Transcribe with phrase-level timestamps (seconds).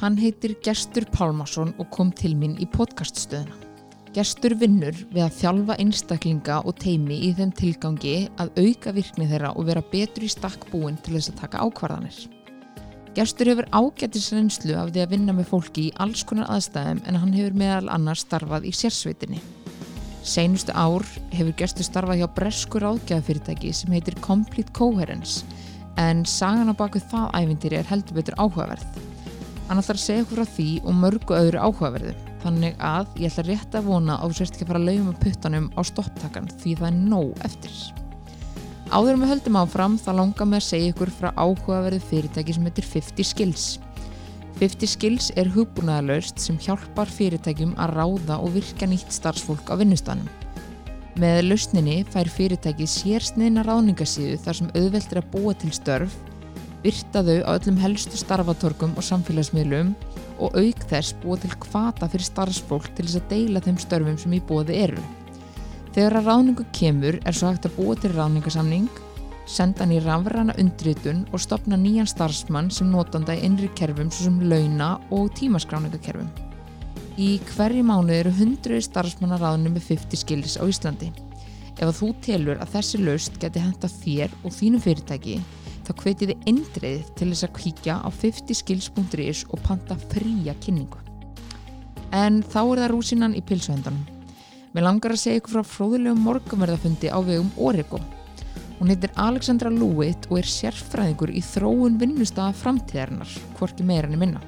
[0.00, 3.52] Hann heitir Gestur Pálmarsson og kom til mín í podcaststöðuna.
[4.16, 9.50] Gestur vinnur við að þjálfa einstaklinga og teimi í þeim tilgangi að auka virkni þeirra
[9.60, 12.16] og vera betur í stakk búin til þess að taka ákvarðanir.
[13.18, 17.20] Gestur hefur ágættis reynslu af því að vinna með fólki í alls konar aðstæðum en
[17.20, 19.44] hann hefur meðal annars starfað í sérsveitinni.
[20.24, 21.04] Seinustu ár
[21.34, 25.44] hefur Gestur starfað hjá breskur ágæðafyrirtæki sem heitir Complete Coherence
[26.00, 29.09] en sagan á baku það ævindir er heldur betur áhugaverð.
[29.70, 32.12] Hann ætlar að segja okkur frá því og mörgu öðru áhugaverðu.
[32.42, 35.12] Þannig að ég ætla rétt að vona að þú sérst ekki að fara að lauma
[35.20, 37.76] puttanum á stopptakan því það er nóg eftir.
[38.90, 42.88] Áður við höldum áfram þá langar mig að segja ykkur frá áhugaverðu fyrirtæki sem heitir
[42.96, 43.68] 50 Skills.
[44.58, 50.26] 50 Skills er hugbúnaðalaust sem hjálpar fyrirtækjum að ráða og virka nýtt starfsfólk á vinnustanum.
[51.22, 56.18] Með lausninni fær fyrirtæki sérsniðna ráðningasíðu þar sem auðvelt er að búa til störf
[56.84, 59.92] virta þau á öllum helstu starfatorkum og samfélagsmiðlum
[60.40, 64.36] og auk þess búa til kvata fyrir starfsfólk til þess að deila þeim störfum sem
[64.36, 65.04] í bóði eru.
[65.94, 68.88] Þegar að ráningu kemur er svo hægt að búa til ráningasamning,
[69.50, 74.28] senda hann í rafræna undritun og stopna nýjan starfsmann sem notanda í innri kerfum svo
[74.28, 76.30] sem launa og tímaskráningakerfum.
[77.20, 81.10] Í hverju mánu eru hundruði starfsmanna ráðinu með 50 skilis á Íslandi.
[81.80, 85.40] Ef þú telur að þessi laust geti henta þér og þínu fyrirtæki
[85.90, 91.00] þá hvetið þið eindreið til þess að kíkja á 50skills.is og panta fría kynningu.
[92.14, 94.06] En þá er það rúsinan í pilsuhendanum.
[94.70, 97.98] Mér langar að segja ykkur frá fróðulegum morgumverðafundi á vegum Origo.
[98.78, 104.42] Hún heitir Alexandra Lewitt og er sérfræðingur í þróun vinnustafa framtíðarinnar, hvorki meirinni minna.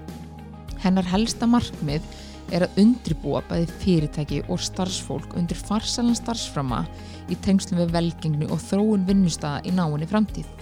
[0.83, 2.07] Hennar helsta markmið
[2.55, 6.85] er að undribúa bæði fyrirtæki og starfsfólk undir farsalan starfsframa
[7.31, 10.62] í tengslum við velgengni og þróun vinnustafa í náinni framtíð.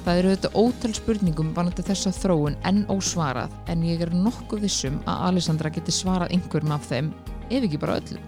[0.00, 4.96] Það eru þetta ótal spurningum vanandi þessa þróun enn ósvarað en ég er nokkuð vissum
[5.04, 7.10] að Alessandra geti svarað einhverjum af þeim
[7.50, 8.24] ef ekki bara öllum.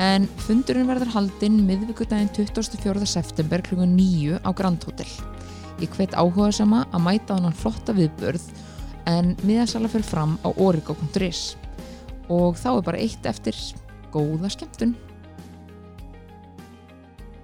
[0.00, 3.04] En fundurinn verður haldinn miðvíkudaginn 24.
[3.04, 3.84] september kl.
[3.84, 5.12] 9 á Grand Hotel.
[5.82, 8.48] Ég hvet áhuga sama að mæta hann flotta viðbörð
[9.12, 11.56] en miðasala fyrir fram á origo.is
[12.32, 13.56] og þá er bara eitt eftir
[14.14, 14.96] góða skemmtun.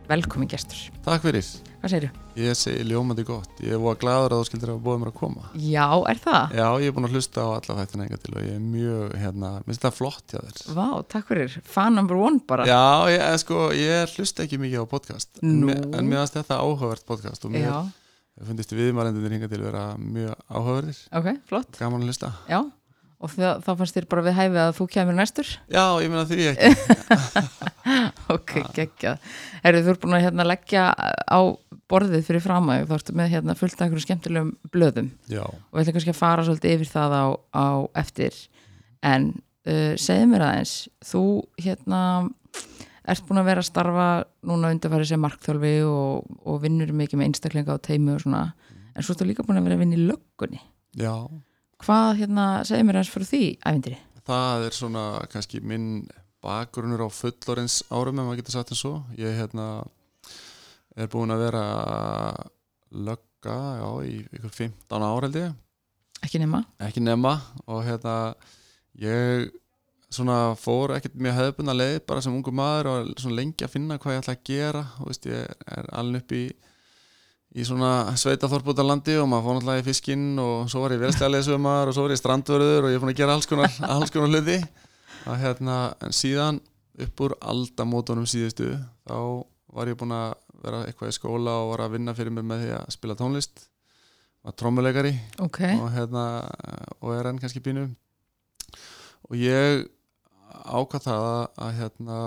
[0.09, 0.89] Velkomin gestur.
[1.05, 1.68] Takk fyrir.
[1.79, 2.23] Hvað segir þú?
[2.43, 3.61] Ég segi ljómandi gott.
[3.63, 5.51] Ég er búin að að þú skildir að búið mér að koma.
[5.63, 6.55] Já, er það?
[6.59, 9.13] Já, ég er búin að hlusta á alla þættina enga til og ég er mjög,
[9.23, 10.59] hérna, minnst það flott hjá þér.
[10.75, 11.55] Vá, takk fyrir.
[11.63, 12.67] Fan number one bara.
[12.67, 12.83] Já,
[13.15, 15.31] ég, eh, sko, ég hlusta ekki mikið á podcast.
[15.39, 15.71] Nú.
[15.71, 17.71] En, mér finnst þetta áhugavert podcast og mér
[18.49, 21.01] finnst viðmælendunir hinga til vera mjög áhugaverðir.
[21.15, 21.79] ok, flott.
[21.79, 22.33] Gaman að hlusta.
[22.51, 22.59] Já,
[23.23, 25.55] og það, þá fannst þér bara við hæfið að þú kemur næstur.
[25.71, 27.69] Já, ég meina því ekki.
[28.29, 29.23] Ok, geggjað.
[29.63, 31.41] Herru, þú búin að hérna, leggja á
[31.89, 35.45] borðið fyrir framæg, þá ertu með hérna, fullt af einhverjum skemmtilegum blöðum Já.
[35.45, 37.27] og við ætlum kannski að fara svolítið yfir það á,
[37.57, 37.67] á
[38.03, 38.37] eftir.
[39.09, 39.31] En
[39.69, 40.75] uh, segðu mér aðeins,
[41.09, 41.25] þú
[41.65, 42.03] hérna
[43.09, 44.09] ert búin að vera að starfa
[44.49, 48.43] núna undarfæri sem markþjálfi og, og vinnur mikið með einstaklinga á teimi og svona,
[48.93, 50.61] en svo ertu líka búin að vera að vinna í löggunni.
[50.99, 51.15] Já.
[51.85, 54.01] Hvað, hérna, segðu mér aðeins fyrir því ævindiri?
[54.29, 55.93] Það er svona kannski minn
[56.45, 59.69] bakgrunnur á fullorins árum ef maður getur sagt eins og ég hérna
[60.97, 61.65] er búin að vera
[62.91, 65.57] lögga já, í ykkur 15 ár held ég
[66.25, 66.65] Ekki nema?
[66.83, 68.15] ekki nema og hérna
[68.99, 69.51] ég
[70.11, 73.99] svona fór ekkert mjög hefðbundna leið bara sem ungu maður og svona lengi að finna
[74.01, 76.43] hvað ég ætla að gera og veist ég er alveg upp í
[77.59, 81.89] í svona sveita þorpútalandi og maður fór náttúrulega í fiskinn og svo var ég velstæðilegisumar
[81.89, 84.33] og svo var ég strandvörður og ég er búin að gera alls konar, alls konar
[84.33, 84.59] hluti
[85.29, 86.61] að hérna, en síðan
[87.05, 88.75] upp úr aldamótunum síðustu
[89.07, 89.17] þá
[89.77, 92.65] var ég búin að vera eitthvað í skóla og var að vinna fyrir mig með
[92.65, 93.65] því að spila tónlist
[94.47, 95.13] var trommuleikari
[95.45, 95.61] Ok.
[95.79, 96.25] og hérna
[97.03, 97.87] og er enn kannski pínu
[99.29, 99.87] og ég
[100.49, 102.19] ákvað það að, að hérna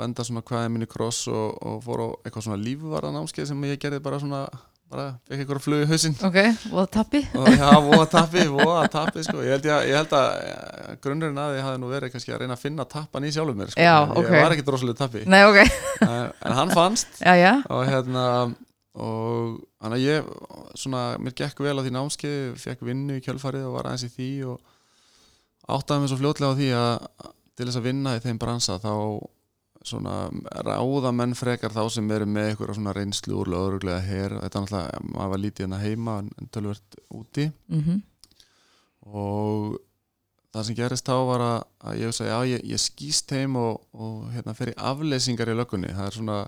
[0.00, 3.80] venda svona hvaðið minni kross og, og fór á eitthvað svona lífvara námskeið sem ég
[3.82, 4.44] gerði bara svona
[4.90, 6.38] bara fekk eitthvað flug í hausinn Ok,
[6.74, 7.20] og tappi?
[7.30, 9.36] já, voða tappi, voða tappi sko.
[9.44, 12.42] ég, held ég, ég held að eh, grunnurinn að ég hafi nú verið kannski að
[12.42, 13.80] reyna að finna tappan í sjálfum mér sko.
[13.84, 14.30] Já, ég ok.
[14.34, 15.60] var ekki droslega tappi Nei, ok.
[16.08, 17.52] en, en hann fannst Já, já.
[17.70, 18.24] og hérna
[19.00, 20.30] og hann að ég
[20.76, 24.14] svona, mér gekk vel á því námskeið fekk vinnu í kjölfarið og var aðeins í
[24.16, 24.58] því og
[25.70, 26.96] áttaði mig svo fljótlega á því að
[27.60, 28.90] til þess að vinna í þeim bransa þá
[29.86, 30.28] svona
[30.66, 34.64] ráða menn frekar þá sem eru með eitthvað svona reynslu úr löguruglega hér, þetta er
[34.66, 37.50] náttúrulega maður var lítið hérna heima en, tölvert úti.
[37.68, 38.02] Mm
[39.10, 39.78] og
[40.52, 44.54] það sem gerist þá var að, að ég ég, ég skýst heim og, og hérna
[44.54, 45.94] fer í afleysingar í löggunni.
[45.94, 46.38] Það er svona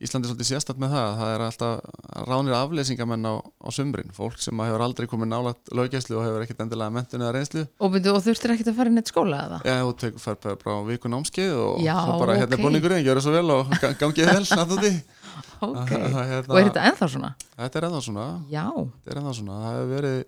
[0.00, 4.38] Íslandi er svolítið sérstætt með það það er alltaf ránir afleysingamenn á, á sumrin, fólk
[4.40, 7.64] sem hefur aldrei komið nálat löggæslu og hefur ekkert endilega mentun eða reynslu.
[7.84, 9.58] Og, og þurftir ekki að fara í neitt skóla eða?
[9.68, 12.56] Já, þú tekur fær bara á viku námskeið og Já, svo bara hérna ok.
[12.56, 14.94] er búningurinn, gjöru svo vel og ga- gangið vel því
[15.68, 17.30] Ok, hérna, og er þetta ennþá svona?
[17.60, 18.26] Þetta er ennþá svona.
[18.48, 20.18] Já, þetta er ennþá svona, það hefur verið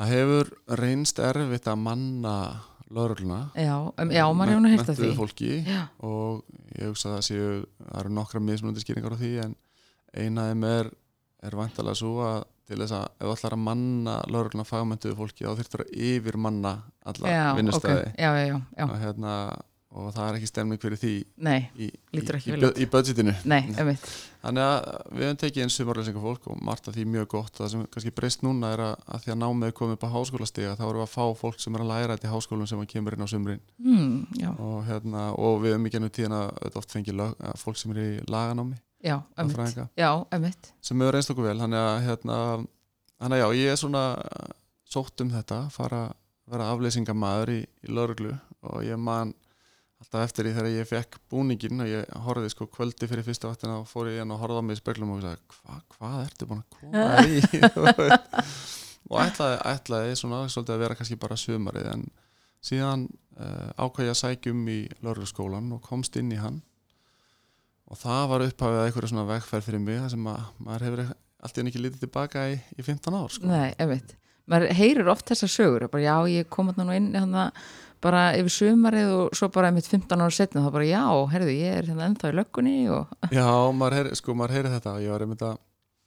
[0.00, 2.34] það hefur reynst erfitt að manna
[2.90, 3.40] lögregluna.
[3.54, 5.10] Já, um, já maður hefur nú heyrt af því.
[5.18, 5.50] fólki
[6.06, 6.42] og
[6.76, 9.54] ég hugsa að það séu það eru nokkra mismunandi skýringar á því en
[10.14, 10.90] eina af þeim er,
[11.46, 12.40] er vantalega svo að
[12.70, 16.74] til þess að ef ætlar að manna lögregluna fagmynduðu fólki þá þyrftur að yfir manna
[17.10, 18.84] alla vinnustæði ok, já, já, já, já.
[18.86, 19.34] og, hérna,
[19.90, 23.32] og það er ekki stemning fyrir því Nei, í, í, í, í, í budgetinu.
[23.50, 24.84] Nei, þannig að
[25.16, 27.56] við höfum tekið einn sumarleysingar fólk og margt af því mjög gott.
[27.58, 30.76] Það sem kannski breyst núna er að, að því að námið komið upp á háskólastiga
[30.78, 33.16] þá erum við að fá fólk sem er að læra þetta í háskólum sem kemur
[33.16, 33.64] inn á sumrin.
[34.38, 37.82] Já, og, hérna, og við höfum ekki ennum tíðan að auðvitað oft fengið að fólk
[37.82, 40.72] sem er í laganámi já, lögfræðinga, Já, einmitt.
[40.84, 41.58] Sem hefur reynst okkur vel.
[41.60, 44.04] Þannig að, hérna, já, ég er svona
[44.90, 46.16] sótt um þetta fara að
[46.50, 48.34] vera afleysingamæður í, í lögreglu.
[48.70, 49.32] Og ég man
[50.00, 53.78] alltaf eftir því þegar ég fekk búningin og ég horfði sko kvöldi fyrir fyrsta vaktina
[53.82, 56.48] og fór ég inn og horfði á mig í speklum og sagði Hva, hvað ertu
[56.50, 58.40] búin að koma í?
[59.10, 62.04] Og ætlaði, ætlaði svona svolítið að vera kannski bara sumarið en
[62.62, 63.08] síðan
[63.40, 66.60] uh, ákvað ég að sækja um í lögregluskólan og komst inn í hann.
[67.90, 71.02] Og það var upphafið að einhverju svona vegferð fyrir mig þar sem að maður hefur
[71.10, 73.50] allt í enn ekki litið tilbaka í, í 15 ár sko.
[73.50, 74.14] Nei, einmitt
[74.50, 77.46] Maður heyrir oft þessar sögur bara, Já, ég kom þarna nú inn hana,
[78.02, 81.02] bara yfir sumarið og svo bara einmitt 15 ára setna þá bara, já,
[81.34, 83.12] herðu, ég er hérna ennþá í löggunni og...
[83.36, 85.58] Já, maður heyri, sko, maður heyri þetta og ég var einmitt að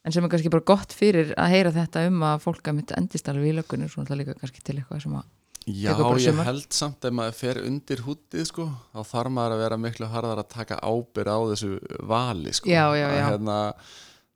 [0.04, 2.96] en sem er kannski bara gott fyrir að heyra þetta um að fólk að myndi
[2.98, 5.30] endist alveg í löggunni svo náttúrulega líka kannski til eitthvað sem að
[5.64, 9.78] Já, ég held samt ef maður fer undir hútið sko, þá þarf maður að vera
[9.80, 11.70] miklu harðar að taka ábyrð á þessu
[12.04, 12.68] vali sko.
[12.68, 13.24] Já, já, Að, já.
[13.30, 13.56] Hérna,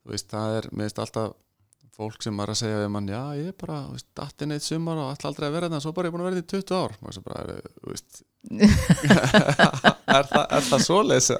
[0.00, 1.34] þú veist, það er, mér veist alltaf
[1.98, 4.66] fólk sem er að segja við mann, já, ég er bara þú veist, dattinn eitt
[4.66, 6.58] sumar og ætla aldrei að vera þetta svo bara ég er búin að vera þetta
[6.58, 6.96] í 20 ár.
[7.02, 8.20] Maður svo bara, er, þú veist,
[10.18, 11.30] er, það, er það svoleiðis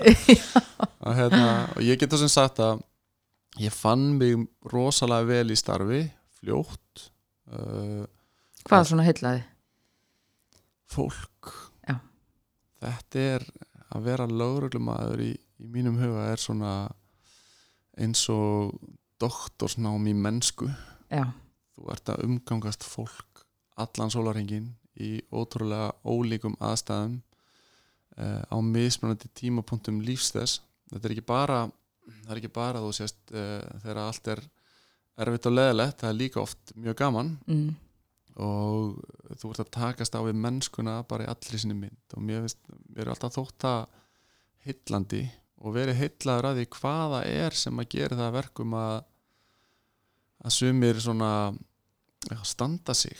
[1.06, 1.44] og, hérna,
[1.76, 2.82] og ég get þessum sagt að
[3.62, 6.02] ég fann mig rosalega vel í starfi
[6.38, 7.06] fljótt
[7.54, 8.02] uh,
[8.68, 9.44] hvað svona heillaði?
[10.88, 11.54] Fólk.
[11.88, 11.98] Já.
[12.82, 13.44] þetta er
[13.94, 16.72] að vera lögreglumæður í, í mínum huga er svona
[17.98, 18.74] eins og
[19.22, 20.68] doktorsnám í mennsku.
[21.10, 21.24] Já,
[21.76, 23.44] þú ert að umgangast fólk
[23.78, 27.18] allan sólarhengin í ótrúlega ólíkum aðstæðum
[28.18, 30.62] uh, á mismunandi tímapunktum lífs þess.
[30.90, 31.66] Þetta er ekki bara
[32.08, 34.42] það er ekki bara þú sést uh, þegar allt er
[35.18, 37.34] erfitt og leðilegt það er líka oft mjög gaman.
[37.50, 37.68] Mm,
[38.38, 38.98] og
[39.40, 42.04] þú ert að takast á við mennskuna bara í allri sinni mynd.
[42.14, 42.60] Og mér finnst,
[42.94, 43.80] mér er alltaf þótt að
[44.66, 45.24] heillandi
[45.58, 48.96] og verið heillaður að því hvaða er sem að gera það að verkum að
[50.46, 51.30] að sumir svona
[52.46, 53.16] standa sig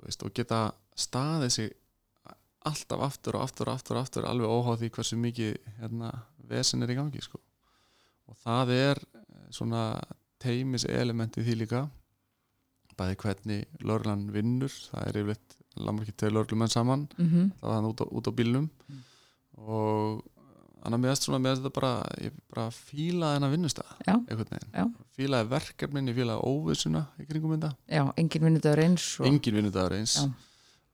[0.00, 1.70] veist, og geta staðið sig
[2.68, 6.10] alltaf aftur og aftur og aftur, og aftur alveg óháð því hversu mikið hérna,
[6.48, 7.40] vesen er í gangi sko.
[8.28, 9.84] og það er eh, svona
[10.40, 11.84] teimis elementi því líka
[12.96, 17.76] bæði hvernig lörlan vinnur það er yfirleitt lamar ekki til lörlumenn saman mhm, það var
[17.78, 19.00] hann út á, út á bílnum Mm.
[19.66, 20.24] og
[20.80, 21.92] annað mér svona með þetta bara
[22.24, 24.84] ég bara fílaði hennar vinnustæða einhvern veginn, Já.
[25.16, 27.72] fílaði verkefnin ég fílaði óvissuna í kringum þetta.
[27.90, 30.16] Já, engin vinnudagur eins og, engin vinnudagur eins.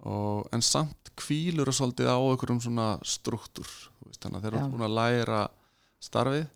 [0.06, 3.66] Og, en samt kvílur og svolítið á einhverjum svona struktúr
[4.04, 5.42] veist, þannig að þeir eru búin að læra
[6.04, 6.48] starfið.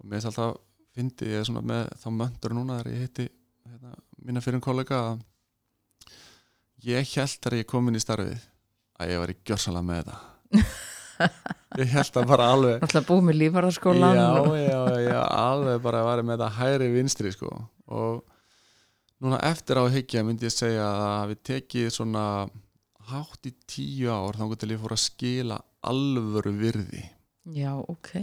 [0.00, 0.56] Og mér finnst alltaf
[0.92, 3.28] fyndi ég svona með þá möndur núna þegar ég hitti
[3.68, 3.92] hérna,
[4.26, 5.22] mína fyrir kollega að
[6.88, 8.48] ég held þegar ég kom inn í starfið
[9.00, 10.64] að ég var í gjörsalega með þetta
[11.80, 14.28] ég held að bara alveg náttúrulega búið með lífarðarskólan já,
[14.62, 17.52] já, já, alveg bara var með þetta hægri vinstri sko.
[17.92, 18.22] Og
[19.22, 22.26] núna eftir á hyggja myndi ég segja að við tekið svona
[23.12, 27.02] hátt í tíu ár þá til ég fór að skila alvöru virði.
[27.50, 28.14] Já, ok.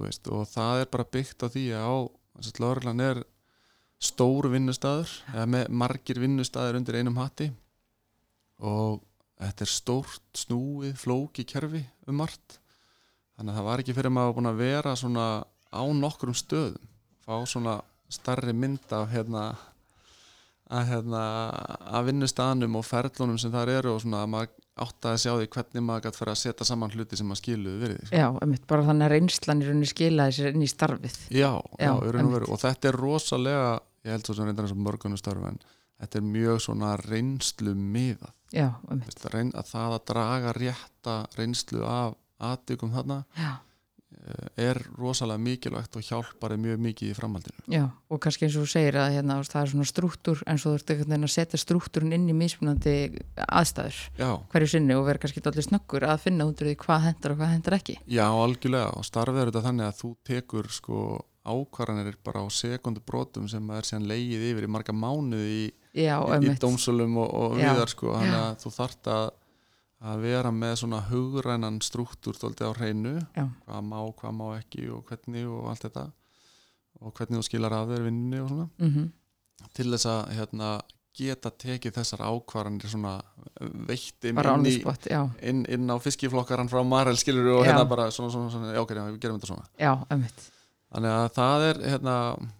[0.00, 3.22] Veist, og það er bara byggt á því að lögreglan er
[4.00, 7.50] stór vinnustæður eða með margir vinnustæður undir einum hatti.
[8.60, 9.00] Og
[9.40, 12.58] þetta er stórt snúið flóki kerfi um margt.
[13.36, 15.26] Þannig að það var ekki fyrir maður búin að vera svona
[15.72, 16.88] á nokkrum stöðum.
[17.24, 17.80] Fá svona
[18.10, 19.44] starri mynd af hérna
[20.70, 21.20] að hérna
[21.90, 25.48] að vinnustæðanum og ferlunum sem þar eru og svona að maður átti að sjá því
[25.56, 28.20] hvernig maður gæti fyrir að setja saman hluti sem maður skiluðu verið sko.
[28.20, 31.18] já, einmitt, bara þannig að reynslan í rauninni skilaði sér inn í starfið.
[31.34, 31.92] Já, já, Já,
[32.46, 33.72] og þetta er rosalega,
[34.06, 35.60] ég held svo sem reyndar eins og mörgunum störf en
[36.00, 37.74] þetta er mjög svona reynslu
[38.50, 43.50] Veist, að, reyn, að það að draga rétta reynslu af aðtökum þarna já,
[44.16, 47.64] eh, er rosalega mikilvægt og hjálpar þeim mjög mikið í framhaldinu.
[47.70, 50.74] Já, og kannski eins og þú segir að hérna, það er svona struktúr en svo
[50.80, 52.96] veginn að setja struktúrin inn í mismunandi
[53.46, 57.06] aðstæður Já, hverju sinni og vera kannski allir snöggur að finna út úr því hvað
[57.06, 57.98] hendar og hvað hendar ekki.
[58.08, 61.04] Já, algjörlega og starfið er þetta þannig að þú tekur sko
[61.44, 65.68] ákvarðanir bara á sekundu brotum sem er síðan leigið yfir í marga mánuði í,
[66.04, 68.42] Já, í, í dómsölum og, og viðar sko, þannig já.
[68.50, 69.24] að þú þart að,
[70.10, 73.46] að vera með svona hugrænan struktúr tóldi á hreinu Já.
[73.66, 76.04] hvað má, hvað má ekki og hvernig og allt þetta
[77.00, 79.10] og hvernig þú skilar af þér vinninni og svona Mhm.
[79.76, 80.68] til þess að hérna,
[81.20, 83.16] geta tekið þessar ákvarðanir svona
[83.88, 87.72] veitt inn, inn, inn, inn á fiskiflokkaran frá Marel skilur og Já.
[87.72, 90.46] hérna bara svona, svona, svona já, ok, við gerum þetta svona já, einmitt
[90.90, 92.14] þannig að það er hérna,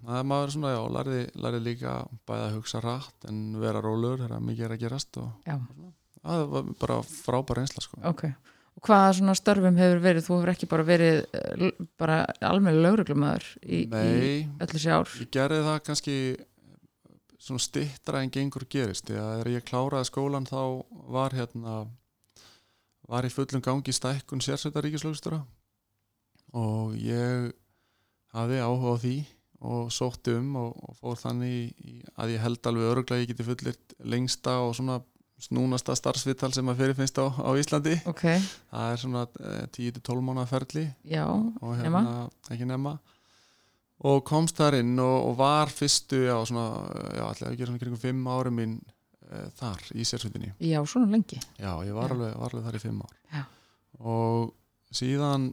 [0.07, 1.95] það er maður svona, já, lærði, lærði líka
[2.31, 5.57] bæði að hugsa rætt en vera rólur, er mikið er að gerast og Já,
[6.21, 8.01] það var bara frábær einsla sko.
[8.13, 8.25] ok.
[8.79, 10.25] Og hvaða svona störfum hefur verið?
[10.25, 15.11] Þú hefur ekki bara verið eh, bara almenni lauruglumæður í, í Nei, öll þessi ár?
[15.21, 16.15] Ég gerði það kannski
[17.41, 19.09] svona stittra en gengur gerist.
[19.09, 20.63] Því að þegar ég kláraði skólan þá
[21.11, 21.81] var hérna
[23.11, 25.41] var í fullum gangi stækkun sérsveita ríkislögstura
[26.57, 27.51] og ég
[28.35, 29.15] hafði áhuga á því
[29.71, 33.25] og sótti um og, og fór þannig í, í, að ég held alveg öruglega að
[33.25, 35.01] ég geti fullirt lengsta og svona
[35.41, 37.97] snúnasta starfsvital sem að fyrirfinnst á, á Íslandi.
[38.09, 38.27] Ok,
[38.73, 40.85] það er svona eh, 10-12 mánuða ferli.
[41.09, 42.03] Já, og nema?
[42.05, 42.95] hérna, ekki nema.
[44.11, 46.67] Og komst þar inn og, og var fyrstu, já, svona
[47.17, 50.55] já, allir gera svona kringum fimm ári mín e, þar í sérsveitinni.
[50.65, 51.37] Já, svona lengi.
[51.61, 53.19] Já, ég var, alveg, var alveg þar í fimm ár.
[53.35, 53.43] Já.
[54.01, 54.55] og
[54.97, 55.51] síðan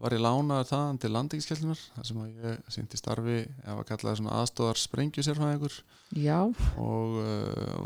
[0.00, 4.34] var ég lánaður þaðan til landingiskjöldunar þar sem ég sýndi starfi ef að kallaði svona
[4.42, 5.78] aðstóðar sprengjusérfæðingur
[6.20, 6.38] já,
[6.82, 7.30] og e,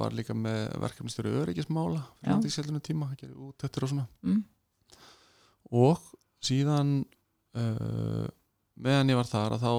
[0.01, 2.33] var líka með verkefnistjóri öryggismála Já.
[2.33, 4.09] landingiskjöldunum tíma, gera úttöttur og svona.
[4.27, 4.43] Mm,
[5.71, 6.03] og
[6.43, 6.93] síðan
[7.55, 8.27] uh,
[8.81, 9.73] meðan ég var þar að þá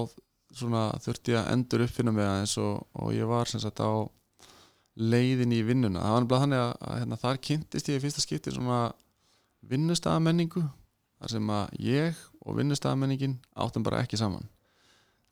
[0.56, 3.92] svona þurfti ég að endur uppfinna mig aðeins og, og ég var sem sagt á
[5.00, 6.02] leiðin í vinnuna.
[6.04, 8.80] Það var nefnilega þannig að, að hérna, þar kynntist ég í fyrsta skipti svona
[9.72, 10.64] vinnustafamenningu
[11.22, 14.48] þar sem að ég og vinnustafamenningin áttum bara ekki saman.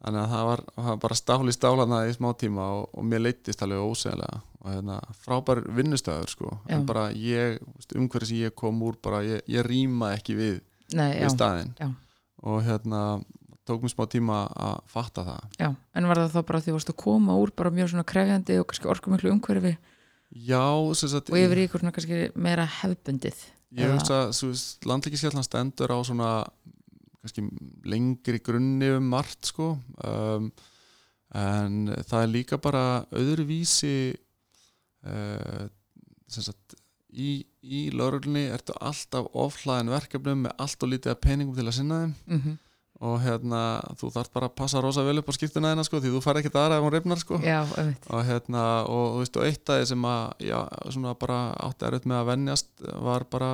[0.01, 3.61] Þannig að það var, var bara stáli stálana í smá tíma og, og mér leittist
[3.67, 6.73] alveg óseglega og hérna, frábær vinnustafur sko, Já.
[6.77, 7.59] en bara ég
[7.97, 10.57] umhverfið sem ég kom úr bara ég, ég rýma ekki við,
[10.97, 11.71] nei, já, við staðinn.
[11.81, 11.91] Já.
[12.45, 13.03] og hérna
[13.69, 15.47] tók mér smá tíma að fatta það.
[15.61, 17.93] Já en var það þá bara því að þú varst að koma úr bara mjög
[17.93, 19.77] svona krefjandi og kannski orkumiklu umhverfi?
[20.31, 20.65] Já,
[20.97, 23.45] sem sagt og yfir í ykkur svona kannski meira hefbundið
[23.79, 26.31] ég hugsa að landlækiskjallan stendur á svona
[27.21, 27.45] kannski
[27.89, 29.75] lengri grunni um margt sko.
[30.05, 30.51] Um,
[31.37, 34.17] en það er líka bara öðruvísi
[35.07, 35.69] uh,
[36.31, 36.75] sagt
[37.11, 42.03] í, í lauruglunni ertu alltaf ofhlaðin verkefnum með allt og lítið peningum til að sinna
[42.03, 42.17] þeim.
[42.27, 42.59] Mm
[43.01, 46.11] og hérna þú þarf bara að passa rosa vel upp á skiptuna þeina sko því
[46.15, 47.39] þú fær ekkert aðra ef hún reyfnar sko.
[47.41, 50.59] Já, og hérna og þú veist og eitt af því sem að já,
[50.93, 51.39] svona bara
[51.69, 53.51] átti erut með að venjast var bara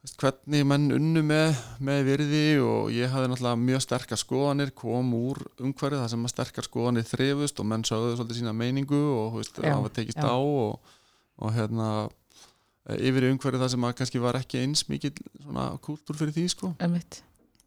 [0.00, 5.12] veist, hvernig menn unnu með, með virði og ég hafði náttúrulega mjög sterkar skoðanir kom
[5.18, 9.32] úr umhverfið þar sem að sterkar skoðanir þrifust og menn sögðu svolítið sína meiningu og
[9.34, 10.24] þú veist, það var tekist já.
[10.24, 10.96] á og,
[11.44, 11.92] og hérna
[12.96, 15.12] yfir í umhverfið þar sem að kannski var ekki eins mikil
[15.42, 16.76] svona kúltúr fyrir því sko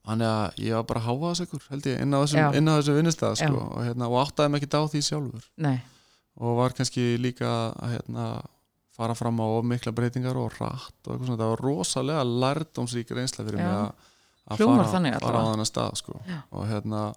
[0.01, 2.95] Þannig að ég var bara að háa þess ekkur held ég inn á þessum, þessum
[2.97, 5.43] vinnustæð sko, og, hérna, og áttaði mig ekki á því sjálfur.
[5.61, 5.75] Nei,
[6.41, 8.25] og var kannski líka að hérna,
[8.97, 13.45] fara fram á mikla breytingar og rætt og eitthvað svona, það var rosalega lærdómsrík reynsla
[13.45, 13.67] fyrir Já.
[13.67, 16.19] mig að- fara, þannig fara á þennan stað sko.
[16.51, 17.13] Og hérna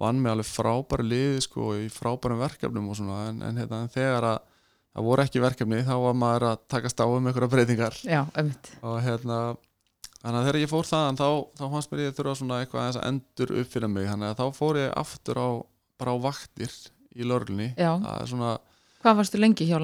[0.00, 3.28] vann mig alveg frábæri liði sko, í frábærum verkefnum og svona.
[3.30, 4.38] En, en, hérna, en þegar að
[4.96, 7.94] það voru ekki verkefni þá var maður að takast á um einhverja breytingar.
[8.02, 8.22] Já,
[8.82, 9.56] og hérna
[10.20, 12.98] þannig að þegar ég fór þaðan þá, þá fannst mér ég þurfa svona eitthvað aðeins
[13.00, 15.48] að endur uppfinna mig þannig að þá fór ég aftur á
[16.00, 16.74] bara á vaktir
[17.16, 17.92] í lörlunni Já.
[19.00, 19.76] hvað varstu lengi hjá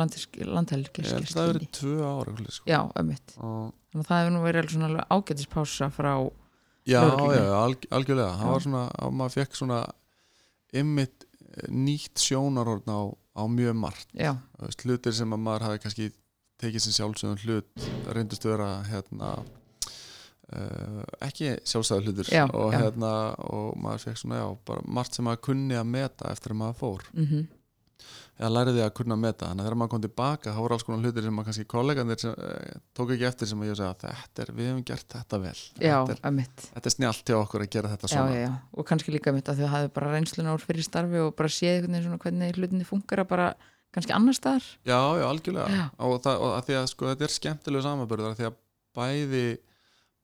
[1.06, 2.68] ég held að það verið tvö ára sko.
[2.68, 6.12] já, einmitt og þannig að það hefur nú verið alveg svona ágætispása frá
[6.86, 7.38] Já, Lögreglunni.
[7.42, 8.50] já, alg, algjörlega það Já.
[8.52, 9.78] var svona, að maður fekk svona
[10.76, 11.24] ymmit
[11.72, 14.36] nýtt sjónarhorn á, á mjög margt já,
[14.84, 16.08] hlutir sem að maður hafi kannski
[16.62, 19.32] tekið sem sjálfsögum hlut reyndust vera hérna
[20.54, 22.30] uh, ekki sjálfsögum hlutur.
[22.32, 22.80] Já, og já.
[22.84, 23.12] hérna
[23.50, 27.06] og maður fekk svona, já, margt sem maður kunni að meta eftir að maður fór.
[27.14, 27.46] Mhm.
[28.36, 30.82] Eða læriði að kunna að meta, þannig að þegar maður kom tilbaka þá voru alls
[30.84, 33.94] konar hlutir sem að kannski kollegandir sem, uh, tók ekki eftir sem að ég segja
[34.02, 35.54] þetta er, við hefum gert þetta vel.
[35.80, 38.50] Já, þetta er, þetta er snjált hjá okkur að gera þetta svona.
[38.76, 41.88] og kannski líka mitt að þau hafði bara reynsluna úr fyrir starfi og bara séð
[41.88, 43.48] hvernig hlutinni funkar að bara
[43.96, 44.66] kannski annar staðar.
[44.84, 45.86] Já, já, algjörlega.
[46.04, 48.58] Og, það, og að að sko þetta er skemmtilegu samanbörður því að
[48.96, 49.46] bæði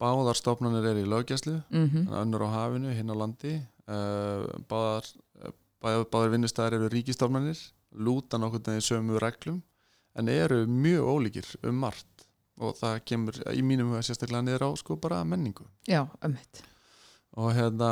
[0.03, 3.55] báðar stofnanir er í löggjæslu mm önnur á hafinu, hinn á landi.
[3.87, 5.07] Uh, báðar,
[5.83, 7.61] báðar, báðar vinnustæðar eru ríkistofnanir
[7.93, 9.63] lúta nokkurn veginn sömu reglum
[10.15, 12.27] en eru mjög ólíkir um margt.
[12.63, 15.65] Og það kemur í mínum huga sérstaklega niður á sko bara menningu.
[15.89, 16.63] Já, ömmit
[17.39, 17.91] og hérna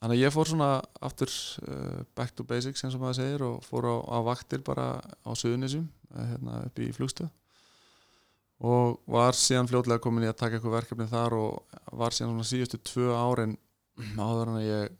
[0.00, 0.70] þannig að ég fór svona
[1.04, 1.32] aftur
[1.66, 5.30] uh, back to basics eins og maður segir og fór á, á vaktir bara á
[5.38, 7.30] Suðunisum hérna upp í flugstöð
[8.64, 12.50] og var síðan fljótlega komin í að taka eitthvað verkefni þar og var síðan svona
[12.50, 13.56] síðustu tvö árin
[14.26, 14.94] áður en að ég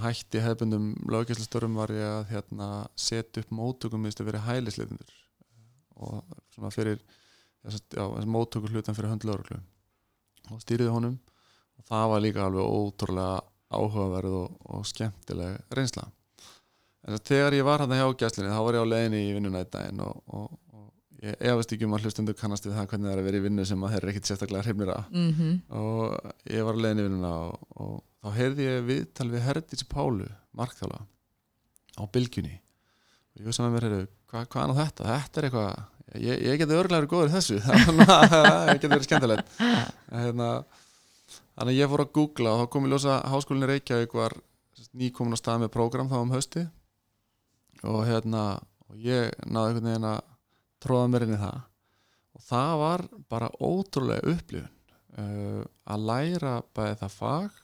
[0.00, 5.20] hætti hefbundum löggjæslustörum var ég að hérna, setja upp móttökum minnstu fyrir hælisleitindur
[5.94, 6.98] og svona fyrir
[7.64, 9.60] já, móttökur hlutan fyrir höndlögruglu
[10.52, 11.16] og stýriði honum.
[11.78, 13.40] Og það var líka alveg ótrúlega
[13.74, 16.04] áhugaverð og, og skemmtileg reynsla.
[17.04, 19.32] En þegar ég var hann hjá gæslinni þá var ég á leiðinni í
[20.04, 20.63] og, og, og
[21.24, 23.44] ég efast ekki um að hlustundu kannast við það hvernig það er að vera í
[23.46, 27.04] vinnu sem að þeir eru ekkit sérstaklega hrifnir að mm og ég var á leiðinni
[27.04, 31.00] í vinnuna og, og þá heyrði ég viðtal við Herdísi Pálu markþála
[31.98, 32.54] á bylgjunni.
[33.34, 35.08] Og ég veist mér heyrðu, hva, hvað er nú þetta?
[35.10, 35.82] Þetta er eitthvað,
[36.22, 37.60] ég, ég geti örglega verið góður þessu.
[37.64, 39.54] Þannig að það geti verið skemmtilegt.
[40.14, 40.48] Hérna,
[41.54, 44.36] þannig að ég fór að googla og þá kom ég ljósa háskólinni Reykjavík var
[44.94, 46.64] nýkomin á stað með prógram þá um hausti
[47.84, 48.44] og hérna
[48.88, 50.20] og ég náði einhvern veginn að
[50.84, 51.60] tróða mér inn í það.
[52.34, 54.72] Og það var bara ótrúlega upplifun
[55.18, 57.60] uh, að læra bæði það fag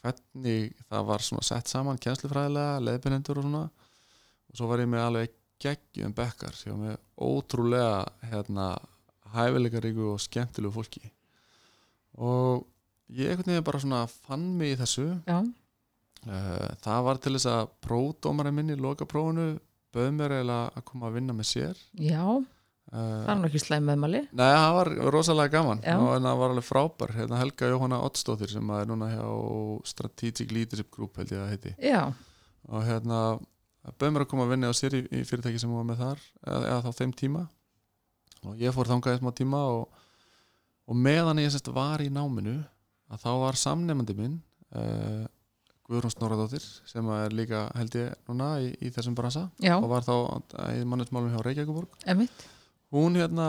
[0.00, 3.66] hvernig það var sett saman kjenslufræðilega, leiðbyrjendur og svona.
[4.50, 8.72] Og svo var ég með alveg geggjum bekkar sem var með ótrúlega hérna
[9.34, 11.02] hæfileikaríku og skemmtilegu fólki.
[12.16, 12.64] Og
[13.12, 15.06] ég einhvern veginn bara svona fann mig í þessu.
[15.28, 15.40] Já,
[16.26, 19.50] uh, það var til þess að prófdómarinn minn í lokaprófunu
[19.94, 21.84] bauð mér eiginlega að koma að vinna með sér.
[22.00, 22.24] Já,
[22.90, 24.22] það er nú ekki slæm meðmæli.
[24.40, 25.84] Nei, það var rosalega gaman.
[25.86, 25.94] Já.
[25.98, 27.14] og það var alveg frábær.
[27.18, 29.28] Hérna Helga Jóhanna Oddsdóttir sem er núna hjá
[29.92, 31.74] Strategic Leadership Group held ég að heiti.
[31.84, 32.02] Já,
[32.70, 33.22] og hérna
[33.96, 36.22] bauð mér að koma að vinna á sér í, í fyrirtæki sem var með þar
[36.44, 37.46] eða, eða þá þeim tíma.
[38.48, 40.04] Og ég fór þangað í smá tíma og,
[40.88, 42.58] og meðan ég sérst var í náminu
[43.10, 44.38] að þá var samnefandi minn
[44.76, 45.26] uh,
[45.90, 50.06] Guðrún Snorradóttir sem er líka held ég núna í, í þessum bransa já, og var
[50.06, 50.14] þá
[50.78, 51.98] í mannesmálum hjá Reykjavíkuborg
[52.94, 53.48] hún hérna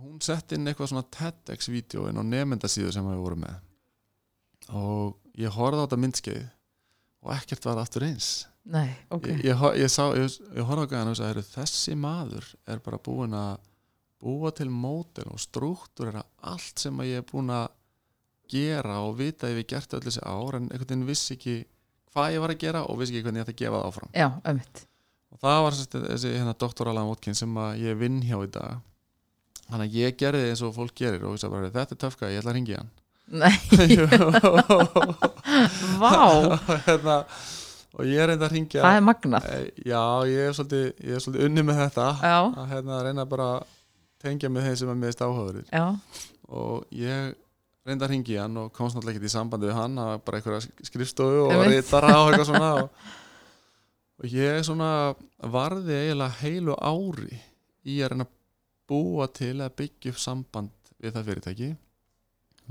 [0.00, 3.60] hún sett inn eitthvað svona TEDx-vídeó inn á nefndasíðu sem við vorum með.
[4.74, 6.42] Og ég horfði á þetta myndskeið
[7.24, 8.32] og ekkert var aftur eins.
[8.74, 9.28] Nei, ok.
[9.28, 13.36] Ég, ég, ég, sá, ég, horfði á gæðan og sagði þessi maður er bara búinn
[13.38, 13.56] að
[14.24, 17.68] búa til mótel og struktúrera allt sem ég er búinn að
[18.54, 21.58] gera og vita ef ég gert öll þessi ár en einhvern veginn vissi ekki
[22.14, 24.10] hvað ég var að gera og vissi ekki hvernig ég ætti að gefa það áfram.
[24.14, 24.84] Já, ömmit
[25.34, 28.82] og það var þessi hérna, doktor Alan Watkins sem að ég vinn hjá í dag.
[29.64, 32.52] Þannig að ég gerði eins og fólk gerir og bara, þetta er töfka, ég ætla
[32.52, 32.92] að ringi hann.
[33.34, 33.54] Nei,
[36.02, 36.12] vá,
[36.84, 37.14] hérna,
[37.96, 39.46] og ég reyndi að ringja það er magnað.
[39.80, 42.08] Já, ég er svolítið, ég er svolítið unni með þetta.
[42.20, 43.72] Já, að hérna, reyna bara að
[44.24, 45.64] tengja með þeim sem er meðist áhugaður
[46.54, 47.32] og ég
[47.84, 51.44] reyndi að ringi hann og komst náttúrulega ekki í sambandi við hann bara einhverja skrifstofu
[51.48, 52.70] og reytara og eitthvað svona.
[52.80, 53.10] Og,
[54.20, 54.90] og ég svona
[55.52, 57.40] varði eiginlega heilu ári
[57.84, 58.36] í að reyna að
[58.88, 61.70] búa til að byggja upp samband við það fyrirtæki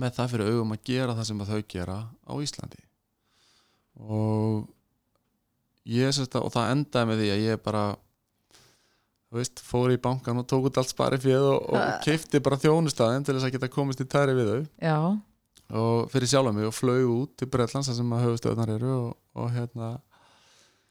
[0.01, 2.81] með það fyrir augum að gera það sem þau gera á Íslandi.
[4.01, 4.63] Og
[5.89, 7.83] ég sérst að og það endaði með því að ég bara
[9.33, 13.25] veist, fór í bankan og tók út allt spari fyrir og, og keifti bara þjónustæðin
[13.25, 14.63] til þess að geta komist í tæri við þau.
[14.83, 14.97] Já.
[15.73, 19.13] Og fyrir sjálfa mig og flög út til Bretlands þar sem að höfustöðnar eru og,
[19.39, 19.93] og hérna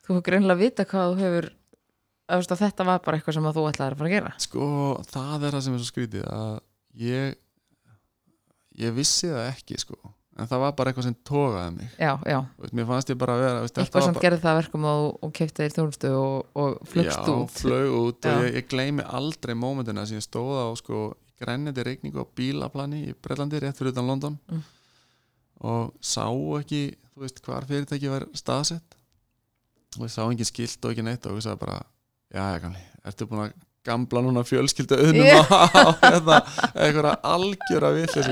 [0.03, 1.49] Þú hefur greinlega vita hvað þú hefur
[2.33, 4.33] að, þetta var bara eitthvað sem þú ætlaðir að fara að gera.
[4.43, 4.67] Sko
[5.13, 6.57] það er það sem er svo skrítið að
[7.03, 7.39] ég
[8.83, 9.99] ég vissi það ekki sko
[10.39, 11.89] en það var bara eitthvað sem tógaði mig.
[12.01, 14.53] Já, já, veist, mér fannst ég bara að vera veist, eitthvað sem bara- gerði það
[14.53, 17.57] að verkum og, og kefti þér þjónustu og, og flugst Já, út.
[17.61, 21.03] flög út og ég, ég gleymi aldrei mómentina sem ég stóða á sko
[21.43, 24.39] grænjandi reikningu á bílaplani í Breitlandi rétt fyrir utan London.
[24.49, 24.63] Mm.
[25.63, 26.25] og sá
[26.59, 28.97] ekki þú veist hvar fyrirtæki var staðsett.
[29.99, 31.77] Og ég sá engin skilt og ekki neitt og ég sagði bara
[32.33, 33.53] já, já, gamli, ertu búin að
[33.85, 35.51] gamla núna fjölskyldu auðnum Yeah.
[35.51, 36.37] á, hérna,
[36.73, 38.09] einhverja algjöra vill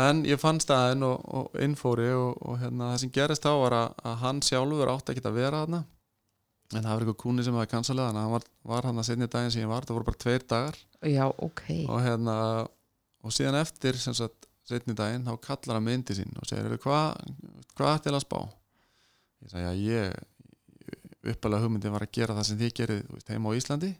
[0.00, 3.76] en ég fann staðinn og, og innfóri og, og hérna, það sem gerist þá var
[3.78, 5.82] að, að hann sjálfur átti ekki að vera þarna.
[6.74, 8.32] En það var eitthvað kúni sem var kansalega hann.
[8.32, 9.86] Var, var hann að setja daginn sem ég var.
[9.86, 10.78] Það voru bara tveir dagar.
[11.04, 11.64] Já, ok.
[11.84, 12.36] Og hérna
[13.24, 17.18] og síðan eftir setni daginn þá kallar hann myndi sín og segir "Heyrðu, hvað
[17.76, 18.40] hva ætti að spá?
[19.44, 23.56] Ég sagði að ég uppalega hugmyndin var að gera það sem þið veist, heima á
[23.56, 23.90] Íslandi.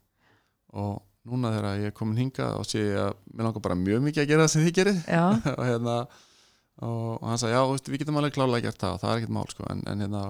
[0.75, 4.03] Og núna þegar ég er komin hingað og sé ég að mér langar bara mjög
[4.05, 4.99] mikið að gera það sem þið gerir
[5.59, 9.03] og hérna og, og hann sagði, já, veist, við getum alveg klálega gert það og
[9.05, 10.25] það er ekkert mál, sko, en, en hérna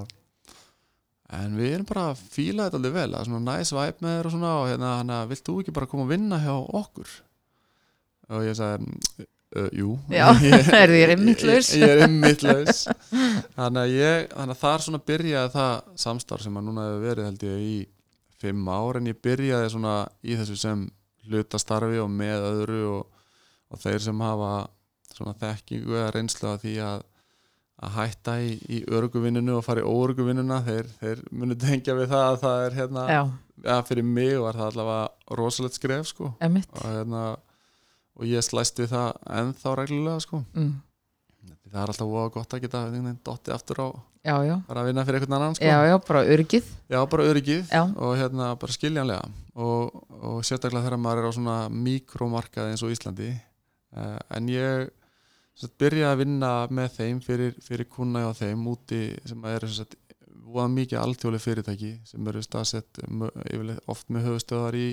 [1.34, 4.28] en við erum bara að fíla þetta alveg vel, er svona næs væp með þér
[4.28, 7.14] og svona og hérna, hann að, vilt þú ekki bara koma að vinna hjá okkur?
[8.34, 8.92] Og ég sagði
[9.56, 9.96] uh, jú.
[10.12, 10.26] Já,
[10.74, 11.72] heyrðu, ég er laus.
[11.74, 12.84] ég, ég er laus.
[13.56, 17.30] Þannig að ég, þannig að þar svona byrjaði það samstarf sem að núna hefur verið
[17.30, 17.74] held ég í
[18.44, 20.86] fimm ár en ég byrjaði svona í þessu sem
[21.24, 23.26] hlutastarfi og með öðru og,
[23.72, 24.52] og þeir sem hafa
[25.14, 27.04] svona þekkingu eða reynslu af því að
[27.84, 32.26] að hætta í, í örguvinninu og fara í óörguvinnuna þeir, þeir munu tengja við það
[32.28, 33.04] að það er hérna,
[33.64, 36.30] ja, fyrir mig var það allavega rosalegt skref sko.
[36.78, 37.24] Og hérna
[38.14, 39.08] og ég slæst við það
[39.40, 40.44] ennþá reglulega sko.
[40.54, 40.74] Mm.
[41.72, 43.88] það er alltaf gott að geta einhvern veginn dotti aftur á
[44.24, 45.66] Já, já, bara að vinna fyrir einhvern annan sko.
[45.68, 46.68] Já, já, bara öryggið.
[46.88, 47.82] Já, bara öryggið Já.
[47.84, 49.32] og hérna bara skiljanlega.
[49.54, 53.34] Og, og sérstaklega þegar maður er á svona mikromarkaði eins og Íslandi.
[53.92, 54.88] Uh, en ég
[55.54, 59.68] sem sagt, byrjaði að vinna með þeim fyrir, fyrir kuna og þeim úti sem eru
[60.54, 63.02] voða mikið alþjóðleg fyrirtæki sem eru staðsett
[63.90, 64.88] oft með höfustöðar í,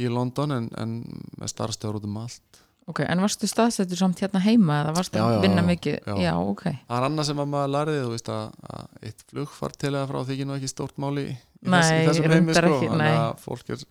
[0.00, 0.98] í London en, en
[1.36, 5.24] með starfstöðar út um allt Ok, en varstu staðsettur samt hérna heima eða varstu Já,
[5.26, 5.96] að vinna já, mikið?
[6.08, 6.14] já.
[6.24, 8.44] Já, ok Það er annað sem að maður lærið, þú veist að,
[8.76, 11.90] að eitt flugfart til eða frá þykir nú ekki stórt máli í, í, Nei, þess,
[11.92, 13.10] í þessum heimi sko, ekki, nei.
[13.12, 13.84] að fólk er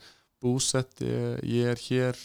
[0.48, 2.24] búsett, ég, ég er hér,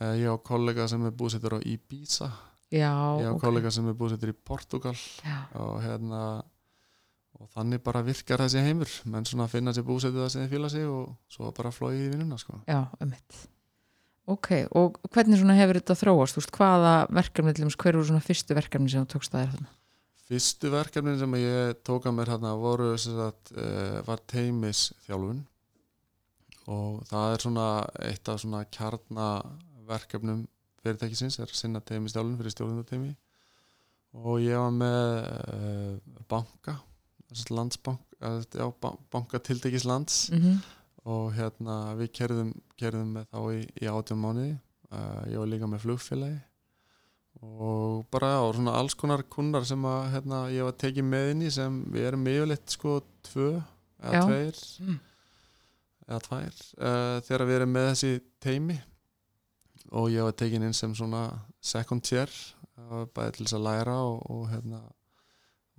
[0.00, 2.32] eh, ég á kollega sem er búsettur á Ibiza,
[2.72, 2.90] Já,
[3.22, 6.22] ég á ok kollega sem er búsettur í Portugal Já, og hérna
[7.42, 10.70] og þannig bara virkar þessi heimur, menn svona finna sér búsettu það sem þið fíla
[10.72, 12.58] sig og svo bara flóið í vinnuna sko.
[12.66, 13.38] já, einmitt
[14.30, 16.36] Ok, og hvernig svona hefur þetta þróast?
[16.36, 19.72] Þú veist, hvaða verkefni hver eru svona fyrstu verkefni sem þú tókst að þér þarna?
[20.32, 25.42] Fyrstu verkefnin sem ég tók að mér hérna voru sem sagt, uh, var teimis þjálfun
[26.70, 27.66] og það er svona
[28.06, 30.44] eitt af svona kjarnaverkefnum
[30.82, 33.10] fyrirtækisins er sinna teimis þjálfun fyrir stjórnundateimi
[34.22, 36.76] og ég var með uh, banka
[37.50, 40.60] landsbank, uh, já, ba- banka tiltekis lands Mm
[41.08, 45.68] og hérna við kerðum, kerðum með þá í, í átjum mánuði uh, ég var líka
[45.70, 46.40] með flugfélagi
[47.42, 51.44] og bara já, svona alls konar kunnar sem að hérna, ég var tekið með inn
[51.48, 53.48] í sem við erum yfirleitt sko tvö
[54.02, 54.22] eða Já.
[54.28, 54.98] tveir Mm.
[56.06, 58.12] eða tvær uh, þegar við erum með þessi
[58.42, 58.78] teimi
[59.92, 61.24] og ég var tekin inn sem svona
[61.62, 62.30] second tier
[62.78, 64.82] uh, bæði til þess að læra og, og hérna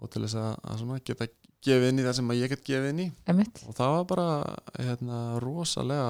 [0.03, 1.29] og til þess að, að svona geta
[1.65, 3.09] gefið inn í það sem ég get gefið inn í.
[3.29, 3.61] Einmitt.
[3.67, 4.27] Og það var bara
[4.77, 6.09] hérna, rosalega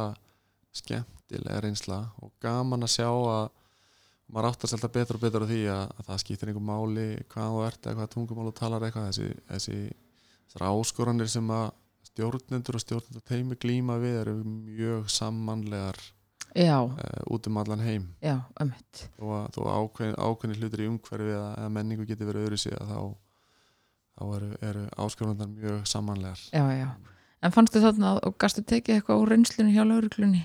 [0.73, 3.51] skemmtilega reynsla og gaman að sjá að
[4.33, 7.53] maður áttast alltaf betur og betur á því að, að það skiptir einhver máli hvað
[7.53, 9.09] þú ert eða hvað tungumál þú talar eitthvað.
[9.11, 9.77] Þessi, þessi
[10.47, 11.69] þessar áskoranir sem að
[12.09, 15.97] stjórnendur og stjórnendur teimi glíma við eru mjög samanlegar
[16.85, 18.07] uh, út um allan heim.
[18.21, 18.37] Já,
[19.17, 22.99] og að þó ákveðin, hlutir í umhverfi eða, menningu getur verið öðru sig þá,
[24.13, 26.39] þá eru, eru áskorandar mjög samanlegar.
[26.53, 26.89] Já, já.
[27.43, 30.43] En fannstu þarna og gastu tekið eitthvað úr reynslunni hjá lauruglunni?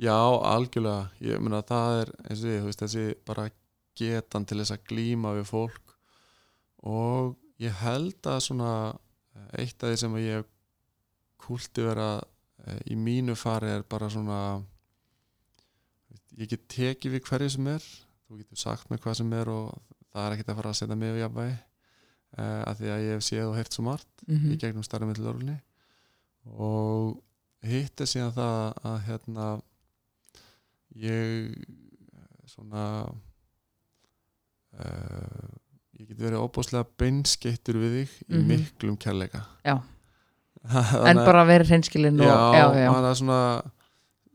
[0.00, 3.44] Já, algjörlega, ég meina það er eins og við, þú veist, þessi bara
[4.00, 5.94] getan til þess að glíma við fólk.
[6.88, 10.48] Og ég held að svona eh, eitt af því sem ég
[11.40, 12.10] kulti vera
[12.64, 14.40] eh, í mínu fari er bara svona
[16.40, 17.90] ég get tekið við hverju sem er.
[18.26, 19.74] Þú getur sagt mér hvað sem er og
[20.10, 21.58] það er ekkert að fara að setja mig á jafnvægi
[22.38, 25.08] uh, að því að ég hef séð og heyrt svo margt Mm í gegnum starfið
[25.10, 25.56] með lörlunni
[26.56, 27.22] og
[27.66, 28.58] hitt er síðan það
[28.90, 29.46] að hérna
[30.96, 31.54] ég
[32.50, 32.84] svona
[34.78, 35.48] uh,
[36.00, 38.46] ég get verið óbúslega beinskeittur við þig í Mhm.
[38.48, 39.80] miklum kærleika Já.
[41.10, 43.40] En bara verið hreinskilin og já, já, já, maður er svona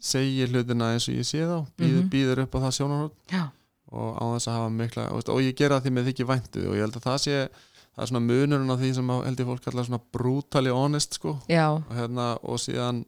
[0.06, 2.10] segir hlutina eins og ég sé þá býður, Mhm.
[2.10, 3.44] býður upp á það sjónarhótt já,
[3.92, 6.76] og á þess að hafa mikla og, ég gera það því með þykir væntu og
[6.76, 7.50] ég held að það sé
[7.96, 11.14] það er svona munurinn á því sem að- held ég fólk kallar svona brutally honest
[11.20, 11.40] sko.
[11.80, 13.06] Og, hérna, og síðan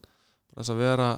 [0.57, 1.09] þess að vera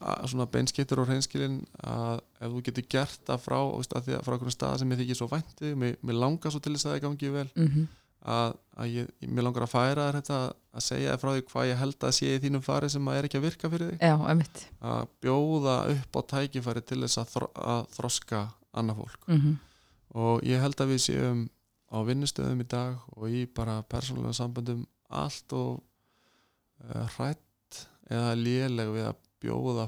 [0.00, 4.22] a- svona beinskittur og hreinskilin að ef þú getur gert það frá, að því að
[4.24, 6.94] frá einhverjum stað sem ég þykir svo væntu, mér, mér langar svo til þess að
[6.96, 7.88] það gangi vel mhm,
[8.24, 10.38] að, að ég, mér langar að færa þér þetta
[10.72, 13.16] að segja þér frá því hvað ég held að sé í þínum fari sem að
[13.18, 13.98] er ekki að virka fyrir þig.
[14.00, 14.16] Já,
[14.80, 18.42] að bjóða upp á tækifæri til þess að, þro, að þroska
[18.74, 19.26] annað fólk.
[19.28, 19.58] Mhm,
[20.14, 21.48] og ég held að við séum
[21.92, 25.82] á vinnustöðum í dag og í bara persónulega samböndum allt og
[26.88, 29.86] uh, hrætt eða léleg við að bjóða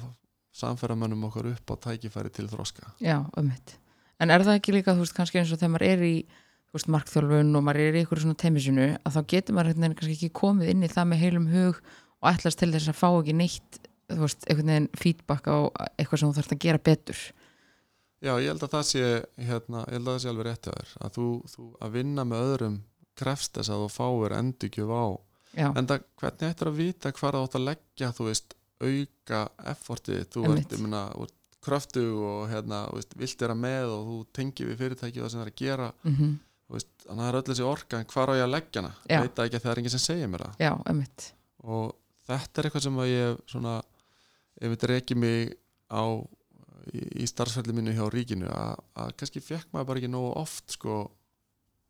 [0.54, 2.92] samferðamönnum okkar upp á tækifæri til þroska.
[3.02, 3.78] Já, einmitt.
[4.22, 6.14] En er það ekki líka, þú veist, kannski eins og þegar maður er í
[6.74, 10.16] veist, markþjálfun og maður er í ykkur svona teimisinu að þá getur maður hérna kannski
[10.18, 13.36] ekki komið inn í það með heilum hug og ætlast til þess að fá ekki
[13.38, 15.56] neitt þú veist, einhvern veginn feedback á
[15.96, 17.22] eitthvað sem þú þarfst að gera betur
[18.24, 19.04] Já, ég held að það sé
[19.44, 22.26] hérna, ég held að það sé alveg rétt að þér að þú, þú að vinna
[22.30, 22.80] með öðrum
[23.20, 25.04] krefst þess að þú fáir endurgjöf á.
[25.54, 29.42] Já, en það, hvernig ættir að vita hvað það átt að leggja, þú veist auka
[29.70, 34.72] effortið, þú ert, ég ert kröftu og hérna, veist, vilt vera með og þú tengir
[34.72, 35.92] við fyrirtæki og það sem það er að gera.
[36.08, 36.34] Mm
[36.64, 38.80] þú veist, þannig að það er öll þessi orka en hvað á ég að leggja
[38.82, 39.18] hana, Já.
[39.20, 40.62] veit ekki að það er enginn sem segir mér það?
[40.64, 41.26] Já, emmitt
[41.64, 41.92] og
[42.28, 43.74] þetta er eitthvað sem að ég svona,
[44.60, 45.52] ef þetta reki mig
[45.92, 46.04] á
[46.92, 50.98] í, starfsferði mínu hjá ríkinu að, að kannski fekk maður bara ekki nógu oft sko,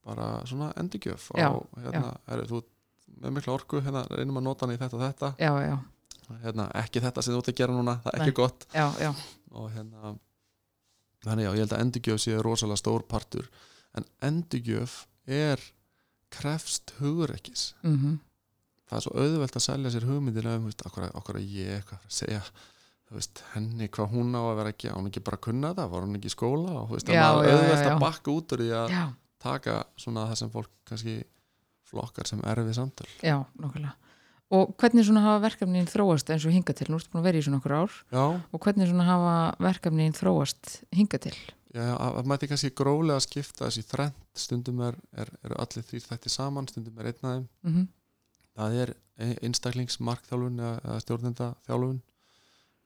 [0.05, 1.53] bara svona endurgjöf Já, á,
[1.87, 2.63] hérna, er, þú
[3.25, 5.31] með mikla orku, hérna, reynum að nota hann í þetta og þetta.
[5.39, 5.75] Já, já,
[6.45, 8.41] hérna, ekki þetta sem þú ert að gera núna, það er ekki Nei.
[8.41, 8.67] gott.
[8.75, 9.11] Já, já,
[9.55, 10.15] og hérna
[11.25, 13.49] þannig já, ég held að endurgjöf sé rosalega stór partur.
[13.95, 15.63] En endurgjöf er
[16.35, 18.19] krefst hugrekkis mm
[18.85, 22.41] það er svo auðvelt að selja sér hugmyndina um, okkur, að ég eitthvað að segja
[23.12, 25.90] veist, henni hvað hún á að vera ekki á hún ekki bara að kunna það,
[25.93, 26.77] var hún ekki í skóla?
[26.81, 27.93] Og þú veist, Já, að maður já.
[27.93, 28.95] að bakka út úr því að
[29.45, 31.17] taka svona það sem fólk kannski
[31.85, 33.11] flokkar sem erfið samtöl.
[33.23, 33.93] Já, nokkulega
[34.55, 37.38] og hvernig svona hafa verkefnin þróast eins og hinga til, nú ertu búin að vera
[37.40, 37.95] í svona okkur ár.
[38.12, 39.33] Já, og hvernig svona hafa
[39.64, 41.35] verkefnin þróast hinga til?
[41.75, 46.05] Já, að, að mæti kannski gróflega skipta þessi þrend, stundum er, er, eru allir þrýr
[46.07, 47.87] þætti saman, stundum er einn aðeim mm
[48.55, 51.97] það er e- einstaklingsmarkþjálfun eða, eða stjórnenda þjálfun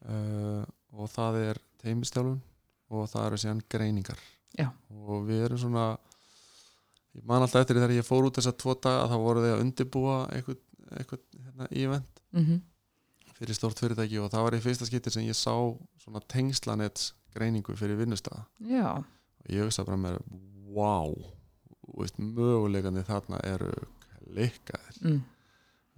[0.06, 0.62] uh,
[0.94, 2.40] og það er teimistjálfun
[2.88, 4.20] og það eru síðan greiningar
[4.56, 4.70] Já.
[4.90, 5.86] og við erum svona
[7.16, 9.62] ég man alltaf eftir þegar ég fór út þessa tvo daga þá voru þið að
[9.64, 10.60] undirbúa eitthvað,
[10.96, 12.60] eitthvað hérna, event -hmm.
[13.38, 15.54] fyrir stort fyrirtæki og það var í fyrsta skipti sem ég sá
[16.02, 20.20] svona tengslanets greiningu fyrir vinnustæða já, og ég hugsa bara með
[20.72, 21.14] wow,
[21.96, 23.72] veist, möguleikandi þarna eru
[24.28, 25.22] klikkaðir mm.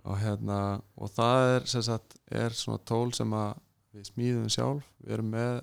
[0.04, 0.58] og hérna
[0.96, 3.58] og það er sagt er svona tól sem að
[3.94, 4.86] við smíðum sjálf.
[5.04, 5.60] Við erum með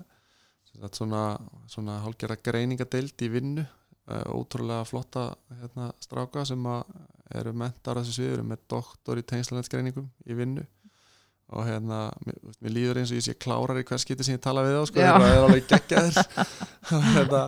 [0.94, 1.22] svona,
[1.70, 5.28] svona hálfgerða greiningadeild í vinnu uh, ótrúlega flotta
[5.60, 6.68] hérna, stráka sem
[7.38, 10.66] eru mentar þessu svið, við erum með doktor í tengslanetsgreiningum í vinnu.
[11.48, 14.42] Og hérna, mér, mér líður eins og ég sé klárar í hvers skiti sem ég
[14.44, 16.18] tala við þá sko, það er alveg geggjaður.
[17.16, 17.44] Hérna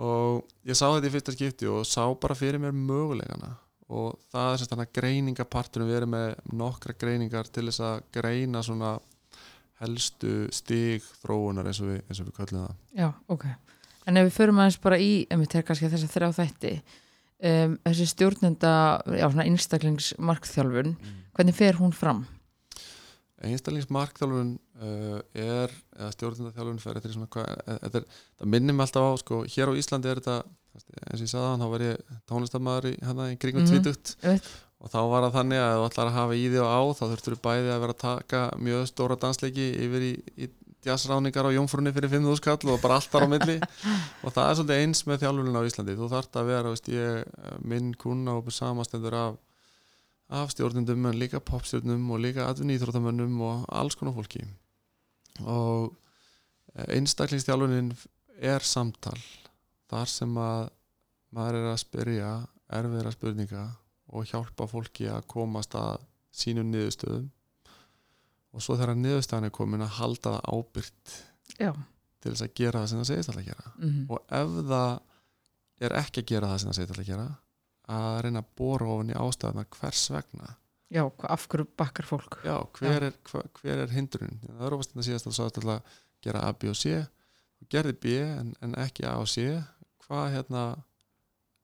[0.00, 3.52] og ég sá þetta í fyrsta skipti og sá bara fyrir mér mögulegana
[3.90, 8.62] og það er sem þannig greiningaparturum við erum með nokkra greiningar til þess að greina
[8.64, 8.94] svona
[9.80, 13.46] helstu stig þróunar eins og við, eins og við köllum það já, ok
[14.06, 17.78] en ef við förum aðeins bara í, ef við tekast þess að þrjá þætti um,
[17.86, 18.74] þessi stjórnenda,
[19.16, 20.94] já, svona einstaklingsmarkþjálfun,
[21.36, 22.24] hvernig fer hún fram?
[23.40, 27.52] einstaklingsmarkþjálfun uh, er eða stjórnendaþjálfun fer eftir svona hvað
[27.86, 30.36] þetta, er, það minnir mig alltaf á sko, hér á Íslandi er þetta
[30.76, 34.12] eins og ég sagði hann, þá var ég tónlistamæður í, hana, í kringum mm -hmm.
[34.22, 34.50] Einmitt.
[34.80, 36.80] Og þá var það þannig að ef þú ætlar að hafa í því og á
[36.96, 40.48] þá þurftur þú bæði að vera að taka mjög stóra dansleiki yfir í, í
[40.86, 43.58] jazzráningar á jómfrunni fyrir 5.000 skall og bara allt þar á milli.
[44.24, 45.96] Og það er svolítið eins með þjálfunin á Íslandi.
[45.98, 49.36] Þú þarft að vera, veist, ég, minn kuna og samastendur af
[50.30, 54.44] af stjórnundum en líka popstjórnum og líka atvinnýþróttamönnum og alls konar fólki.
[55.42, 55.90] Og
[56.86, 57.90] einstaklingsþjálfunin
[58.38, 59.18] er samtal.
[59.90, 60.68] Þar sem að
[61.34, 62.30] maður er að spyrja
[62.70, 63.64] erfiðra spurninga
[64.10, 66.02] og hjálpa fólki að komast að
[66.34, 67.28] sínum niðurstöðum.
[68.50, 71.12] Og svo þegar niðurstöðan er komin að halda það ábyrgt
[71.60, 71.70] Já,
[72.20, 73.72] til þess að gera það sem það segist alltaf að gera.
[73.78, 77.28] Mm og ef það er ekki að gera það sem það segist alltaf að gera
[77.90, 80.50] að reyna að bóra ofan í ástæðuna hvers vegna?
[80.90, 82.36] Já, af hverju bakkar fólk?
[82.44, 84.40] já, hver, Er, hver, hver er hindrunin?
[84.42, 86.96] Það er ofast þetta síðast að þú sagðist alltaf að gera A, B og C.
[87.70, 89.44] Gerði B en, en ekki A og C.
[90.06, 90.64] Hvað hérna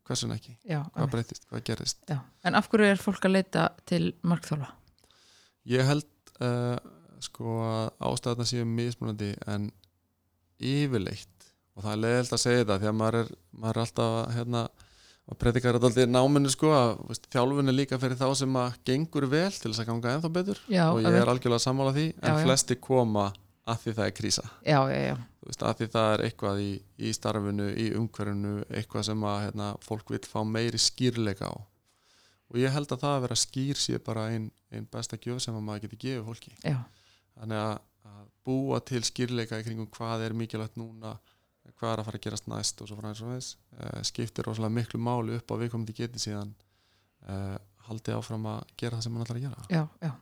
[0.06, 3.68] hversun ekki, Já, hvað breytist, hvað gerist já, en af hverju er fólk að leita
[3.88, 4.70] til markþjálfa?
[5.66, 6.06] Ég held
[6.38, 6.76] uh,
[7.24, 9.70] sko að ástæðarna séu mismunandi en
[10.62, 14.34] yfirleitt og það er leiðilt að segja þetta því að maður er, maður er alltaf
[14.36, 14.62] hérna,
[15.26, 18.60] að predikar þetta alltaf í náminu sko að veist, þjálfun er líka fyrir þá sem
[18.62, 20.62] að gengur vel til þess að ganga ennþá betur.
[20.72, 23.26] Já, og ég er algjörlega sammála því en flesti koma
[23.66, 24.46] að því það er krísa.
[24.62, 25.16] Já, já, já,
[25.54, 30.12] að því það er eitthvað í, í starfinu, í umhverfinu eitthvað sem að hérna, fólk
[30.14, 31.56] vil fá meiri skýrleika á.
[32.50, 35.54] Og ég held að það að vera skýr sé bara einn ein besta gjöf sem
[35.54, 36.52] að maður geti gefið fólki.
[36.66, 36.80] Já,
[37.38, 37.78] þannig að,
[38.10, 41.16] að búa til skýrleika í kringum hvað er mikilvægt núna
[41.76, 44.46] hvað er að fara að gerast næst og svo frá eins og þess uh, skiptir
[44.46, 46.52] rosalega miklu máli upp á viðkomandi geti síðan
[47.28, 47.56] uh,
[47.88, 49.66] haldið áfram að gera það sem hann ætlar að gera.
[49.70, 50.12] Já, já.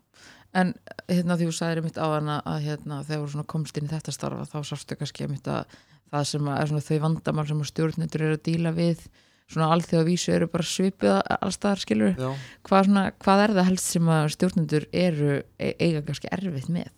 [0.55, 0.73] En
[1.11, 4.15] hérna því þú sagðir mitt á hana að hérna þegar þú komst inn í þetta
[4.15, 5.77] starfa þá sástu kannski mitt að
[6.15, 9.07] það sem að er svona þau vandamál sem að stjórnendur eru að díla við
[9.51, 14.13] svona alþjóða vísu eru bara svipið allstaðar skilur hvað, svona, hvað er það helst sem
[14.15, 16.93] að stjórnendur eru e- eiga kannski erfitt með?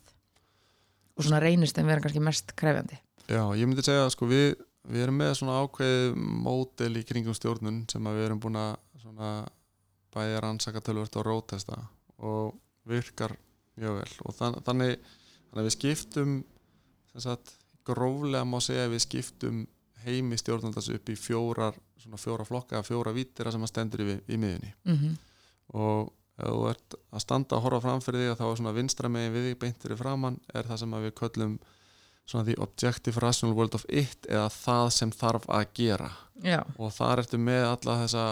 [1.16, 2.98] og svona reynist þeim vera kannski mest krefjandi?
[3.26, 7.82] Já, ég myndi segja sko við, við erum með svona ákveðið módel í kringum stjórnun
[7.90, 9.32] sem að við erum búin að svona
[10.14, 11.80] bæði rannsaka tölvört og rótesta
[12.20, 12.54] og
[12.88, 13.34] virkar
[13.80, 14.10] mjög vel.
[14.24, 14.98] Og þann, þannig,
[15.50, 16.36] þannig við skiptum
[17.16, 19.64] sagt gróflega má segja við skiptum
[20.06, 24.36] heimi stjórnundas upp í fjórar svona fjóra flokka, fjóra vítir sem að stendur í, í
[24.38, 25.14] miðunni mm -hmm.
[25.80, 28.76] og ef þú ert að standa að horfa fram fyrir því að þá er svona
[28.76, 31.56] vinstra megin við þig beintir í framann er það sem við köllum
[32.26, 36.10] svona the objective rational world of it eða það sem þarf að gera.
[36.42, 38.24] Já, og þar ertu með alla þessa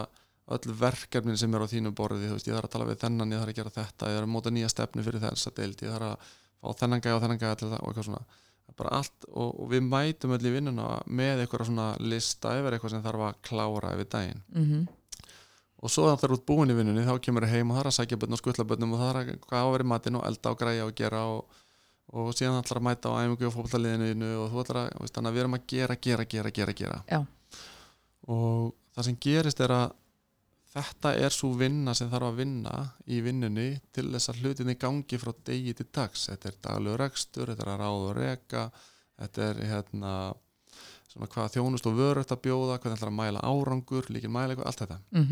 [0.54, 3.32] öll verkefnin sem er á þínu borði þú veist, ég þarf að tala við þennan,
[3.32, 5.84] ég þarf að gera þetta ég þarf að móta nýja stefnu fyrir þess að deild
[5.84, 8.40] ég þarf að fá þennan gæja og þennan gæja og eitthvað svona.
[8.74, 12.94] Bara allt og, og við mætum öll í vinnuna með eitthvað svona lista yfir eitthvað
[12.96, 14.44] sem þarf að klára yfir daginn.
[14.52, 14.84] Mm
[15.84, 17.82] og svo þegar það er út búin í vinnunni þá kemur það heim og það
[17.82, 19.84] er að sækja börn og skutla börnum og það er að hvað á að vera
[19.84, 21.58] í matinn og elda og græja og gera og,
[22.08, 25.30] og síðan ætlar að mæta á æfingu og fókbaltaliðinu og þú ætlar að, veist, þannig
[25.30, 27.20] að við erum að gera, gera, gera, gera, gera.
[28.32, 29.84] Og það sem gerist er að
[30.74, 32.74] þetta er svo vinna sem þarf að vinna
[33.06, 36.26] í vinnunni til þess að hlutinni gangi frá degi til dags.
[36.32, 38.64] Þetta er daglegu rekstur, þetta er að ráða og reka
[39.20, 40.12] þetta er hérna
[41.10, 44.70] svona hvað þjónust og vörut að bjóða hvernig ætlar að mæla árangur, líkin mæla eitthvað,
[44.70, 45.00] allt þetta.
[45.14, 45.26] Mm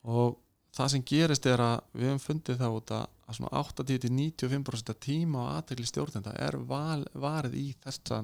[0.00, 0.38] og
[0.72, 5.42] það sem gerist er að við hefum fundið það út að svona 80-95% af tíma
[5.42, 8.22] og aðtegli stjórnenda er val, varið í þessa,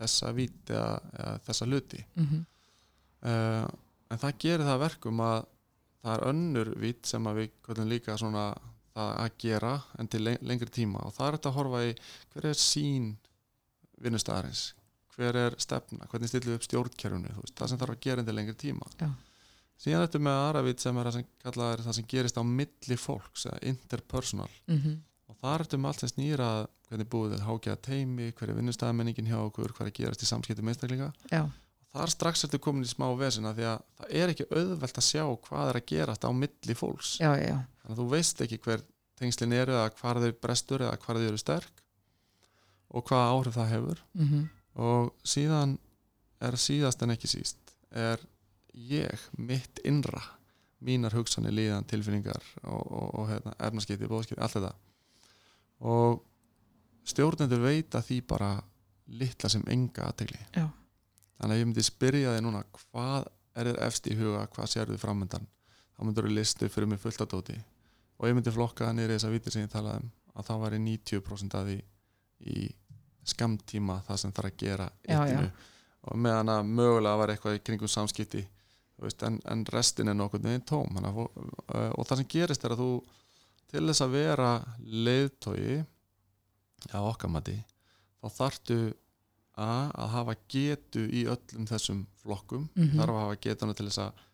[0.00, 2.04] þessa vít eða, þessa hluti.
[2.16, 2.42] -hmm.
[3.22, 3.68] uh,
[4.12, 5.40] en það gerir það að verkum að
[6.02, 8.46] það er önnur vít sem við köllum líka svona
[8.92, 11.00] að gera en til leng lengri tíma.
[11.06, 11.92] Og það er þetta að horfa í
[12.34, 13.12] hver er sín
[14.02, 14.64] vinnustæðarins
[15.16, 18.34] hver er stefna, hvernig stillum við upp stjórnkerfunu það sem þarf að gera en til
[18.36, 18.90] lengri tíma.
[19.00, 19.08] Já.
[19.82, 23.48] síðan þetta með aðra vít sem er sem er það sem gerist á milli fólks
[23.50, 24.52] eða interpersonal.
[24.66, 25.00] Mm
[25.32, 26.46] og það er þetta með allt sem snýra
[26.88, 30.68] hvernig búið þið hákjaða teimi, hver er vinnustæðamenningin hjá okkur, hvað er gerast í samskiptum
[30.68, 31.08] einstaklinga.
[31.32, 31.46] Já,
[32.00, 35.24] er strax eftir komin í smá vesina því að það er ekki auðvelt að sjá
[35.46, 37.12] hvað er að gerast á milli fólks.
[37.20, 38.84] Já, já, þannig að þú veist ekki hver
[39.20, 41.84] tengslin eru eða hvar þau brestur eða hvar þau eru sterk
[42.92, 44.04] og hvaða áhrif það hefur.
[44.16, 44.28] Mm
[44.80, 45.76] og síðan
[46.40, 48.22] er síðast en ekki síst er
[48.72, 50.22] ég mitt innra
[50.82, 54.72] mínar hugsanir líðan tilfinningar og, og, og hérna, efnaskipti, bóðskipti, allt þetta.
[55.86, 56.22] Og
[57.06, 58.54] stjórnendur veita því bara
[59.12, 60.66] litla sem enga aðtegli Já.
[61.42, 63.26] Þannig að ég myndi spyrja þig núna hvað
[63.58, 65.48] er þér efst í huga, hvað sér þið framöndan
[65.92, 67.58] þá myndur þú listu fyrir mig fullt af dóti.
[68.22, 70.52] Og ég myndi flokka það niður í þessa vítir sem ég talaði um að þá
[70.62, 71.76] væri 90% af því
[72.52, 72.62] í
[73.32, 75.50] skamtíma það sem þarf að gera Já, eittinu
[76.02, 78.40] og meðan að mögulega var eitthvað í kringum samskipti
[79.02, 80.96] veist, en, en restin er nokkuð með tóm.
[80.98, 82.88] Að fó- uh, og það sem gerist er að þú
[83.72, 84.48] til þess að vera
[85.06, 85.76] leiðtogi
[86.92, 87.54] á okkamati
[88.22, 88.78] þá þarftu
[89.60, 92.68] að, að hafa getu í öllum þessum flokkum.
[92.76, 92.98] Mhm.
[92.98, 94.28] þarf að hafa getuna til þess að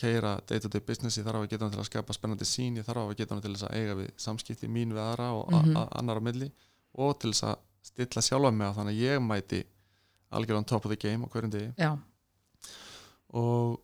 [0.00, 3.02] keira day-to-day business, ég þarf að hafa getuna til að skapa spennandi sín, ég þarf
[3.02, 6.20] að hafa getuna til þess að eiga við samskipti mín við aðra og mm annar
[6.20, 6.48] á milli
[6.94, 9.60] og til þess að stilla sjálfa mig á þannig að ég mæti
[10.30, 11.72] algjörðan top of the game á hverjum degi.
[11.76, 11.98] Já,
[13.36, 13.80] og,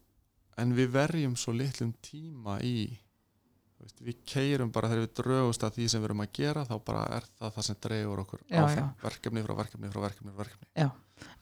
[0.57, 2.99] en við verjum svo litlum tíma í
[3.85, 6.77] veist, við keirum bara þegar við draugust að því sem við erum að gera þá
[6.87, 10.41] bara er það það sem dreigur okkur Já, áfram, verkefni frá verkefni frá verkefni frá
[10.45, 10.89] verkefni.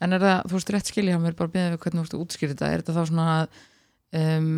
[0.05, 2.25] En er það, þú veist, rétt skilja mér bara beðið við hvernig þú veist að
[2.25, 3.45] útskýra þetta, er þetta þá svona að
[4.21, 4.51] um,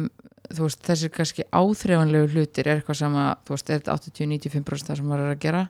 [0.53, 4.91] þú veist, þessi kannski áþreifanlegu hlutir er eitthvað sem að, þú veist, er þetta 80-95%
[4.91, 5.63] það sem maður er að gera?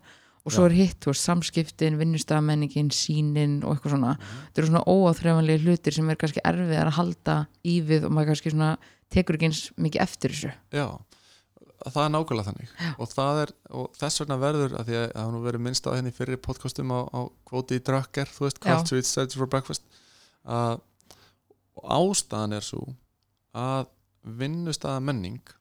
[0.47, 0.69] Og svo Já.
[0.69, 4.12] er hitt, þú veist, samskiptin, vinnustafamenningin, sínin og eitthvað svona.
[4.45, 6.92] Þetta eru svona óáþreifanlegu hlutir sem er kannski erfiðar
[11.85, 15.33] það er nákvæmlega þannig og, það er, og þess vegna verður að því að það
[15.35, 18.61] nú verið minnst á henni fyrir podcastum á, á kvóti drökker, þú veist.
[18.65, 19.85] Culture Eats Search for Breakfast
[20.47, 20.81] að
[21.77, 22.83] ástæðan er svo
[23.57, 23.91] að
[24.41, 25.55] vinnustæða menning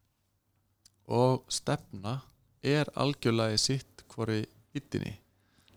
[1.11, 2.19] og stefna
[2.65, 4.41] er algjörlega í sitt hvori
[4.73, 5.13] vittinni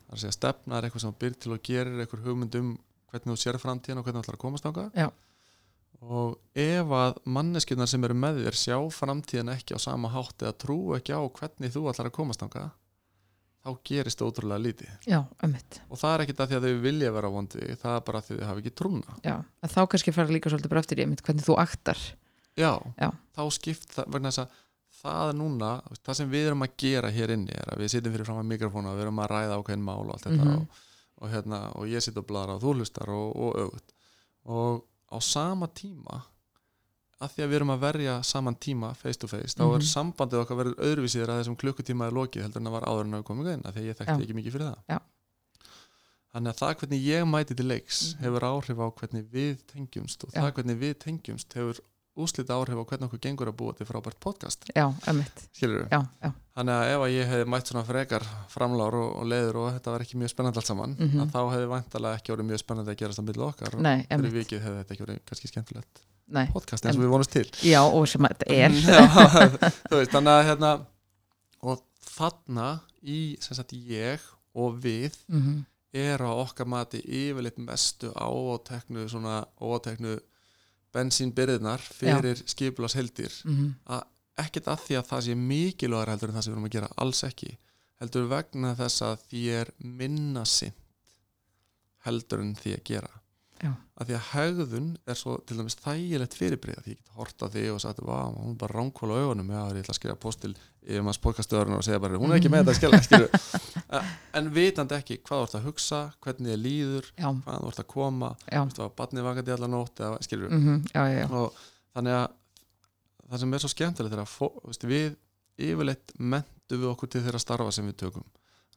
[0.08, 2.70] það er að stefna er eitthvað sem byrð til og gerir eitthvað hugmynd um
[3.08, 5.08] hvernig þú sér framtíðan og hvernig þú ætlar að komast ángað Já.
[6.00, 10.54] Og ef að manneskjurnar sem eru með þér sjá framtíðan ekki á sama hátt eða
[10.62, 12.68] trú ekki á hvernig þú ætlar að komast ángað
[13.66, 14.92] þá gerist það ótrúlega lítið.
[15.10, 15.18] Já,
[15.90, 18.34] og það er ekki það því að þau vilja vera vondi það er bara því
[18.36, 19.16] að þau hafa ekki trúna.
[19.26, 19.34] Já,
[19.66, 21.98] að þá kannski fara líka svolítið bara eftir einmitt hvernig þú aktar.
[22.58, 22.70] Já,
[23.02, 23.10] Já.
[23.36, 24.56] þá skipt það vegna þess að
[25.02, 25.72] það núna,
[26.06, 28.48] það sem við erum að gera hér inni er að við sitjum fyrir fram að
[28.54, 30.54] mikrofónu og við erum að ræða ákveðin mál og allt þetta Mhm.
[30.62, 30.80] og,
[31.18, 33.94] og, hérna, og ég sitt og bladra og þú hlustar og, og auðvitað
[34.48, 34.82] og
[35.12, 36.22] á sama tíma
[37.20, 39.88] að því að við erum að verja saman tíma face to face, þá er Mhm.
[39.90, 43.14] sambandið okkar verður öðruvísið að þessum klukkutíma er lokið heldur en það var áður en
[43.18, 44.24] að komum inn, af því að ég þekkti Já.
[44.26, 44.98] ekki mikið fyrir það Já.
[46.34, 48.22] þannig að það hvernig ég mæti til leiks Mhm.
[48.22, 50.40] hefur áhrif á hvernig við tengjumst og Já.
[50.42, 51.80] það hvernig við tengjumst hefur
[52.18, 56.02] úslita áhrif á hvernig okkur gengur að búa til frábært podcast já, ömmit skilur já,
[56.22, 59.68] já, Þannig að ef að ég hefði mætt svona frekar framlár og, og leiður og
[59.76, 61.20] þetta var ekki mjög spennandi allt saman Mhm.
[61.22, 63.96] að þá hefði vantalega ekki orðið mjög spennandi að gerast á milli okkar og nei,
[64.02, 66.02] fyrir ömmit vikið hefði þetta ekki orðið kannski skemmtilegt
[66.34, 70.00] nei, podcast eins og við vonumst til já, og sem að þetta er Já, þú
[70.00, 70.72] veist, þannig að hérna
[71.62, 71.84] og
[72.18, 72.68] þarna
[73.06, 74.18] í sem sagt ég
[74.58, 75.62] og við Mhm.
[75.94, 80.18] er á okkar mati yfirleitt mestu óáteknu svona óáteknu
[80.92, 83.74] bensínbyrðinar fyrir skipulas heldir Mhm.
[84.42, 86.90] Ekkert að því að það sé mikilvægur heldur en það sem við erum að gera,
[87.04, 87.52] alls ekki.
[87.98, 90.76] Heldur vegna þess að því er minna sinn
[92.06, 93.14] heldur en því að gera.
[93.58, 93.72] Já.
[93.98, 97.46] að því að hegðun er svo til dæmis þægilegt fyrirbreyða því ég get hort á
[97.50, 99.50] því og sagt, vá, hún er bara ránkóla á augunum.
[99.50, 100.52] Já, ég ætla að skrifa postil
[100.88, 103.28] yfir maður podcastöðurinn og segja bara, hún er ekki með þetta skilja, skilju
[104.38, 107.82] en vitandi ekki hvað þú ert að hugsa hvernig þið líður, já, hvað þú ert
[107.82, 110.52] að koma þú veist, var barnið vakandi allar nótt eða, skilju,
[110.94, 111.24] já, já.
[111.28, 111.58] og
[111.98, 112.28] þannig að
[113.28, 114.32] það sem er svo skemmtilegt er að
[114.88, 115.16] við
[115.58, 118.26] yfirleitt mentu við okkur til þeirra starfa sem við tökum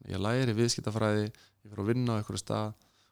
[0.09, 2.71] ég læri viðskiptafræði, ég fyrir að vinna á einhverju stað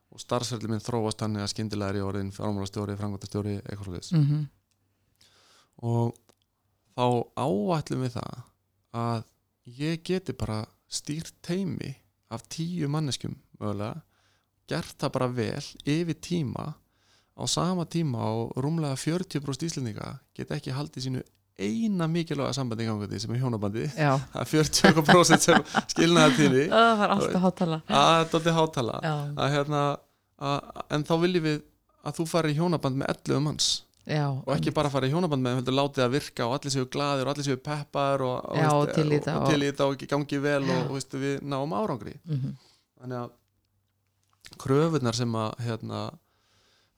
[0.09, 4.47] og starfsverðli minn þróast hann eða skyndilega er ég orðin fjármálastjóri, frangvandastjóri eitthvað svo Mhm.
[5.85, 6.15] og
[6.97, 7.05] þá
[7.37, 8.39] áætlum við það
[8.99, 9.23] að
[9.79, 11.93] ég geti bara stýrt teimi
[12.33, 14.01] af tíu manneskjum mögulega,
[14.67, 16.73] gert það bara vel yfir tíma
[17.39, 21.23] á sama tíma og rúmlega 40% íslendinga get ekki haldið sínu
[21.59, 27.03] eina mikilvæga sambandi gangandi sem er hjónabandi það er 40% sem skilnaði til því það
[27.05, 27.81] er alltaf hátala.
[27.87, 29.01] Að þetta er dálítið hátala.
[29.55, 29.83] Hérna
[30.39, 31.61] að, en þá viljum við
[31.99, 33.69] að þú fari í hjónaband með 11 manns.
[34.09, 36.87] Já, og ekki bara fara í hjónaband með heldur látið að virka og allir séu
[36.89, 40.71] glaðir og allir séu peppar og, og, og og, þetta og, gangi vel Já.
[40.73, 42.15] og, og veist, við náum árangri.
[42.25, 42.55] Mhm,
[43.03, 46.01] þannig að kröfunar sem að hérna,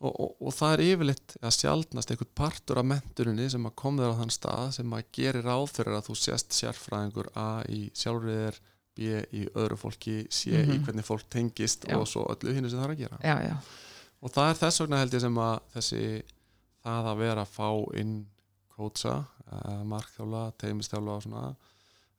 [0.02, 4.00] og, og, og það er yfirleitt að sjaldnast einhvern partur af menturinni sem að kom
[4.02, 8.58] þér á þann stað sem að gerir fyrir að þú sést sérfræðingur A í sjálfriðir
[8.98, 10.84] B í öðru fólki C í Mhm.
[10.86, 11.96] hvernig fólk tengist Já.
[11.98, 13.56] og svo öllu hinn sem það er að gera já, já,
[14.22, 16.04] og það er þess vegna held ég sem að þessi
[16.84, 17.70] það að vera að fá
[18.02, 18.16] inn
[18.76, 19.16] kótsa,
[19.52, 21.56] uh, markþjála teimistjála og svona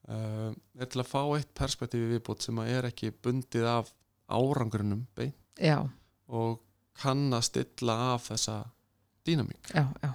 [0.08, 3.92] uh, er til að fá eitt perspektífi viðbútt sem að er ekki bundið af
[4.30, 5.82] árangurinnum beint já,
[6.28, 6.60] og
[6.98, 8.58] kann að stilla af þessa
[9.26, 9.72] dýnamík.
[9.74, 10.12] Já, já.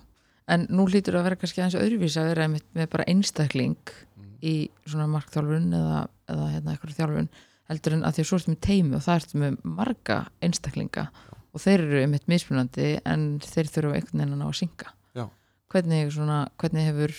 [0.47, 4.30] En nú hlýtur að vera kannski aðeins öðruvís að vera einmitt með bara einstakling mm.
[4.47, 4.55] í
[4.88, 7.30] svona markþjálfun eða, eða hérna eitthvað þjálfun
[7.67, 11.03] heldur en að því að svo ertu með teimi og það ertu með marga einstaklinga
[11.51, 15.25] og þeir eru einmitt mismunandi en þeir þurfa einhvern veginn að ná að synga Já.
[15.73, 17.15] hvernig, svona, hvernig, hefur,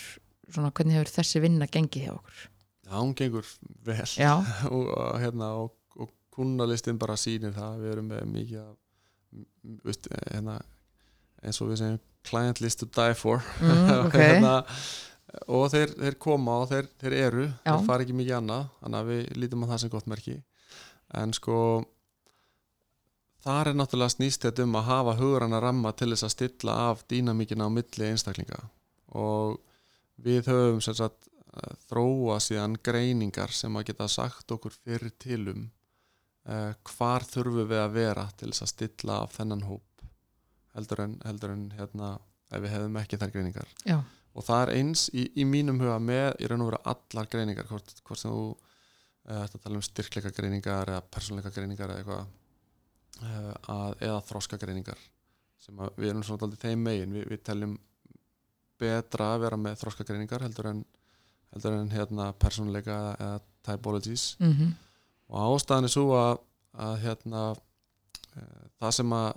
[0.48, 2.44] svona, hvernig hefur þessi vinna gengið hjá okkur?
[2.88, 3.48] Já, hún gengur
[3.84, 4.09] vel.
[4.16, 4.32] Já,
[4.74, 8.76] og, hérna, og, og kunnalistin bara sýnir það við erum með mikið m-
[9.84, 10.58] veist, hérna,
[11.42, 13.44] eins og við segjum client list to die for.
[13.62, 14.16] Mm, ok.
[14.18, 14.54] hérna,
[15.52, 17.70] og þeir, þeir koma og þeir, þeir eru Já.
[17.70, 20.36] þeir fara ekki mikið annað þannig að við lítum á það sem gott merki.
[21.18, 21.60] En sko
[23.44, 27.04] þar er náttúrulega snýst þetta um að hafa hugurana ramma til þess að stilla af
[27.10, 28.60] dýnamíkina á milli einstaklinga.
[29.16, 29.58] Og
[30.24, 35.66] við höfum sagt eh, þróa síðan greiningar sem að geta sagt okkur fyrir til um
[36.49, 40.07] uh, hvar þurfum við að vera til þess að stilla af þennan hóp
[40.76, 42.14] heldur en, heldur en hérna
[42.49, 43.74] ef við hefðum ekki þær greiningar?
[43.88, 43.99] Já,
[44.34, 47.68] og það er eins í, í mínum huga með í raun og vera allar greiningar
[47.70, 52.03] hvort, hvort sem þú uh, ætti að tala um styrkleika greiningar eða persónleika greiningar eða
[52.03, 52.24] eitthvað
[53.24, 55.07] uh, að, eða þroska greiningar
[55.59, 57.16] sem að við erum svona daldið þeim megin.
[57.16, 57.74] Við, við teljum
[58.78, 60.84] betra að vera með þroska greiningar heldur en
[61.49, 64.34] heldur en hérna persónleika eða, typologies.
[64.40, 64.55] Mm
[65.28, 66.40] og ástæðan er svo að,
[66.88, 69.30] að hérna uh, það sem að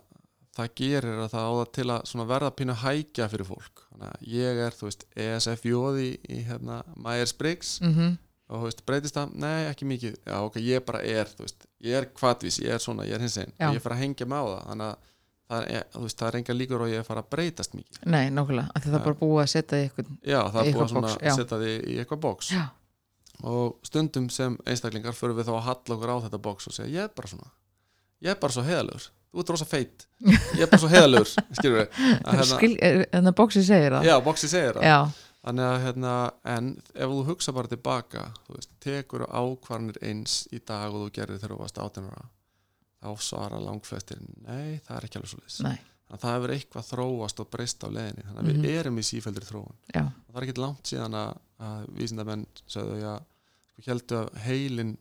[0.51, 3.85] það gerir er að það á það til að verða pínu hækja fyrir fólk.
[4.27, 7.77] Ég er, þú veist, ESF-jóð í, í hérna, Myers-Briggs.
[7.85, 8.19] Mm
[8.51, 9.37] og þú veist, breytist það?
[9.39, 10.17] Nei, ekki mikið.
[10.27, 13.23] Já, ok, ég bara er, þú veist, ég er kvatvís ég er svona, ég er
[13.23, 14.65] hins einn, og ég fara að hengja mig á það.
[14.67, 15.07] Þannig að
[15.51, 18.01] það er, þú veist, það er enga líkur og ég fara að breytast mikið.
[18.11, 21.39] Nei, nákvæmlega, það er bara búið að setja í eitthvað já, það er búið að
[21.39, 22.51] setja því í eitthvað box.
[22.51, 22.63] Já,
[23.43, 26.91] og stundum sem einstaklingar fyrir við þá að halla okkur á þetta box og segja
[26.99, 27.49] ég er bara svona,
[28.21, 31.77] ég er bara svo heðalegur þú ert rosa feitt, ég er bara svo heðalegur skilur
[31.79, 34.07] við hérna, Skil, er- þannig að bóksi segir það.
[34.09, 34.87] Já, boxi segir það.
[34.91, 34.97] Já,
[35.47, 36.15] þannig að hérna,
[36.55, 41.13] en ef þú hugsa bara tilbaka þú veist, tekur ákvarnir eins í dag og þú
[41.15, 42.27] gerir þegar þú varst 18 ára
[43.01, 47.37] þá svara langflestir nei, það er ekki alveg svo þannig að það hefur eitthvað þróast
[47.39, 48.23] og breyst á leiðinni.
[48.27, 48.63] Þannig að Mhm.
[48.67, 49.75] við erum í sífældri þróun.
[49.95, 53.13] Já, og það er ekki langt síðan að, að vísindamenn sögðu já,
[53.88, 54.91] heldur að heilin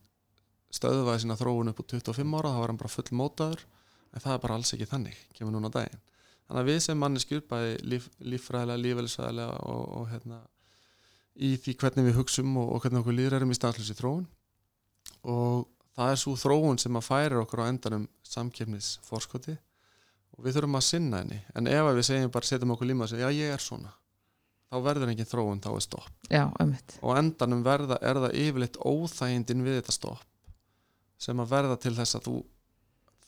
[0.75, 3.65] stöðvaði sína þróun upp á 25 ára þá var hann bara full mótaður
[4.15, 6.03] en það er bara alls ekki þannig, kemur núna daginn.
[6.47, 10.41] Þannig að við sem manneskjur bæði líf, líffræðilega, lífælisæðilega og, og hérna
[11.39, 14.25] í því hvernig við hugsum og, og hvernig okkur líður erum í stanslösi þróun.
[15.31, 19.55] Og það er svo þróun sem að færa okkur á endanum samkefnisforskoti
[20.35, 21.39] og við þurfum að sinna henni.
[21.55, 23.95] En ef við segjum bara setjum okkur líma og segjum já ég er svona
[24.71, 26.13] þá verður engin þróun, þá er stopp.
[26.31, 26.45] Já,
[27.03, 30.27] og endanum verða, er það yfirleitt óþægindin við þetta stopp
[31.21, 32.37] sem að verða til þess að þú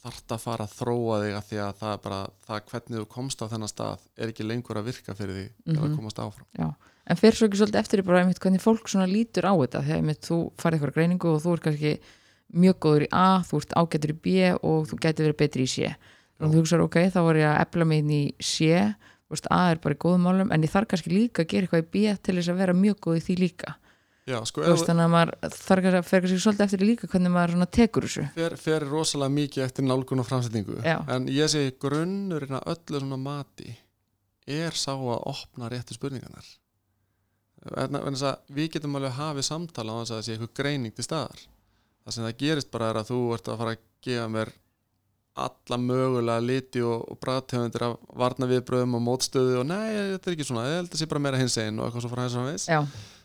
[0.03, 3.09] þart að fara að þróa þig að því að það er bara, það hvernig þú
[3.13, 5.85] komst á þennan stað er ekki lengur að virka fyrir því mm -hmm.
[5.85, 6.49] að komast áfram.
[7.03, 10.01] En fyrir svo ekki svolítið eftir bara einmitt hvernig fólk svona lítur á þetta þegar
[10.01, 11.93] einmitt þú farið eitthvað greiningu og þú er kannski
[12.53, 14.27] mjög góður í A, þú ert ágættur í B
[14.63, 15.95] og þú getur verið betri í C.
[16.41, 18.95] Og þú hugsaður ok, þá var ég að epla mig inn í C
[19.33, 21.85] veist, A er bara í góðum málum en ég þarf kannski líka að gera eitthvað
[21.85, 23.77] í B til þess að vera mjög góð í því líka.
[24.31, 27.35] Já, sko, veist, þannig að maður þarf kannski að fer kannski svolítið eftir líka hvernig
[27.35, 28.27] maður tekur þessu.
[28.37, 30.79] Fer, fer rosalega mikið eftir nálgun og framsetningu.
[30.87, 30.99] Já.
[31.11, 33.73] en ég segi grunnurinn að öllu svona mati
[34.47, 36.47] er sá að opna réttu spurningarnar.
[37.79, 38.17] En, en
[38.51, 41.45] við getum alveg hafið samtala á þess að það sé eitthvað greining til staðar.
[42.03, 44.51] Það sem það gerist bara er að þú ert að fara að gefa mér
[45.33, 50.37] alla mögulega liti og, og bræðtegundir af varna viðbröðum og mótstöðu og nei, þetta er
[50.37, 52.23] ekki svona, ég held að það sé bara meira hins einn og eitthvað svo frá
[52.27, 52.69] þess að veist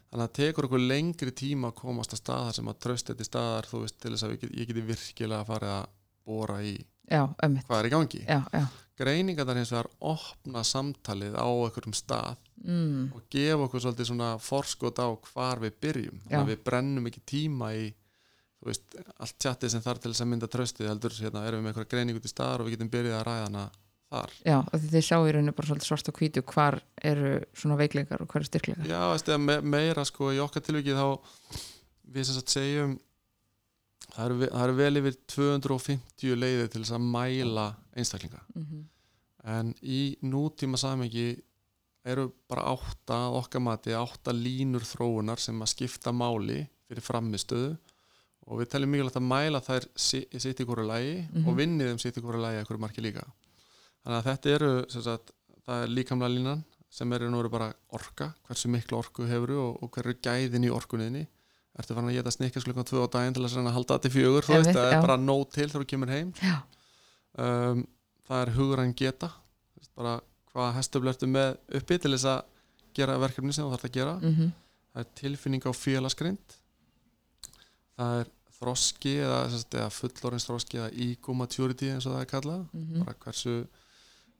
[0.08, 3.26] þannig að það tekur okkur lengri tíma að komast að staðar sem að tröst þetta
[3.26, 5.90] í staðar þú veist til þess að get, ég geti virkilega að fara að
[6.28, 6.76] bóra í
[7.08, 8.22] já, hvað er í gangi.
[8.28, 8.64] Já, já.
[9.00, 13.04] greiningar þar hins vegar opna samtalið á einhverjum stað mm.
[13.16, 16.22] og gefa okkur svolítið svona forskot á hvar við byrjum.
[16.26, 17.88] Þannig að við brennum ekki tíma í
[18.68, 21.74] veist, allt tjatti sem þarf til þess að mynda tröstið heldur, hérna, erum við með
[21.74, 23.66] einhverja greining út í staðar og við getum byrjað að ræða hana
[24.08, 24.36] þar.
[24.48, 26.80] Já, og þið sjáu í rauninu bara svart og hvítu hvar
[27.12, 28.88] eru svona veikleikar og hvar eru styrkleikar.
[28.88, 31.08] Já, veist, me meira sko í okkar tilvikið þá
[32.14, 32.96] við sem sagt segjum
[34.14, 38.46] það eru, það eru vel yfir 250 leiðir til þess að mæla einstaklinga.
[38.56, 38.86] Mm -hmm.
[39.58, 41.28] en í nútíma samengi
[42.08, 47.78] eru bara átta okkar mati, átta línur þróunar sem að skipta máli fyrir framistöðu
[48.48, 51.46] og við teljum mikilvægt að mæla þær sitt í hverju lægi mm -hmm.
[51.46, 51.58] og mhm.
[51.60, 53.26] vinnið um sitt í hverju lægi að hverju marki líka
[54.04, 55.32] þannig að þetta eru sagt,
[55.66, 59.92] það er líkamlega línan sem eru nú bara orka, hversu miklu orku hefur og, og
[59.92, 61.28] hverju gæðin í orkunniðni
[61.78, 64.48] ertu farin að geta snikkast klukkan 2 á daginn til að halda þetta til fjögur
[64.48, 66.32] það er bara nót til þegar þú kemur heim
[67.38, 67.84] um,
[68.28, 69.30] það er hugrann geta
[69.98, 70.20] bara
[70.54, 72.40] hvað hestuflertu með uppi til þess að
[72.98, 74.50] gera verkefni sem þú þarf að gera mm -hmm.
[74.94, 76.58] það er tilfinning á félaskrind
[77.98, 82.64] það er þroski eða, eða fullorins þroski eða ego maturity eins og það er kallað
[82.66, 83.06] mm -hmm.
[83.06, 83.56] bara hversu,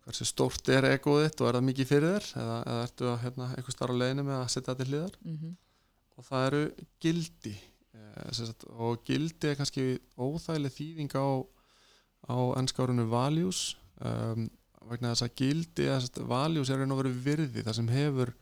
[0.06, 3.50] hversu stórt er egoðitt og er það mikið fyrir þér eða, eða ertu að hérna,
[3.56, 5.56] einhver starf á leginu með að setja þetta til hliðar mm -hmm.
[6.18, 6.64] og það eru
[7.06, 7.56] gildi
[7.94, 9.86] eh, sagt, og gildi er kannski
[10.18, 11.28] óþægileg þýðing á,
[12.34, 14.50] á ennskárunu values um,
[14.88, 18.34] vegna þess að gildi eða values er verið virði það sem hefur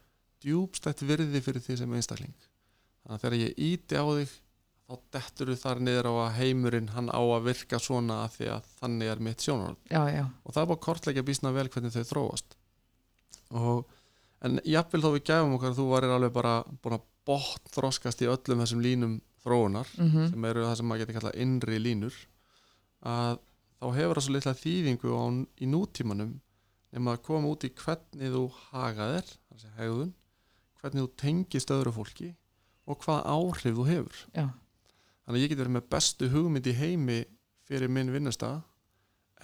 [0.44, 2.34] djúbstætt virði fyrir því sem einstakling
[3.02, 4.34] þannig að þegar ég íti á þig
[4.86, 8.48] þá dettur þú þar niður á að heimurinn hann á að virka svona að því
[8.54, 12.56] að þannig er mitt sjónarhald og það er bara kortleika bísna vel hvernig þau þróast.
[13.50, 13.80] Og
[14.46, 18.28] en jáfnvel þó við gæfum okkar þú varir alveg bara búin að bótt þróskast í
[18.30, 20.28] öllum þessum línum þróunar mm -hmm.
[20.30, 22.18] sem eru það sem maður getur kallað innri línur
[23.02, 23.40] að
[23.80, 25.24] þá hefur það svo litla þýðingu á,
[25.62, 26.36] í nútímanum
[26.94, 29.26] nema að koma út í hvernig þú hagaðir,
[30.78, 32.30] hvernig þú tengist öðru fólki
[32.86, 34.22] og hvað áhrif þú hefur.
[34.30, 34.46] Já
[35.26, 37.18] þannig að ég get verið með bestu hugmynd í heimi
[37.66, 38.62] fyrir minn vinnustaf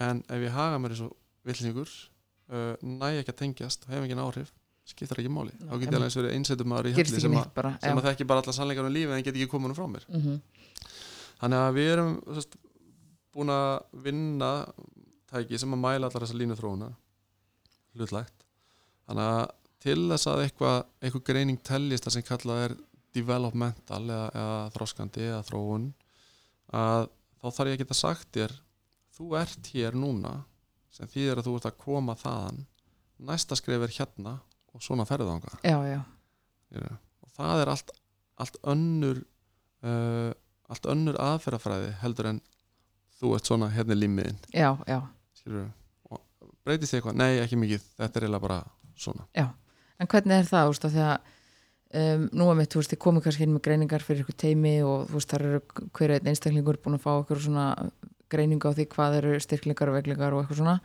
[0.01, 1.13] en ef ég haga mér eins og
[1.45, 1.91] villningur
[2.49, 4.53] uh, næ ekki að tengjast hef ekki áhrif
[4.83, 5.53] skiptar ekki máli.
[5.63, 8.07] Þá get ég alveg eins og verið einsettum maður í helli sem, bara, sem að
[8.09, 10.03] þekki bara alla sannleikar um lífi en get ekki komin frá mér.
[10.09, 10.41] Mm -hmm.
[11.39, 12.57] þannig að við erum sest,
[13.33, 14.51] búin að vinna
[15.31, 16.89] tæki sem að mæla allar þessa línu þróuna
[17.97, 18.45] hlutlegt
[19.07, 19.45] þannig að
[19.83, 22.75] til þess að eitthvað, eitthvað greining teljist það sem kallað er
[23.13, 25.89] developmental eða, eða þróskandi eða þróun
[26.73, 27.07] að
[27.39, 28.55] þá þarf ég að geta sagt þér
[29.13, 30.33] þú ert hér núna
[30.93, 32.63] sem þýðir að þú ert að koma þaðan
[33.23, 34.37] næsta skrif er hérna
[34.73, 35.53] og svona ferðanga
[36.73, 37.93] og það er allt,
[38.41, 39.21] allt önnur
[39.85, 40.31] uh,
[40.71, 42.41] allt önnur aðferðafræði heldur en
[43.19, 44.39] þú ert svona hérna límiðin.
[44.55, 44.99] Já, já.
[46.63, 47.19] Breytist þig eitthvað?
[47.19, 48.59] Nei, ekki mikið, þetta er eiginlega bara
[48.99, 49.25] svona.
[49.35, 49.47] Já,
[49.99, 51.31] en hvernig er það, úrst, að því að
[51.93, 54.73] Um, nú að mitt, þú veist, þið komið kannski inn með greiningar fyrir ykkur teimi
[54.81, 55.59] og þú veist, þar eru
[55.93, 57.65] hverju einn einstaklingur búin að fá okkur svona
[58.33, 60.79] greiningu á því hvað eru styrklingar og veglingar og eitthvað svona,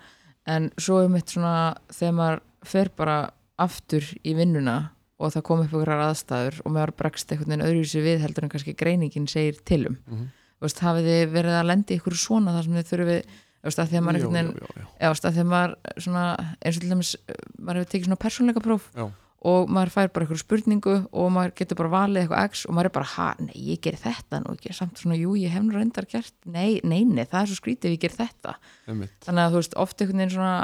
[0.52, 1.54] en svo er mitt svona,
[1.88, 3.16] þegar maður fer bara
[3.56, 4.76] aftur í vinnuna
[5.18, 8.52] og það kom upp ykkur aðstæður og maður bregst eitthvað en öðruvísi við heldur en
[8.52, 10.34] kannski greiningin segir tilum mm -hmm.
[10.58, 13.20] Þú veist, hafið þið verið að lendi ykkur svona þar sem þið þurfið
[13.62, 16.24] að því að maður já, einhvern veginn já, já, að því að maður svona,
[16.62, 19.04] eins og til dæmis, eh, maður hefur tekið svona persónleika próf Já.
[19.46, 22.90] Og maður fær bara eitthvað spurningu og maður getur bara valið eitthvað x og maður
[22.90, 25.76] er bara, ha, nei, ég ger þetta nú ekki, samt svona, jú, ég hef nú
[25.76, 28.54] reyndar gert nei, nei, nei, það er svo skrítið ef ég ger þetta.
[28.90, 29.14] Einmitt.
[29.26, 30.56] þannig að þú veist, oft einhvern veginn svona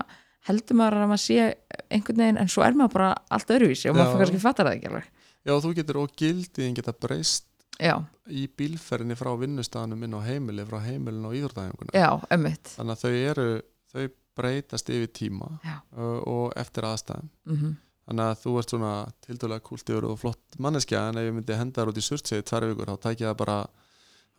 [0.48, 1.46] heldur maður að maður sé
[1.94, 4.90] einhvern veginn en svo er maður bara allt öðruvísi og maður kannski fattar það ekki
[4.90, 5.12] alveg.
[5.44, 7.46] Já, þú getur og gildiðin geta breyst
[7.78, 7.94] já,
[8.26, 13.48] í bílferðinni frá vinnustaðanum inn á heimili frá heimilin og ömmit þannig að þau eru
[13.94, 14.04] þau
[14.34, 17.30] breytast yfir tíma uh, og eftir aðstæðum.
[17.46, 18.92] Mm þannig að þú ert svona
[19.24, 22.68] tildulega kúltjör og flott manneskja en ef ég myndi henda þar út í surtsegi tvær
[22.70, 23.58] vikur þá tækja það bara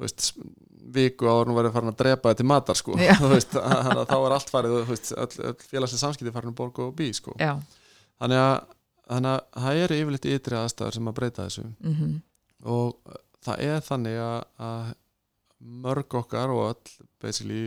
[0.02, 0.28] veist,
[0.96, 2.98] viku áður nú verið farin að drepa þetta matar sko.
[3.34, 7.10] Veist, að þá er allt farið öll, öll félagslega samskipti farin að borga og bí
[7.16, 7.36] sko.
[7.40, 7.56] Já,
[8.22, 11.68] þannig að, það eru yfirleitt ytri aðstæður sem að breyta þessu.
[11.86, 12.16] Mm
[12.66, 12.96] og
[13.46, 14.94] það er þannig að, að
[15.86, 17.60] mörg okkar og öll basically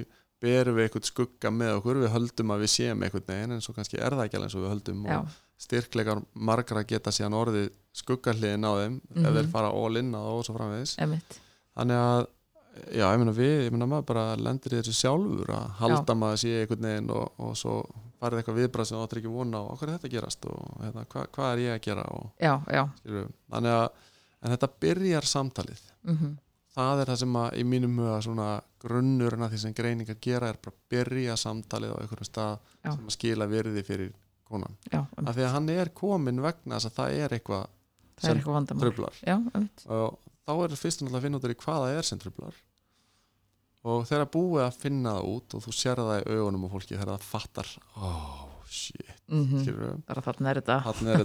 [0.43, 2.01] berum við eitthvað skugga með okkur.
[2.03, 4.57] Við höldum að við séum eitthvað neginn en svo kannski er það ekki alveg eins
[4.59, 9.37] og við höldum já, og styrkleikar margra geta síðan orðið skuggahliðin á þeim ef Mhm.
[9.37, 10.97] þeir fara all in á það og svo framvegis.
[11.03, 11.39] Ömmit
[11.77, 12.27] þannig að
[12.95, 16.39] já, ég meina við, ég meina maður bara lendir í þessu sjálfur að halda maður
[16.45, 17.75] sé einhvern veginn og, og svo
[18.21, 19.65] farið eitthvað viðbrað sem þú áttir ekki vona á.
[19.79, 22.55] Hvað er þetta að gerast og hérna, hva, hvað er ég að gera og já,
[22.71, 23.89] já, skilur, þannig að
[24.55, 25.83] þetta byrjar samtalið.
[26.07, 26.37] Mm
[26.79, 28.49] það er það sem að í mínum huga svona
[28.85, 32.91] grunnurinn að því sem greiningar gera er bara að byrja samtalið á einhverjum stað Já.
[32.95, 34.13] sem að skila virði fyrir
[34.49, 34.79] konan.
[34.93, 37.67] Já, af ömmit því að hann er komin vegna þess að það er eitthvað
[38.19, 40.19] það er sem eitthvað trublar já, ömmit, og
[40.49, 42.61] þá er fyrst náttúrulega að finna út í hvað það er sem trublar
[43.89, 46.97] og þegar búið að finna það út og þú sér það í augunum og fólki
[46.97, 50.63] þegar það fattar oh shit, mm bara þarna er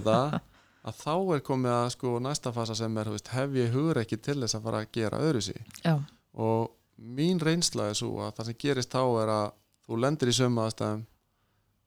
[0.00, 0.42] þetta.
[0.84, 4.18] Að þá er komið að sko næsta fasa sem er veist, hef ég hugur ekki
[4.20, 5.40] til þess að fara að gera öðru
[5.80, 5.94] já,
[6.36, 9.46] og mín reynsla er svo að það sem gerist þá er að
[9.86, 11.06] þú lendir í sömu aðstæðum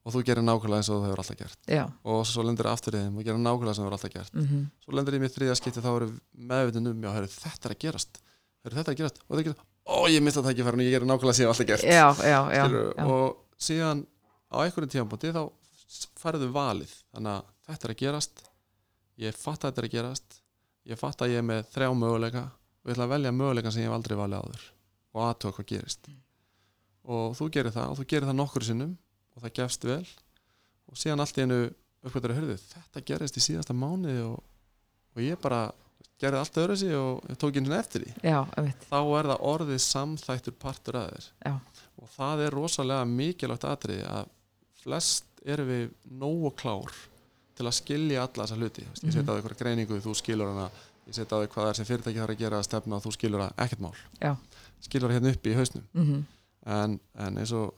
[0.07, 1.59] og þú gerir nákvæmlega eins og þú hefur alltaf gert.
[1.67, 4.37] Já, og svo lendir aftur í þeim og gerir nákvæmlega sem þú hefur alltaf gert.
[4.37, 6.11] Mm svo lendir í mér þriða skipti þá eru
[6.51, 8.21] meðvitinn um heru, þetta er að gerast.
[8.63, 9.19] Þetta er að gerast.
[9.27, 11.37] Og þetta er að gerast ó, ég mista það ekki fyrir en ég gerir nákvæmlega
[11.37, 11.85] sem ég hef alltaf gert.
[11.87, 13.05] Já, já, já.
[13.07, 14.03] og síðan
[14.51, 15.43] á einhverjum tíðanbúti þá
[16.19, 16.93] færðu valið.
[17.15, 18.43] Þannig að þetta er að gerast
[19.23, 20.39] ég fatt að þetta er að gerast
[20.87, 23.83] ég fatt að ég er með þrjá möguleika og ég ætla að velja möguleikan sem
[23.83, 24.65] ég hef aldrei valið áður
[25.17, 26.09] og aðtöða hvað gerist.
[27.07, 28.95] Og þú gerir það og þú gerir það nokkur sinnum
[29.37, 30.03] og það gefst vel.
[30.91, 31.59] Og síðan allt í einu
[32.07, 34.39] uppgötur að hörðu þetta gerist í síðasta mánuði og,
[35.15, 35.67] og ég bara
[36.17, 38.13] gerði allt öðru sig og tók einu sinni eftir því.
[38.25, 38.39] Já,
[38.89, 41.27] þá er það orðið samþættur partur að þér.
[41.45, 41.53] Já.
[41.97, 44.27] og það er rosalega mikilvægt atriði að
[44.83, 45.87] flest erum við
[46.21, 46.93] nógu klár
[47.57, 48.83] til að skilja alla þessa hluti.
[48.85, 49.11] Ég Mhm.
[49.15, 50.69] setja á einhverja greiningu, þú skilur hana.
[51.07, 53.11] Ég setja á því hvað er sem fyrirtæki þarf að gera að stefna og þú
[53.17, 53.93] skilur það, ekkert mál.
[54.21, 54.35] Já.
[54.81, 55.83] skilur það hérna upp í hausnum.
[55.93, 56.25] Mm
[56.67, 57.75] en, en eins og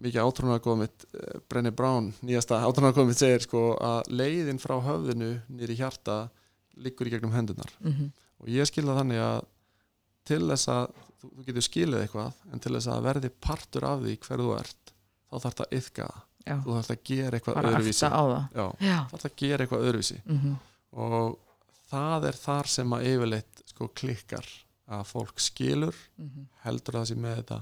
[0.00, 5.32] mikið átrúnarkoð mitt eh, Brenny Brown, nýjasta átrúnarkoð mitt segir sko að leiðin frá höfðinu
[5.52, 6.24] nýri hjarta
[6.74, 8.10] liggur í gegnum hendunar -hmm.
[8.42, 9.40] og ég skil það þannig að
[10.24, 10.86] til þess að
[11.20, 14.54] þú, þú getur skilið eitthvað en til þess að verði partur af því hver þú
[14.58, 14.94] ert
[15.28, 18.08] þá þarf það að yfka það já, þú þarf að gera eitthvað bara öðruvísi.
[18.08, 18.46] það.
[18.54, 20.20] Já, já, þarf að gera eitthvað öðruvísi.
[20.24, 20.56] Mm
[20.94, 21.38] og
[21.90, 24.46] það er þar sem að yfirleitt sko klikkar
[24.94, 26.44] að fólk skilur -hmm.
[26.62, 27.58] heldur það sér með þetta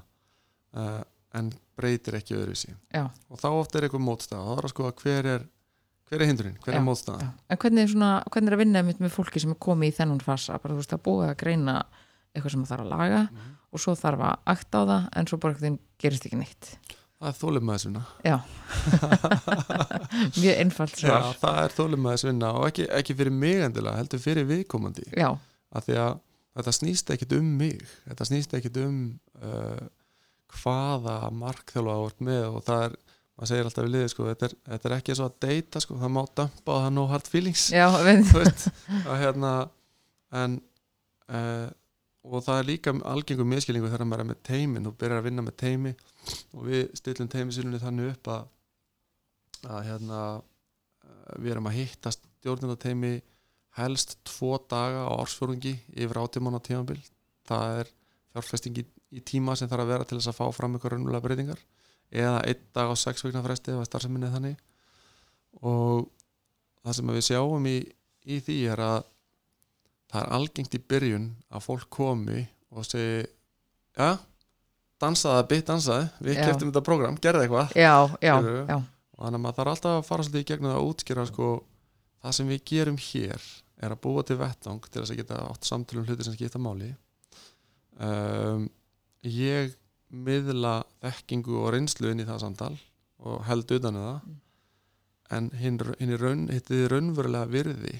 [0.75, 1.03] uh,
[1.39, 2.75] en breytir ekki öðruvísi.
[2.93, 5.45] Já, og þá oft er eitthvað mótstæða þá er að skoða hver er
[6.12, 7.29] hver er hindurinn, hver Já, er mótstæða já.
[7.49, 10.20] en hvernig er, svona, hvernig er að vinna með fólki sem er komið í þennan
[10.20, 10.59] fasa?
[10.61, 11.77] Bara þú veist að búið að greina
[12.35, 13.55] eitthvað sem það þarf að laga Mhm.
[13.73, 16.68] og svo þarf að akta á það en svo bara veginn gerist ekki neitt.
[17.23, 18.37] Það er þólumæðisvinna já.
[20.43, 25.05] Mjög einfalt Já, það er þólumæðisvinna og ekki, ekki fyrir mig endilega, heldur fyrir viðkomandi.
[25.16, 25.31] Já,
[25.79, 26.20] því að
[26.59, 27.83] þetta snýst ekkit um mig.
[28.09, 28.97] Þetta snýst ekkit um
[29.41, 29.81] uh,
[30.61, 32.97] hvaða markþjálfa þú ert með og það er,
[33.37, 35.99] maður segir alltaf við liðið sko, þetta er, þetta er ekki svo að deyta sko,
[36.01, 38.67] það má dömpa og það er no hard feelings já, veist,
[39.03, 39.53] að hérna
[40.43, 40.59] en
[41.33, 41.69] uh,
[42.23, 45.47] og það er líka algengum miskilningu þegar maður er með teimin, þú byrjar að vinna
[45.47, 45.95] með teimi
[46.55, 48.51] og við stillum teimisynunni þannig upp að
[49.71, 53.17] að hérna uh, við erum að hitta stjórnundateimi
[53.79, 56.99] helst tvo daga á ársfjórungi yfir átjumann á tímabil
[57.49, 57.93] það er
[58.35, 58.83] fjárfesting
[59.13, 61.61] í, tíma sem þarf að vera til þess að fá fram ykkur raunulega breytingar.
[62.13, 64.59] Eða einn dag á sex vikna fresti eða starfseminni þannig.
[65.63, 66.09] Og
[66.83, 67.77] það sem við sjáum í,
[68.29, 68.99] í því er að
[70.13, 72.43] það er algengt í byrjun að fólk komi
[72.73, 73.23] og segi
[73.97, 74.11] ja,
[75.03, 76.45] dansaði bit, dansaði við Já.
[76.49, 77.73] keftum þetta program, gerði eitthvað.
[77.77, 78.65] Já, já, Skilurðu?
[78.69, 78.79] já.
[79.13, 81.49] Og þannig að maður þarf alltaf að fara svolítið í gegnum að útskýra sko,
[82.23, 83.49] það sem við gerum hér
[83.83, 86.61] er að búa til vettvang til þess að geta átt samtölu um hluti sem skipta
[86.63, 86.93] máli.
[88.03, 88.69] Um,
[89.23, 89.77] ég
[90.12, 92.73] miðla þekkingu og reynslu inn í það samtal
[93.23, 94.23] og held utan um það.
[94.27, 94.39] Mm.
[95.33, 97.95] en hinn hin raun, hittið raunverulega virði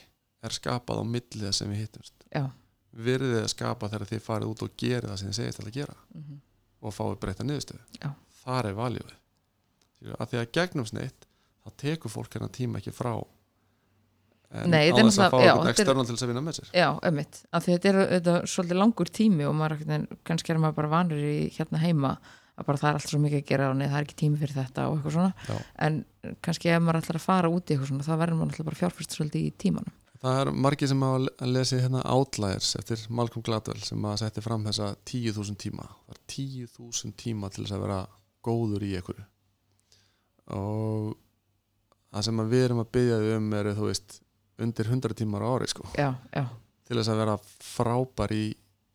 [0.45, 2.27] er skapað á milli þess sem við hittumst.
[2.29, 2.51] Já,
[2.93, 5.97] virðið er skapað þegar þið farið út og gerið það sem þið segist að gera.
[6.13, 6.41] Mhm,
[6.83, 8.13] og fáið breyta niðurstöðu.
[8.43, 8.77] Þar er
[10.03, 11.27] Skilurðu, að því að gegnum sneitt
[11.63, 13.13] þá tekur fólk hennar tíma ekki frá
[14.53, 16.71] Nei, á er þess að fá er- external til þess að vinna með sér.
[16.77, 20.61] Já, ömmit af því þetta er, þetta er svolítið langur tími og maður, kannski er
[20.61, 22.13] maður bara vanur í hérna heima
[22.53, 24.37] að bara það er allt svo mikið að gera og nei, það er ekki tími
[24.43, 25.33] fyrir þetta og eitthvað svona.
[25.49, 25.57] Já.
[25.89, 26.05] en
[26.45, 28.81] kannski ef maður ætlar að fara út í eitthvað svona þá verður maður alltaf bara
[28.83, 29.95] fjárfyrst svolítið í tímanum.
[30.23, 34.63] Það er margir sem hafa lesið hérna Outliers eftir Malcolm Gladwell sem að setti fram
[34.69, 35.89] þessa 10.000 tíma.
[36.07, 37.97] Það er 10.000 tíma til þess að vera
[38.47, 39.25] góður í einhverju.
[40.53, 41.17] Og
[42.13, 44.19] það sem við erum að byggja um eru þú veist
[44.65, 45.87] undir 100 tímar á ári sko.
[45.99, 46.45] Já, já,
[46.89, 47.37] til þess að vera
[47.73, 48.45] frábær í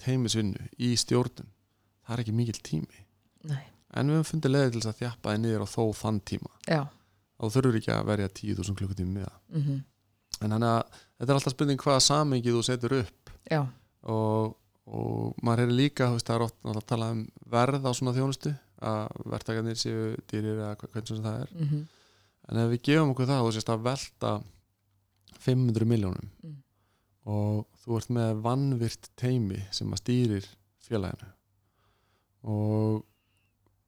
[0.04, 1.50] teimisvinnu, í stjórnum
[2.08, 3.02] það er ekki mikil tími.
[3.48, 3.64] Nei,
[3.98, 6.54] en við höfum fundið leiði til þess að þjappa þið niður á þó þann tíma.
[6.68, 6.82] Já.
[7.38, 9.82] Og þurfur ekki að verja 10.000 klukkutími með það mhm,
[10.38, 13.32] en þannig að þetta er alltaf spurning hvaða samengið þú setur upp.
[13.50, 13.60] Já,
[14.14, 14.56] og,
[14.88, 18.54] og maður er líka veist, það er oft að tala um verð á svona þjónustu
[18.88, 21.54] að verktakarnir séu dýrir eða hvernig sem það er.
[21.58, 21.86] Mhm,
[22.48, 24.34] en ef við gefum okkur það þú sést að velta
[25.44, 26.56] 500 miljónum Mm.
[27.28, 30.46] og þú ert með vannvirt teimi sem að stýrir
[30.88, 31.28] félaginu.
[32.48, 33.02] Og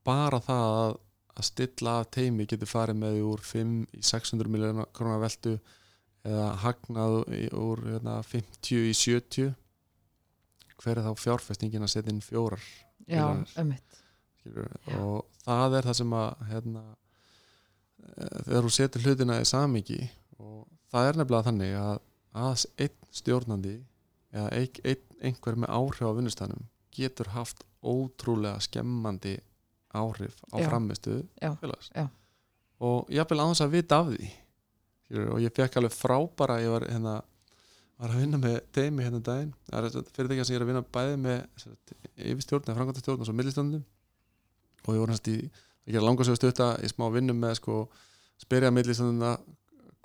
[0.04, 0.95] bara það að,
[1.39, 5.54] að stilla af teimi getur farið með úr 5 í 600 miljónar krónar veltu
[6.28, 7.18] eða hagnað
[7.56, 9.54] úr hérna, 50 í 70
[10.80, 12.64] hver er þá fjárfestingin að setja inn fjórar
[13.08, 13.24] já,
[13.60, 14.02] ömmit
[15.00, 16.84] og það er það sem að hérna,
[18.04, 20.02] eh, þegar þú setur hlutina í samingi
[20.39, 21.98] og það er nefnilega þannig að
[22.40, 23.76] að einn stjórnandi
[24.30, 29.40] eða ein, ein, einhver með áhrif á vinnustænum getur haft ótrúlega skemmandi
[29.98, 31.26] áhrif á framistuðu
[31.62, 31.90] félags.
[31.96, 32.06] Já.
[32.80, 34.30] og ég vil aðeins að vita af því
[35.26, 37.16] og ég fekk alveg frábara ég var hérna
[38.00, 39.56] var að vinna með teimi hérna um daginn.
[39.68, 41.66] Það er fyrirtækja sem ég er að vinna bæði með
[42.16, 43.82] yfirstjórn eða framkvæmtastjórn og svo millistjórnum
[44.86, 47.80] og ég voru næst í að gera langarsögu stutta í smá vinnum með sko
[48.40, 49.34] spyrja millistjórnuna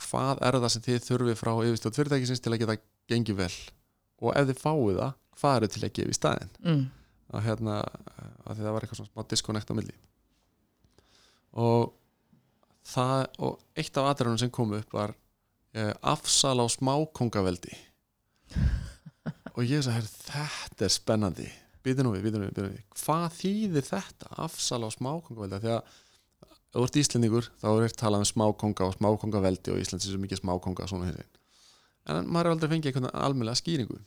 [0.03, 2.79] hvað er það sem þið þurfið frá yfirstjórn fyrirtækisins til að geta
[3.11, 3.55] gengið vel?
[4.25, 6.55] Og ef þið fáið það, hvað eru til að gefa í staðinn?
[6.65, 6.85] Mm,
[7.35, 7.77] að hérna
[8.45, 9.97] að það var eitthvað svona smá disconnect á milli.
[11.65, 11.93] Og
[12.85, 15.15] það og eitt af aðrænum sem kom upp var
[15.75, 17.75] eh, afsal á smákongaveldi
[19.55, 21.51] og ég sagði þetta er spennandi.
[21.85, 22.85] Býta nú við, býta nú við, býta nú við.
[22.99, 25.99] Hvað þýðir þetta, afsal á smákongaveldi því að
[26.75, 30.15] ef þú ert íslendingur þá er eitt talað um smákonga og smákongaveldi og Íslands er
[30.15, 30.89] svo mikið smákonga
[32.05, 33.99] en maður er aldrei fengið einhvern almennlega skýringu.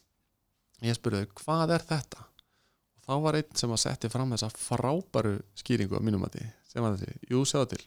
[0.85, 2.25] Ég spurði þau, hvað er þetta?
[2.97, 6.83] Og þá var einn sem að setti fram þessa frábæru skýringu á mínum mati sem
[6.83, 7.81] var þessi, jú sjáðu til.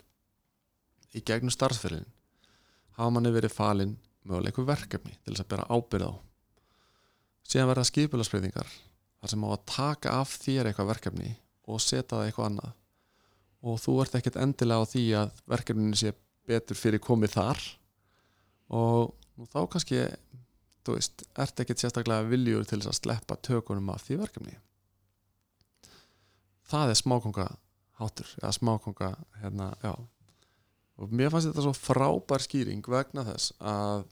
[1.15, 2.09] Í gegnum starfsferðin
[2.97, 6.13] hafa manni verið falin mögulega einhver verkefni til þess að bera ábyrð á.
[7.47, 8.75] Síðan verða skipularsbreytingar
[9.21, 11.33] þar sem á að taka af þér eitthvað verkefni
[11.71, 12.77] og setja það eitthvað annað
[13.61, 16.15] og þú ert ekkert endilega á því að verkefninu sé
[16.49, 17.63] betur fyrir komið þar.
[18.77, 20.05] Og nú þá kannski
[20.85, 24.57] þú veist, ert ekkert sérstaklega viljur til þess að sleppa tökunum af því verkefni.
[26.71, 27.47] Það er smákonga
[28.01, 29.11] hátur eða smákonga
[29.43, 29.93] hérna, já.
[31.01, 34.07] Og mér fannst þetta svo frábær skýring vegna þess að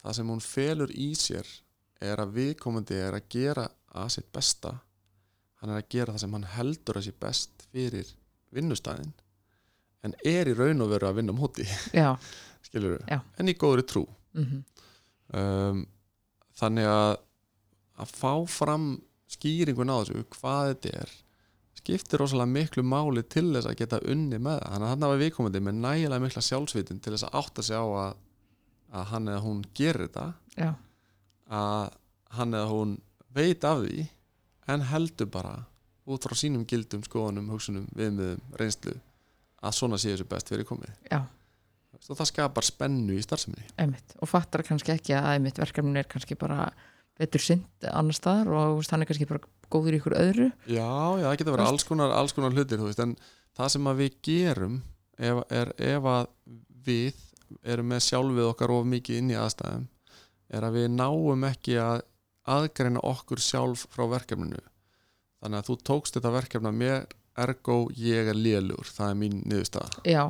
[0.00, 1.48] það sem hún felur í sér
[2.04, 4.74] er að viðkomandi er að gera að sitt besta.
[5.60, 8.10] Hann er að gera það sem hann heldur að sé best fyrir
[8.54, 9.12] vinnustæðin
[10.04, 11.64] en er í raun og veru að vinna hóti
[11.96, 12.10] já,
[12.66, 13.20] skilur Já.
[13.40, 14.04] en í góðri trú.
[14.36, 14.62] Mhm,
[15.40, 15.84] um,
[16.58, 17.12] þannig að
[18.02, 18.88] að fá fram
[19.30, 21.12] skýringun á þessu hvað þetta er
[21.78, 24.70] skiptir rosalega miklu máli til þess að geta unni með það.
[24.72, 27.84] Þannig að hann var viðkomandi með nægilega mikla sjálfsvitun til þess að átta sig á
[27.86, 28.16] að,
[28.98, 30.24] að hann eða hún gerir þetta.
[30.58, 30.70] Já,
[31.54, 31.94] að
[32.38, 32.96] hann eða hún
[33.36, 34.06] veit af því
[34.74, 35.54] en heldur bara
[36.04, 38.94] út frá sínum gildum, skoðunum, hugsunum, viðmiðum, reynslu
[39.64, 40.92] að svona sé þessu best verið komið.
[41.08, 41.22] Já,
[42.04, 43.68] og það skapar spennu í starfseminni.
[43.80, 44.16] Einmitt.
[44.20, 46.68] Og fattar kannski ekki að einmitt verkefnin er kannski bara
[47.18, 50.50] betur synd annar staðar og er kannski bara góður í ykkur öðru.
[50.66, 50.90] Já,
[51.20, 53.14] já, það getur verið alls konar, alls konar hlutir veist, en
[53.56, 54.82] það sem við gerum
[55.16, 56.28] ef, er ef að
[56.84, 57.22] við
[57.62, 59.88] erum með sjálfið okkar of mikið inn í aðstæðum
[60.54, 62.02] er að við náum ekki að
[62.54, 64.60] aðgreina okkur sjálf frá verkefninu
[65.44, 67.04] þannig að þú tókst þetta verkefna mér
[67.44, 70.02] ergo ég er lélur það er mín niðurstaða.
[70.06, 70.22] Já,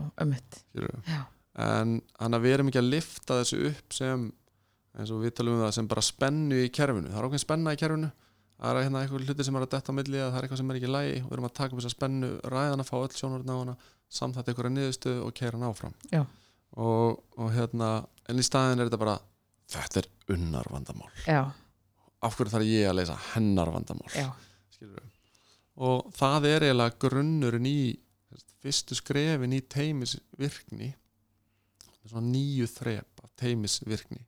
[1.11, 1.21] já,
[1.65, 4.29] en þannig að við erum ekki að lifta þessu upp sem
[4.95, 7.11] eins og við talum um það sem bara spennu í kerfinu.
[7.11, 8.11] Það er okkur spenna í kerfinu.
[8.55, 10.61] Það er hérna eitthvað hluti sem er að detta á milli að það er eitthvað
[10.61, 12.97] sem er ekki lægi og við erum að taka upp þessa spennu ræðan að fá
[13.01, 13.75] öll sjónurinn á hana
[14.15, 15.97] samþætt einhverja niðurstöðu og keira hann áfram.
[16.79, 17.89] Og, og hérna
[18.31, 19.17] en í staðin er þetta bara
[19.75, 21.43] þetta er unnar vandamál já,
[22.25, 23.71] af hverju þarf ég að leysa hennar
[24.85, 25.09] skilurðu.
[25.89, 27.79] og það er eiginlega grunnurinn í
[28.65, 30.95] fyrstu skrefin í teimisvirkni
[32.05, 34.23] svona nýju þrep af teimisvirkni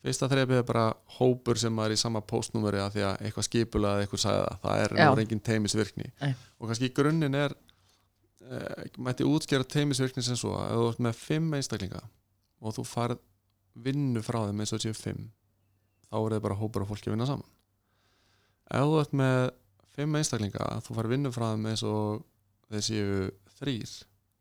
[0.00, 0.84] fyrsta þrepið er bara
[1.18, 4.84] hópur sem er í sama postnúmeri að því að eitthvað skipulega eða eitthvað sagði það,
[4.84, 6.30] er nú engin teimisvirkni Nei.
[6.58, 7.56] og kannski grunninn er
[8.48, 12.02] eh, mætti útskjara teimisvirkni sem svo að þú ert með fimm einstaklinga
[12.60, 13.20] og þú farð
[13.74, 15.28] vinnu frá þeim eins og séu fimm
[16.10, 17.50] þá er það bara hópur af fólki að vinna saman.
[18.70, 19.36] Ef þú ert með
[19.96, 22.22] fimm einstaklinga þú farð vinnu frá þeim eins og
[22.70, 23.16] þeir séu
[23.58, 23.96] þrýr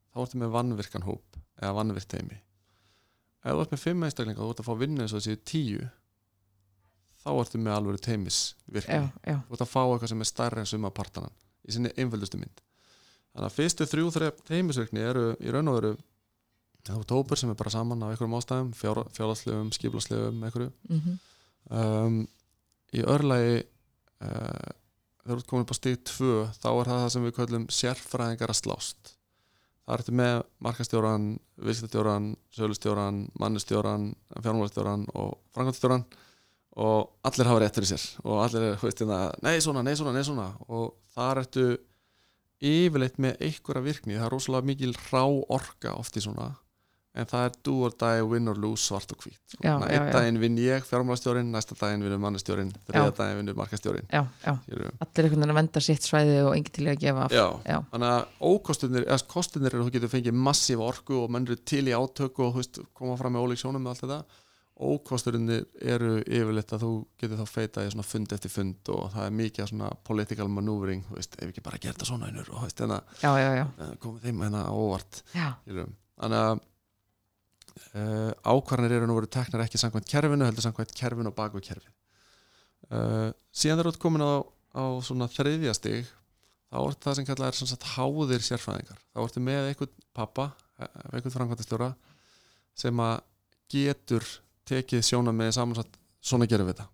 [0.10, 4.50] þá ertu með vannvirkan hóp eða vannvirkt teimi ef þú ert með fimm einstaklinga og
[4.50, 5.89] þú ert að fá vinnu eins og þessi tíu
[7.20, 10.64] þá ertu með alveg teimisvirkni já, já, þú ert að fá eitthvað sem er stærri
[10.64, 11.36] en suma partanan
[11.70, 12.62] í sinni einföldustu mynd.
[13.34, 15.91] Þannig að fyrstu þrjú þrepp teimisvirkni eru í raun og veru
[16.88, 20.72] það er tópur sem er bara saman af einhverjum ástæðum fjárhalslegum, skiplaslegum einhverju.
[20.89, 21.18] Mhm,
[21.80, 22.20] um,
[22.95, 23.60] í örlægi
[24.26, 24.72] uh,
[25.30, 27.66] þegar þú ert komin upp á stig 2 þá er það það sem við köllum
[27.70, 29.12] sérfræðingar að slást.
[29.86, 31.28] Það ertu með markastjóran,
[31.66, 36.06] viðskiptastjóran sölustjóran, mannustjóran fjármálastjóran og frangandstjóran
[36.80, 40.14] og allir hafa rétt fyrir sér og allir er, veist, hérna, nei svona, nei svona,
[40.16, 40.48] nei svona.
[40.70, 41.68] Og þar ertu
[42.60, 46.52] yfirleitt með einhverja virkni, það er rosalega mikil rá orka oft í svona
[47.20, 49.39] en það er do or die, win or lose, svart og hvít.
[49.59, 54.22] Að einn daginn vinn ég fjármálastjórin, næsta daginn vinnur mannustjórin þriða daginn vinnur markastjórin já,
[54.45, 54.53] já.
[54.70, 54.91] Allir
[55.28, 57.36] einhvern veginn að venda sitt svæði og engin til að gefa af.
[57.36, 61.49] Já, þannig að ókostunir eða kostunir er að þú getur fengið massíf orku og menn
[61.49, 64.45] eru til í átöku og veist, koma fram með ólík sjónum með allt þetta.
[64.80, 69.26] Ókostunir eru yfirleitt að þú getur þá feita í svona fund eftir fund og það
[69.26, 73.01] er mikið svona political maneuvering veist, ef ekki bara gera þetta svona einur og hérna,
[73.20, 75.20] já, já, já, eh, komið þeim hérna á óvart.
[75.36, 76.61] Þannig að
[77.93, 81.89] uh, ákvarðanir eru nú verið teknar ekki samkvæmt kerfinu, heldur samkvæmt kerfinu og baku kerfi
[82.89, 84.34] uh, síðan þegar þú ert komin á,
[84.76, 86.09] á svona þriðja stig
[86.70, 89.01] þá er það sem kallað er sem sagt háðir sérfræðingar.
[89.13, 91.89] Þá ertu með einhvern pappa eh, einhvern framkvæmtastjóra
[92.78, 93.17] sem að
[93.74, 94.26] getur
[94.70, 96.89] tekið sjóna með samansagt svona gerum við þetta.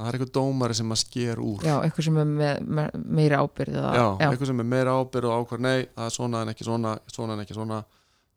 [0.00, 1.64] Það er einhvern dómari sem að sker úr.
[1.66, 5.44] Já, eitthvað sem er með, meiri ábyrð Já, já, eitthvað sem er meira ábyrð og
[5.44, 7.82] ákvarð nei, það er svona en ekki svona, svona en ekki svona.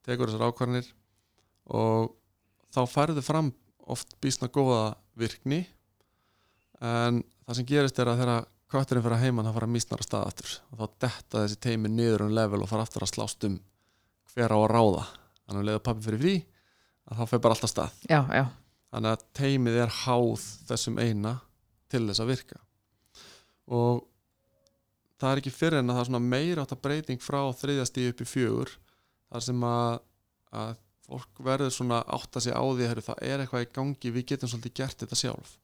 [0.04, 0.90] Tekur þessar ákvarðanir
[1.72, 2.14] og
[2.74, 3.52] þá færðu fram
[3.94, 5.64] oft bísna góða virkni
[6.84, 10.06] en það sem gerist er að þegar kötturinn fyrir að heiman það fara að mísnara
[10.06, 10.54] stað aftur.
[10.72, 13.60] Og þá detta þessi teimi niður um level og fara aftur að slást um
[14.34, 15.06] hver á að ráða.
[15.44, 16.36] Þannig að leiða pappi fyrir frí
[17.04, 18.00] að þá fer bara alltaf stað.
[18.10, 18.46] Já, já,
[18.94, 21.36] þannig að teimið er háð þessum eina
[21.92, 22.62] til þess að virka.
[23.74, 24.02] Og
[25.22, 27.90] það er ekki fyrir en að það er svona meira átt að breyting frá þriðja
[27.90, 28.74] stíð upp í fjögur
[29.30, 30.00] þar sem að,
[30.64, 30.74] að
[31.04, 34.28] fólk verður svona átt að sé á því að það er eitthvað í gangi, við
[34.32, 35.56] getum svolítið gert þetta sjálf.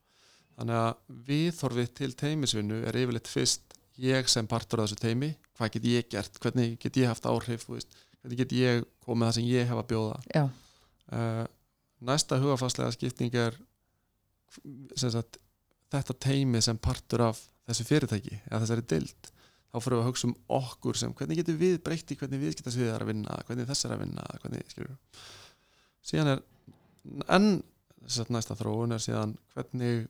[0.59, 5.29] Þannig að viðþorfið til teimisvinnu er yfirleitt fyrst ég sem partur af þessu teimi
[5.59, 9.47] hvað get ég gert, hvernig get ég haft áhrif hvernig get ég komið það sem
[9.47, 10.19] ég hef að bjóða?
[11.09, 11.45] Uh,
[12.03, 13.57] næsta hugafastlega skipting er
[14.99, 15.39] sagt,
[15.91, 19.31] þetta teimi sem partur af þessu fyrirtæki eða þessari dild
[19.69, 22.75] þá fyrir við að hugsa um okkur sem hvernig getum við breytti hvernig við getum
[22.75, 24.95] sviðið er að vinna hvernig þess er að vinna hvernig, skilur.
[26.11, 26.45] síðan er
[27.35, 27.51] enn
[28.05, 30.07] sem sagt, næsta þróun er síðan hvernig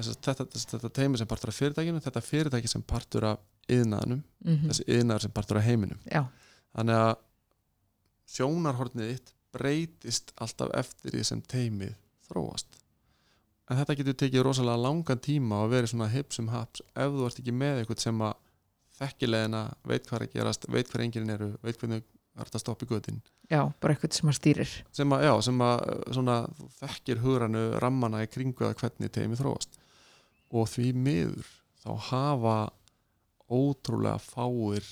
[0.00, 4.22] sem þetta, þetta, þetta teimi sem partur af fyrirtækinu þetta fyrirtæki sem partur af yðnaðanum
[4.42, 6.00] mhm, þessi yðnaður sem partur af heiminum.
[6.08, 6.24] Já,
[6.76, 7.12] þannig að
[8.32, 11.92] sjónarhornið þitt breytist alltaf eftir því sem teimið
[12.28, 12.78] þróast.
[13.70, 17.42] En þetta getur tekið rosalega langan tíma og verið svona hipsum haps ef þú ert
[17.42, 18.40] ekki með eitthvað sem að
[18.98, 22.62] þekkilegina, veit hvað er að gerast veit hver enginn eru, veit hvernig það er að
[22.62, 23.20] stoppa í götin.
[23.50, 24.74] Já, bara eitthvað sem að stýrir.
[24.96, 25.82] Sem að, já, sem að
[26.16, 29.78] svona, þú þekkir hugranu rammana í kringu að hvernig teimið þróast.
[30.52, 31.50] Og því miður
[31.82, 32.56] þá hafa
[33.52, 34.88] ótrúlega fáir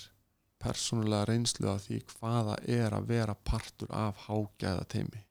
[0.61, 5.23] persónulega reynslu af því hvaða er að vera partur af hágæða teimi.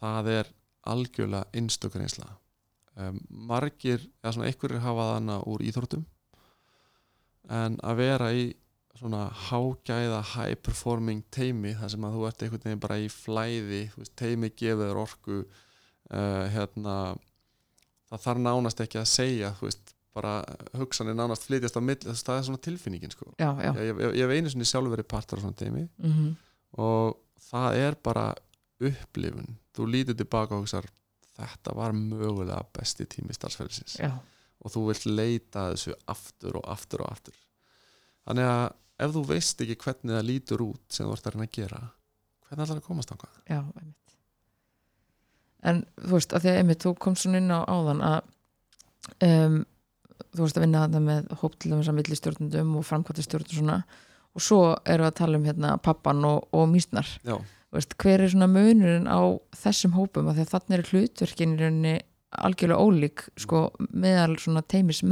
[0.00, 0.50] Það er
[0.92, 2.28] algjörlega einstök reynsla.
[2.94, 3.16] Um,
[3.48, 6.04] margir, eða svona einhverjir hafa þannig úr íþróttum
[7.52, 8.44] en að vera í
[8.94, 13.80] svona hágæða high performing teimi þar sem að þú ert einhvern veginn bara í flæði
[13.96, 16.94] veist, teimi gefið þér orku uh, hérna
[18.10, 20.34] það þarf nánast ekki að segja þú veist, bara
[20.78, 23.32] hugsanir nánast flytjast á milli, þess að það er svona tilfinningin sko.
[23.34, 26.28] já, já, ég, hef einu sinni sjálfur verið partur af svona teimi mhm,
[26.78, 27.18] og
[27.50, 28.28] það er bara
[28.84, 29.56] upplifun.
[29.74, 30.86] Þú lítur tilbaka og hugsar
[31.34, 34.12] þetta var mögulega besti tími starfsfælisins já,
[34.64, 37.36] og þú vilt leita þessu aftur og aftur og aftur.
[38.24, 38.64] Þannig að
[39.04, 41.82] ef þú veist ekki hvernig það lítur út sem þú ert að reyna að gera
[42.44, 44.16] hvernig ætlar að komast á hvað já, einmitt.
[45.64, 48.18] En þú veist, að því að einmitt þú komst svona inn á áðan að
[49.26, 49.58] um,
[50.34, 53.60] þú veist að vinna þetta með hóp til þess að milli stjórnundum og framkvæmta stjórnundum
[53.60, 53.78] svona
[54.34, 54.60] og svo
[54.90, 57.08] eru að tala um hérna pappan og, og mísnar.
[57.74, 60.28] Veist, hver er svona munurinn á þessum hópum?
[60.30, 61.94] Að því að þannig er hlutverkin í rauninni
[62.38, 65.02] algjörlega ólík sko meðal svona teimis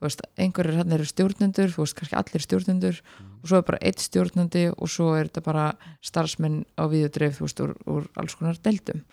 [0.00, 3.00] veist, einhverjir hann eru stjórnendur þú veist, kannski allir stjórnendur
[3.42, 5.66] og svo er bara eitt stjórnandi og svo er þetta bara
[6.06, 6.84] starfsmenn á
[7.44, 8.56] veist, úr, úr alls konar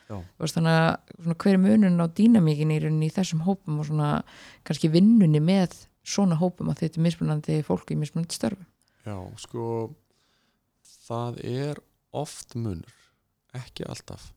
[0.07, 4.13] þú veist, þannig að hver er munurinn á dýnamíkin í í þessum hópum og svona
[4.67, 5.75] kannski vinnunni með
[6.07, 8.67] svona hópum að þetta er mismunandi fólk í mismunandi störfum?
[9.07, 9.67] Já sko
[11.07, 11.83] það er
[12.15, 12.95] oft munur
[13.55, 14.31] ekki alltaf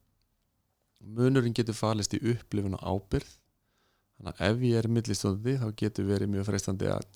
[1.01, 3.31] munurinn getur falist í upplifun og ábyrð
[4.21, 7.07] þannig að ef ég er millistóndi þá getur verið mjög freistandi að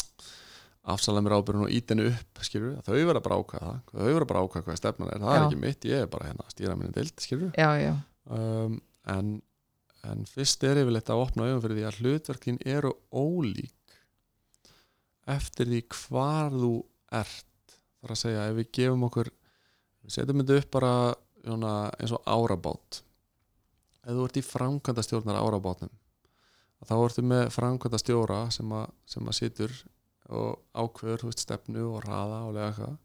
[0.94, 3.76] afsala mér ábyrðun og íta henni upp skilur, þau verða bara að ákvæða það.
[3.92, 5.44] Þau verða bara að ákvæða hvað stefnan er, það er Já.
[5.46, 7.92] ekki mitt ég er bara hérna að stýra minni deild skilur já, já,
[8.36, 8.74] um,
[9.14, 9.30] en,
[10.10, 13.96] en fyrst er yfirleitt að opna auðum fyrir því að hlutverkin eru ólík
[15.34, 16.74] eftir því hvar þú
[17.16, 17.48] ert.
[18.04, 20.94] Þar að segja ef við gefum okkur við setjum þetta upp bara
[21.48, 23.00] eins og árabát
[24.04, 25.92] ef þú ert í framkvæmda stjórnar árabátnum
[26.84, 29.74] þá ertu með framkvæmda stjóra sem að, sem að situr
[30.34, 32.70] og ákveður veist, stefnu og raða og lega.
[32.72, 33.00] Eitthvað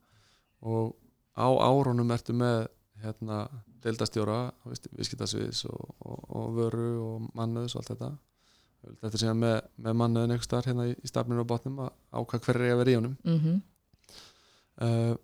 [0.59, 0.95] og
[1.39, 2.67] á árunum ertu með
[2.99, 3.43] hérna,
[3.83, 8.09] deildastjóra viðskiptasviðs og, og, og vöru og mannöðs og allt þetta.
[8.89, 11.93] Þetta er síðan með, með mannöðin einhver starf hérna í, í stafninu á bátnum að
[12.15, 13.15] ákvað hverju er að vera í honum.
[13.27, 13.61] Mhm,
[14.83, 15.15] uh,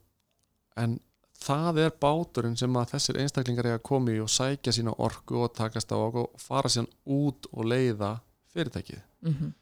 [0.84, 0.98] en
[1.46, 5.44] það er báturinn sem að þessir einstaklingar er að koma í og sækja sína orku
[5.46, 8.16] og takast á og fara síðan út og leiða
[8.54, 9.02] fyrirtækið.
[9.22, 9.54] Mhm.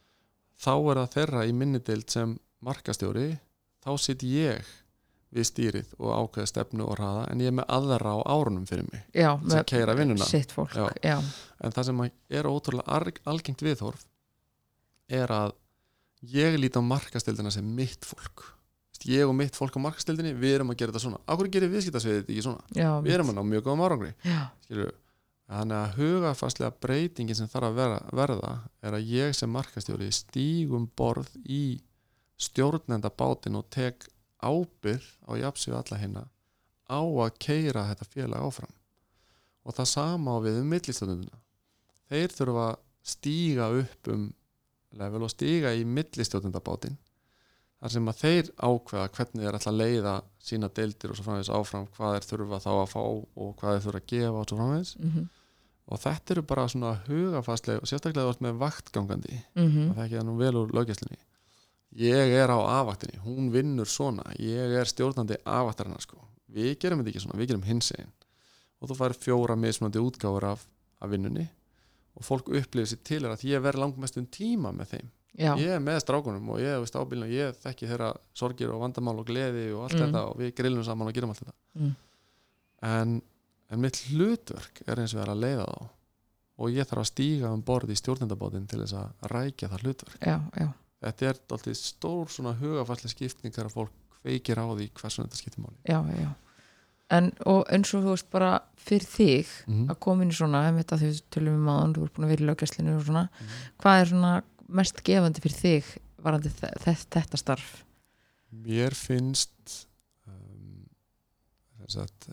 [0.64, 3.40] Þá er það þeirra í minni deild sem markastjóri
[3.84, 4.64] þá sitt ég
[5.34, 8.86] við stýrið og ákveða stefnu og hraða en ég er með aðra á árunum fyrir
[8.92, 10.24] mig já, sem keira vinnuna.
[10.30, 10.86] sitt fólk, Já.
[11.02, 11.18] já,
[11.60, 14.06] en það sem er ótrúlega algengt viðhorf
[15.10, 15.56] er að
[16.22, 18.53] ég líti á markastildina sem mitt fólk
[19.04, 21.20] Vist, ég og mitt fólk á markastildinni við erum að gera þetta svona.
[21.28, 22.64] Ákveður gerir viðskiptasviðið þetta ekki svona?
[22.78, 24.12] Já við erum að ná mjög góðum árangri.
[24.24, 24.94] Já, Skilurðu?
[25.54, 28.52] þannig að hugafastlega breytingin sem þarf að vera, verða
[28.82, 31.82] er að ég sem markastjóri stígum borð í
[32.40, 34.08] stjórnenda bátinn og tek
[34.40, 36.24] ábyrð á jafnsvíu alla hérna
[36.88, 38.72] á að keira þetta félag áfram.
[39.64, 41.40] Og það sama á við um millistjóðunina
[42.10, 44.26] þeir þurfa að stíga upp um
[44.96, 46.98] level og stíga í millistjóðundabátinn
[47.84, 51.52] þar sem að þeir ákveða hvernig þeir ætla að leiða sína deildir og svo framvegis
[51.52, 54.60] áfram hvað þeir þurfa þá að fá og hvað þeir þurfa að gefa og svo
[54.60, 54.94] framvegis.
[55.02, 55.26] Mhm,
[55.92, 59.90] og þetta eru bara svona hugafastlega og sérstaklega þú ert með vaktgangandi mhm.
[59.92, 61.20] það þekki það nú vel úr löggjæslinni
[62.04, 66.22] ég er á afvaktinni, hún vinnur svona ég er stjórnandi afvaktarinnar sko.
[66.48, 68.14] við gerum þetta ekki svona, við gerum hins einn
[68.80, 70.64] og þú fær fjóra mismunandi útgáfur af,
[71.04, 71.50] af vinnunni
[72.16, 75.80] og fólk upplifir sér til að ég verð langmestum tíma með þeim já, ég er
[75.84, 79.86] með strákunum og ég veist ábylna ég þekki þeirra sorgir og vandamál og gleði og
[79.88, 80.06] allt Mm.
[80.08, 81.56] þetta og við grillum saman og gerum allt þetta.
[81.80, 81.96] Mm.
[82.84, 83.22] en,
[83.72, 85.90] en mitt hlutverk er eins og er að leiða þá
[86.64, 90.20] og ég þarf að stíga um borð í stjórnendabótin til þess að rækja það hlutverk.
[90.22, 90.68] Já, já,
[91.02, 95.64] þetta er alltaf stór svona hugafalli skipting þegar fólk kveikir á því hversu þetta skiptir
[95.66, 95.80] máli.
[95.90, 96.30] Já, já.
[97.14, 100.62] En og eins og þú veist bara fyrir þig mm að koma inn í svona,
[100.78, 103.58] þetta við tölum um aðan, þú ert búin að vera í löggjastlinu og svona, Mhm.
[103.84, 104.32] hvað er svona
[104.76, 105.90] mest gefandi fyrir þig
[106.24, 107.84] varandi þetta, starf?
[108.54, 109.88] mér finnst
[110.30, 110.86] um,
[111.82, 112.32] að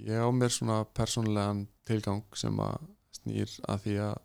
[0.00, 2.78] ég á mér svona persónlegan tilgang sem að
[3.20, 4.18] snýr að því að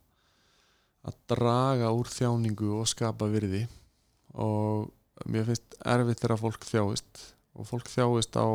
[1.05, 3.65] að draga úr þjáningu og skapa virði.
[4.41, 4.87] Og
[5.29, 7.19] mér finnst erfitt þegar fólk þjáist.
[7.53, 8.47] Og fólk þjáist á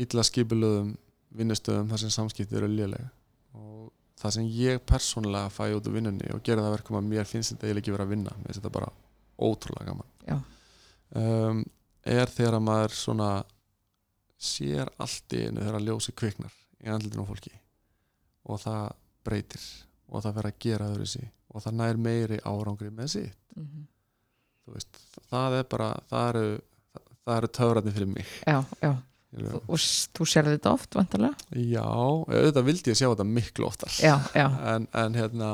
[0.00, 0.94] illa skipulöðum
[1.36, 3.10] vinnustöðum þar sem samskipti eru lélega
[3.56, 7.28] og það sem ég persónlega fæ út úr vinnunni og gera það verkum að mér
[7.28, 8.34] finnst þetta eiginlega ekki vera að vinna.
[8.38, 8.90] Mér finnst þetta bara
[9.42, 10.42] ótrúlega gaman.
[11.12, 11.62] Um,
[12.08, 13.30] er þegar að maður svona
[14.42, 17.52] sér allt í einu þegar að ljósi kviknar í andlutinu á fólki
[18.48, 18.86] og það
[19.22, 19.66] breytir
[20.08, 23.38] og það fer að gera öðru sí og það nær meiri árangri með sitt.
[23.56, 23.88] Mm
[24.62, 26.50] Þú veist, það er bara það eru,
[27.34, 28.28] eru töfrarnir fyrir mig.
[28.46, 28.92] Já, já,
[29.68, 31.34] og s- þú sér þetta oft vantarlega?
[31.56, 35.52] já, auðvitað vildi ég sjá þetta miklu oftar Já, já, en, en hérna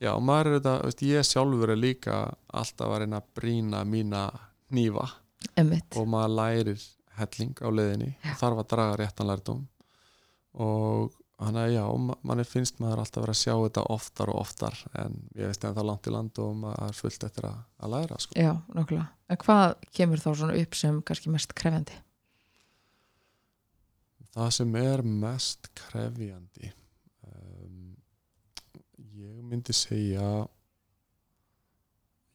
[0.00, 2.18] já, maður er þetta, veist, ég sjálfur er líka
[2.52, 4.24] alltaf að reyna að brína mína
[5.56, 6.82] emmitt og maður lærir
[7.16, 8.34] helling á leiðinni Já.
[8.42, 9.62] þarf að draga réttan lærdóm
[10.56, 14.38] og hann að já, ma- manni finnst maður alltaf vera að sjá þetta oftar og
[14.40, 17.58] oftar en ég veist en það langt í land og maður er fullt eftir að,
[17.84, 18.36] að læra sko.
[18.40, 19.06] Já, nokkulega.
[19.28, 21.98] En hvað kemur þá svona upp sem kannski mest krefjandi?
[24.36, 26.72] Það sem er mest krefjandi
[27.26, 27.94] um,
[29.16, 30.26] ég myndi segja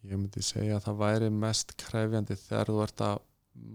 [0.02, 3.20] ég myndi segja að það væri mest krefjandi þegar þú ert að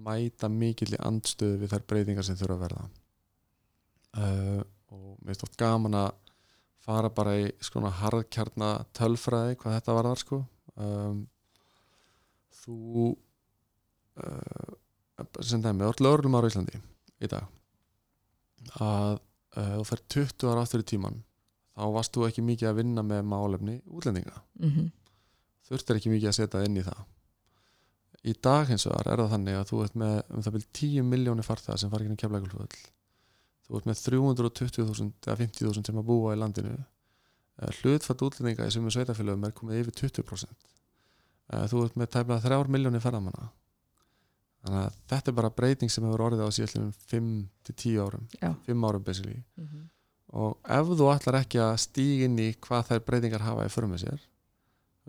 [0.06, 2.86] mæta mikill í andstöðu við þær breytingar sem þurfa að verða.
[4.16, 4.62] Uh,
[4.94, 6.08] og mér finnst oft gaman að
[6.86, 10.40] fara bara í skona harðkjarna tölfræði hvað þetta var þar sko.
[10.76, 11.20] Um,
[12.62, 13.12] þú
[14.24, 14.72] uh,
[15.44, 16.80] sem dæmi, þú ert lögurlum ára í Íslandi
[17.22, 17.55] í dag
[18.80, 19.18] að
[19.56, 21.20] uh, þú fer 20 ára aftur í tíman
[21.76, 24.40] þá varst þú ekki mikið að vinna með málefni útlendinga.
[24.60, 24.92] Mm
[25.66, 26.98] þurftir ekki mikið að setja inn í það.
[28.22, 31.08] Í dag hins vegar er það þannig að þú ert með um það byrjum 10
[31.10, 32.40] miljónir farþegar sem fara ekki að kemla
[33.66, 36.76] þú ert með 320.000 eða 50.000 sem að búa í landinu.
[37.58, 40.54] Eh, hlutfall útlendinga í sumum sveitafélögum er komið yfir 20%
[41.46, 43.52] Eh, þú ert með tæmlega 3 miljónir ferðamanna
[44.66, 48.24] þannig að þetta er bara breyting sem hefur orðið á síðan 5-10 árum.
[48.40, 48.50] Já.
[48.66, 49.42] 5 árum basically.
[49.58, 49.84] -hmm.
[50.42, 53.94] og ef þú ætlar ekki að stíga inn í hvað þær breytingar hafa í förum
[53.94, 54.26] með sér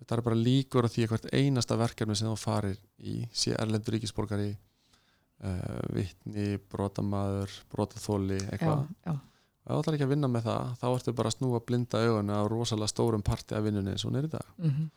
[0.06, 3.56] það er bara líkur á því að hvert einasta verkefni sem þú farir í sé
[3.58, 10.48] erlendur ríkisborgari uh, vittni, brotamaður brotaþóli, Já, eitthvað ef þú ætlar ekki að vinna með
[10.48, 14.06] það þá ertu bara að snúa blinda augun á rosalega stórum parti af vinnunni eins
[14.06, 14.56] og hún er í dag.
[14.62, 14.88] Mm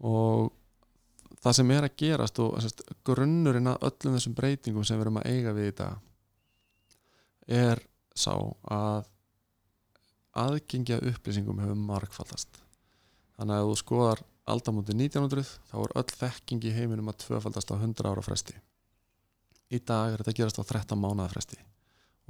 [0.00, 0.52] og
[1.40, 5.20] það sem er að gerast og sérst, grunnurinn að öllum þessum breytingum sem við erum
[5.20, 5.94] að eiga við í dag
[7.60, 7.82] er
[8.14, 8.34] sá
[8.70, 9.08] að
[10.40, 12.60] aðgengja upplýsingum hefur margfaldast.
[13.38, 17.74] Þannig að þú skoðar aldamóti 1900 þá er öll þekking í heiminum að tvöfaldast á
[17.78, 18.54] 100 ára fresti.
[19.70, 21.60] Í dag er þetta að gerast á 13 mánuða fresti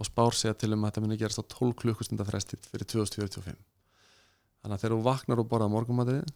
[0.01, 3.59] og spár segja til um að þetta muni gerast á 12 klukkustunda fresti fyrir 2045
[4.61, 6.33] þannig að þegar þú vaknar og borðað morgumatriðin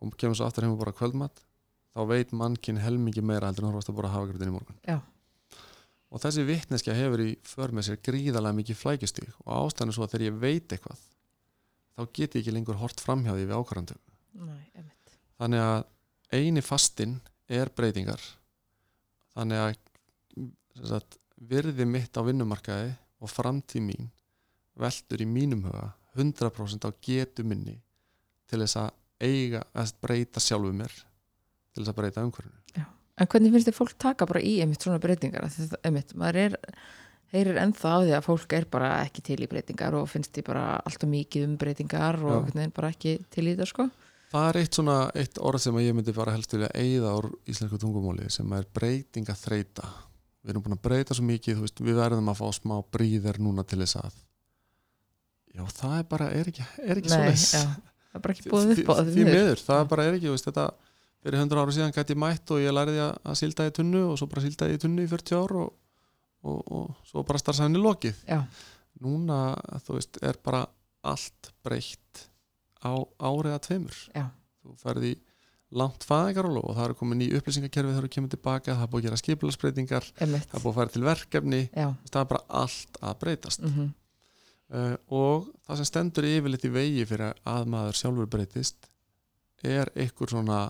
[0.00, 1.42] og kemur svo aftur heim og bara kvöldmatt
[1.96, 4.80] þá veit mannkinn helmingi meira heldur en varst að bora hafagriðin í morgun.
[4.84, 5.00] Já.
[6.12, 10.04] og þessi vitneskja hefur í för með sér gríðarlega mikið flækjustig og ástæðan er svo
[10.04, 11.00] að þegar ég veit eitthvað
[11.96, 14.02] þá get ég ekki lengur hort framhjá því við ákvarðandum.
[15.40, 15.78] Þannig að
[16.36, 17.16] eini fastinn
[17.48, 18.20] er breytingar.
[19.36, 22.92] Þannig að sagt, virði mitt á vinnumarkaði
[23.24, 24.10] og framtíð mín
[24.76, 27.78] veldur í mínum huga 100% á getu minni
[28.48, 28.90] til þess að
[29.24, 30.92] eiga að breyta sjálfu mér
[31.76, 32.86] til þess að breyta umhverfinu.
[33.16, 35.46] En hvernig finnst þið fólk taka bara í einmitt svona breytingar?
[35.48, 36.56] Það- Einmitt, maður er,
[37.32, 40.44] heyrir ennþá á því að fólk er bara ekki til í breytingar og finnst því
[40.50, 43.86] bara alltaf mikið um breytingar og einhvern veginn bara ekki til í það sko.
[44.34, 47.28] það er eitt svona eitt orð sem að ég myndi bara helst vilja eigða úr
[47.48, 49.86] íslensku tungumóli sem er breytinga þreita
[50.44, 53.64] við erum búin að breyta svo mikið veist, við verðum að fá smá bríðir núna
[53.66, 54.18] til þess að
[55.56, 58.72] já það er bara er ekki, er ekki Nei, já, það er bara ekki búið
[58.74, 60.66] upp á því, miður, það er bara er ekki veist, þetta,
[61.24, 64.28] fyrir 100 ára síðan gæti mætt og ég læriði að, sílda í tunnu og svo
[64.30, 65.70] bara sílda í tunnu í 40 ár og,
[66.46, 68.24] og, og svo bara starfsæðinni lokið.
[68.28, 68.40] Já,
[69.04, 69.40] núna,
[69.86, 70.64] þú veist, er bara
[71.06, 72.26] allt breytt
[72.82, 74.02] á árið að tveimur.
[74.14, 74.26] Já.
[74.62, 75.12] þú ferði
[75.76, 79.00] langt fæðingarólu og það eru komin í upplýsingakerfi þegar þú kemur tilbaka, það er búið
[79.00, 80.46] að gera skipilagsbreytingar einmitt.
[80.46, 81.62] það er búið að fara til verkefni.
[81.74, 83.66] Já, það er bara allt að breytast.
[83.66, 83.94] Mm
[84.72, 88.90] uh, og það sem stendur yfirleitt í vegi fyrir að maður sjálfur breytist
[89.66, 90.66] er einhver svona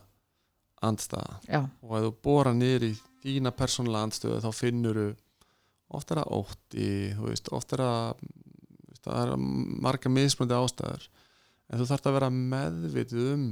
[0.85, 1.39] andstaða.
[1.49, 2.93] Já, og ef þú bóra niður í
[3.25, 5.09] þína persónulega andstöðu þá finnur þú
[5.97, 6.89] oft er það ótti
[7.21, 9.37] veist, oft er veist, það er
[9.87, 11.07] marga mismunandi ástæður.
[11.67, 13.47] En þú þarft að vera meðvitið um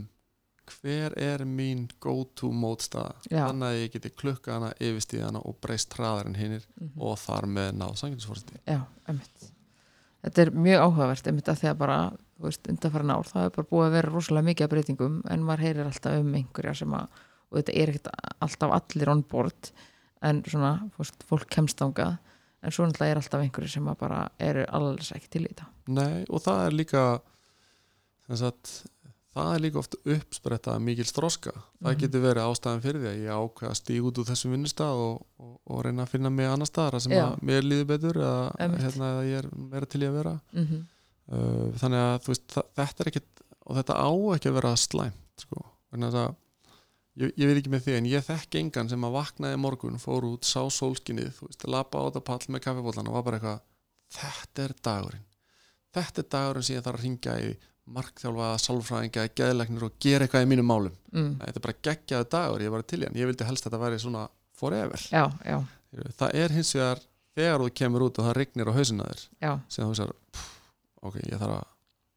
[0.64, 5.58] hver er mín go to mótstaða þannig að ég geti klukka hana yfirstíð hana og
[5.60, 8.78] breyst hraðar en hinnir mm og þar með náð sanginsforsti já,
[9.08, 9.48] einmitt.
[10.24, 11.96] Þetta er mjög áhugavert einmitt að því að bara,
[12.42, 15.86] undanfæra ár það er bara búið að vera rosalega mikið af breytingum en maður heyrir
[15.86, 17.06] alltaf um einhverja sem að
[17.50, 18.08] og þetta er ekkert
[18.40, 19.70] alltaf allir on board
[20.22, 22.16] en svona, þú veist, fólk kemst ángað
[22.62, 25.66] en svo náttúrulega er alltaf einhverju sem að bara eru alls ekki til í þetta.
[25.88, 27.02] Nei, og það er líka
[28.34, 28.70] sagt,
[29.34, 31.98] það er líka oft uppspretta mikil stróska það Mhm.
[32.00, 35.26] getur verið ástæðan fyrir því að ég ákveða að stíg út úr þessum vinnustaf og,
[35.38, 39.12] og, og reyna að finna mig annar staðar sem að mér líður betur eða hérna,
[39.28, 40.40] ég er vera til í að vera.
[40.54, 40.82] Mm -hmm.
[41.32, 45.44] Uh, þannig að þú veist, þetta er ekkit og þetta á ekki að vera slæmt
[45.44, 45.60] sko.
[45.94, 46.16] Að
[47.20, 50.26] ég, ég veit ekki með því en ég þekki engan sem að vaknaði morgun, fór
[50.28, 53.62] út, sá sólskinnið þú veist, lappa á þetta pall með kaffibóllan og var bara eitthvað,
[54.18, 55.28] þetta er dagurinn.
[55.94, 57.54] Þetta er dagurinn sem ég þarf að ringja í
[57.94, 60.94] markþjálfaða, sálfræðinga, geðlegnir og gera eitthvað í mínum málum.
[61.12, 61.34] Mm.
[61.42, 63.18] þetta er bara geggjaðu dagur, ég var til hann.
[63.18, 64.24] Ég vildi helst að þetta væri svona
[64.56, 65.04] forever.
[65.12, 65.58] Já, já,
[66.16, 69.90] það er hins vegar þegar þú kemur út og það rignir á já, sem þú
[69.92, 70.53] veist
[71.04, 71.68] ok, ég þarf að,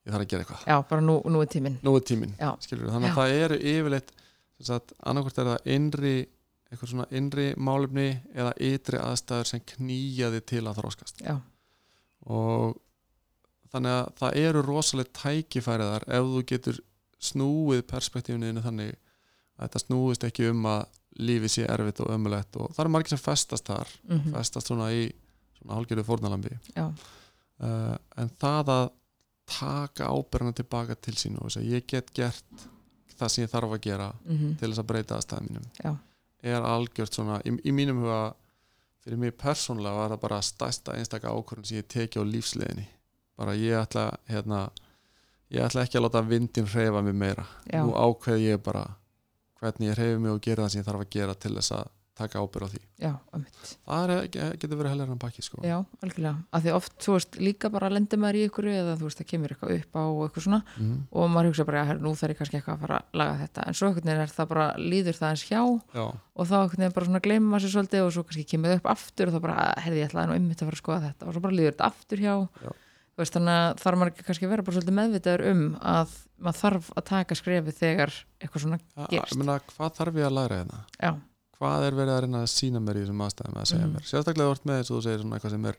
[0.07, 0.63] ég þarf að gera eitthvað.
[0.71, 1.77] Já, bara nú, nú er tíminn.
[1.85, 2.33] Nú er tíminn,
[2.63, 4.15] skilur þannig að það eru yfirleitt
[4.57, 6.15] annarkvort er það innri
[6.67, 11.37] eitthvað svona innri málefni eða ytri aðstæður sem knýja þig til að þróskast já,
[12.27, 12.75] og
[13.71, 16.81] þannig að það eru rosalega tækifæriðar ef þú getur
[17.29, 20.83] snúið perspektífinu þannig að þetta snúist ekki um að
[21.17, 24.91] lífið sé erfitt og ömulegt og það eru margir sem festast þar mm festast svona
[24.93, 25.07] í
[25.57, 26.91] svona hálgjörðu fórnalambi já,
[27.63, 28.87] uh, en það að
[29.47, 32.67] taka ábyrðana tilbaka til sín og þess að ég get gert
[33.17, 35.93] það sem ég þarf að gera mm til þess að breyta aðstæðum mínum Já.
[36.43, 38.21] er algjört svona, í, í mínum huga
[39.03, 42.87] fyrir mig persónulega var það bara stærsta einstaka ákvörðun sem ég teki á lífsleginni
[43.37, 44.67] bara ég ætla hérna,
[45.53, 47.45] ég ætla ekki að láta vindin hreyfa mig meira.
[47.69, 48.83] Já, nú ákveð ég bara
[49.61, 51.91] hvernig ég hreyfi mig og gera það sem ég þarf að gera til þess að
[52.17, 52.81] taka ábyrð á því.
[52.97, 53.11] Já,
[53.85, 54.27] það er,
[54.57, 55.61] getur verið helgar en baki sko.
[55.65, 59.09] já, algjörlega, af því oft, þú veist, líka bara lendir maður í ykkur eða þú
[59.09, 60.95] veist, það kemur eitthvað upp á og eitthvað svona mm.
[61.11, 63.67] og maður hugsa bara, "Herra, nú þarf ég kannski eitthvað að fara að laga þetta,
[63.67, 65.61] en svo veginn er það bara líður það eins hjá
[65.93, 66.05] já,
[66.37, 68.81] og þá einhvern veginn bara svona gleymur maður sér svolítið og svo kannski kemur það
[68.81, 71.27] upp aftur og þá bara, herði ég ætlaði nú einmitt að fara að skoða þetta.
[71.27, 72.35] Og svo bara líður þetta aftur hjá.
[72.61, 72.71] Já.
[73.17, 76.89] Veist, þannig að þarf maður kannski að vera bara svolítið meðvitaður um að maður þarf
[76.93, 78.77] að taka skrefið þegar eitthvað svona
[79.09, 80.81] gerst ég meina, hvað þarf ég að læra hérna?
[81.01, 81.09] Já,
[81.57, 83.93] hvað er verið að reyna að sína mér í þessum aðstæðum að segja Mhm.
[83.97, 85.77] mér, sérstaklega vart með þess að þú segir svona eitthvað sem er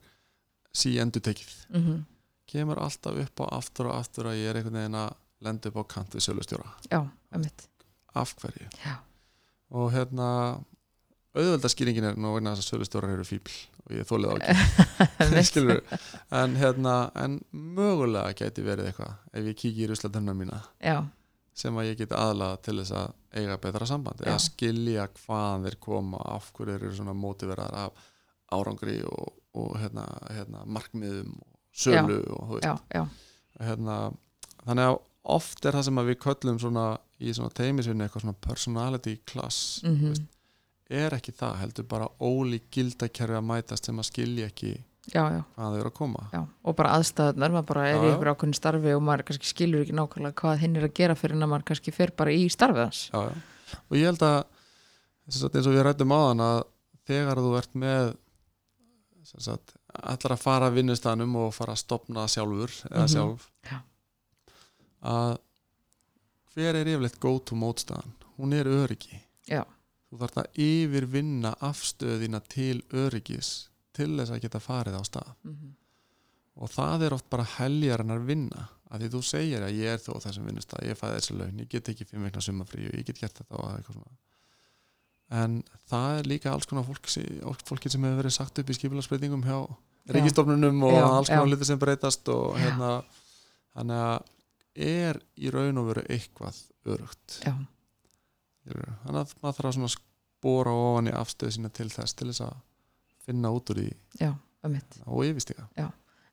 [0.72, 2.05] sí endur tekið mm
[2.48, 5.14] kemur alltaf upp á aftur og aftur að ég er einhvern veginn að
[5.44, 6.22] lenda upp á kant við
[7.32, 7.66] einmitt.
[8.14, 8.68] Af hverju?
[8.84, 8.94] Já,
[9.70, 10.28] og hérna
[11.36, 13.52] auðvelda skýringin er nú vegna þess að sölustjórar eru fíbl
[13.84, 14.56] og ég þólið á ekki.
[16.40, 20.62] En hérna en mögulega gæti verið eitthvað ef ég kík í ruslatunna mína.
[20.80, 21.05] Já,
[21.59, 24.44] sem að ég geti aðlaða til þess að eiga betra samband eða Já.
[24.47, 28.06] skilja hvaðan þeir koma af hverju þeir eru svona mótiveraðar af
[28.55, 32.68] árangri og, og hérna, hérna, markmiðum og sölu og þú veist.
[32.68, 33.05] Já, já,
[33.68, 33.98] hérna,
[34.64, 34.98] þannig að
[35.39, 39.80] oft er það sem að við köllum svona í svona teimisvinni eitthvað svona personality class
[39.85, 40.28] mm þú veist,
[40.89, 44.70] er ekki það heldur bara ólík gildakerfi að mætast sem að skilja ekki
[45.14, 48.12] já, já, hvaðan þau eru að koma já og bara aðstæðunar, maður bara er í
[48.12, 51.36] ykkur ákveðin starfi og maður kannski skilur ekki nákvæmlega hvað hinn er að gera fyrir
[51.39, 53.78] en að maður kannski fer bara í starfið hans já, já.
[53.89, 54.39] og ég held að
[55.28, 56.59] eins og við rættum á þann að
[57.09, 58.14] þegar þú ert með
[59.28, 63.12] sagt, allar að fara að vinnustanum og fara að stopna sjálfur eða Mhm.
[63.12, 63.78] sjálf Já.
[65.05, 65.39] að
[66.55, 69.64] hver er yfirleitt go to mótstaðan hún er öryggi Já.
[70.10, 73.68] þú þarf að yfirvinna afstöðina til öryggis
[73.98, 75.34] til þess að geta farið á stað.
[75.44, 75.76] Mm
[76.58, 78.68] og það er oft bara heljar en að vinna.
[78.88, 81.60] Að því þú segir að ég er þó á þessum vinnustað ég fæði þessi laun,
[81.60, 84.16] ég get ekki fimm veikna sumafrí og ég get gert þetta og eitthvað svona.
[85.38, 85.58] En
[85.90, 87.10] það er líka alls konar fólk,
[87.68, 89.58] fólki sem hefur verið sagt upp í skipularsbreytingum hjá
[90.16, 92.92] ríkistofnunum og Já, alls konar hluti sem breytast og hérna
[93.76, 94.32] þannig að
[94.88, 101.14] er í raun og veru eitthvað örugt þannig að maður þarf að spora ofan í
[101.18, 102.56] afstöðu sína til þess til þess að
[103.28, 103.90] finna út úr því.
[104.20, 104.32] Já,
[104.66, 105.00] einmitt.
[105.06, 105.68] Og yfirstiga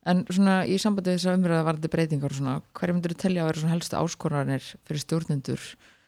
[0.06, 3.48] En svona í sambandi þess að umræða varandi breytingar svona, hverju myndur þú telja að
[3.50, 5.64] vera svona helstu áskoranir fyrir stjórnendur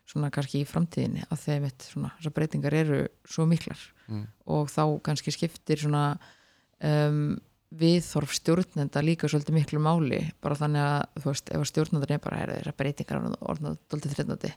[0.08, 3.82] svona kannski í framtíðinni að þeim veit svona þessar breytingar eru svo miklar?
[4.08, 4.24] Mm.
[4.54, 6.04] og þá kannski skiptir svona
[6.80, 7.36] um,
[7.76, 12.22] viðþorf stjórnenda líka svolítið miklu máli bara þannig að þú veist ef að stjórnendur er
[12.24, 14.54] bara er þessar breytingar orðnað dóltið þreitnandi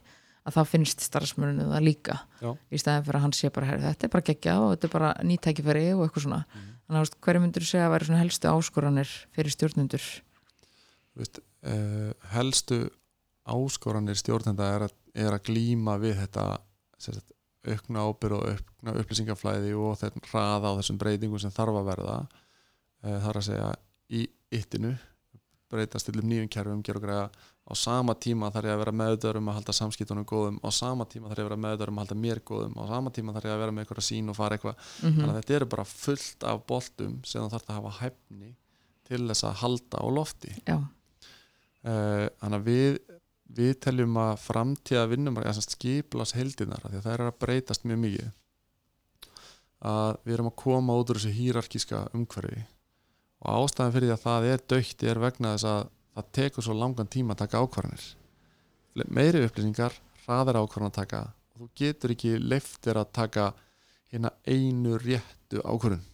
[0.47, 2.49] að þá finnst starfsmörunum það líka Já.
[2.73, 4.93] í staðin fyrir að hann sé bara herri, þetta er bara geggjað og þetta er
[4.95, 6.71] bara nýtækifæri og eitthvað svona Mhm.
[6.87, 10.07] þannig að hverju myndur þú segja að vera helstu áskoranir fyrir stjórnendur
[11.11, 12.79] Þú veist, uh, helstu
[13.51, 16.45] áskoranir stjórnenda er að, er að glíma við þetta
[16.97, 17.31] sagt,
[17.67, 22.15] aukna ábyrð og aukna upplýsingaflæði og þetta hraða á þessum breytingum sem þarf að verða
[23.03, 23.71] uh, þar að segja
[24.09, 24.95] í yttinu
[25.71, 27.27] breytast til um nýjum kerfum gera og greiða
[27.71, 31.07] á sama tíma þarf ég að vera meðdör um að halda samskiptunum góðum á sama
[31.07, 33.47] tíma þarf ég að vera meðdör um að halda mér góðum á sama tíma þarf
[33.47, 34.87] ég að vera með eitthvað sín og fara eitthvað.
[35.01, 38.55] Mm þannig að þetta eru bara fullt af boltum sem þú þarf að hafa hæfni
[39.07, 40.55] til þess að halda á lofti.
[40.67, 40.77] Já,
[41.81, 42.99] Eh, þannig að við
[43.51, 48.29] við teljum að framtíða vinnum skiplas heldinar því að það er að breytast mjög mikið
[49.91, 52.61] að við erum að koma út úr þessu hýrarkíska umhverfi.
[53.41, 56.77] Og ástæðan fyrir því að það er dögt er vegna þess að það tekur svo
[56.77, 58.07] langan tíma að taka ákvarðanir.
[59.07, 63.51] Meiri upplýsingar, hraðar ákvarðan að taka og þú getur ekki leiftir að taka
[64.11, 66.07] hérna einu réttu ákvarðun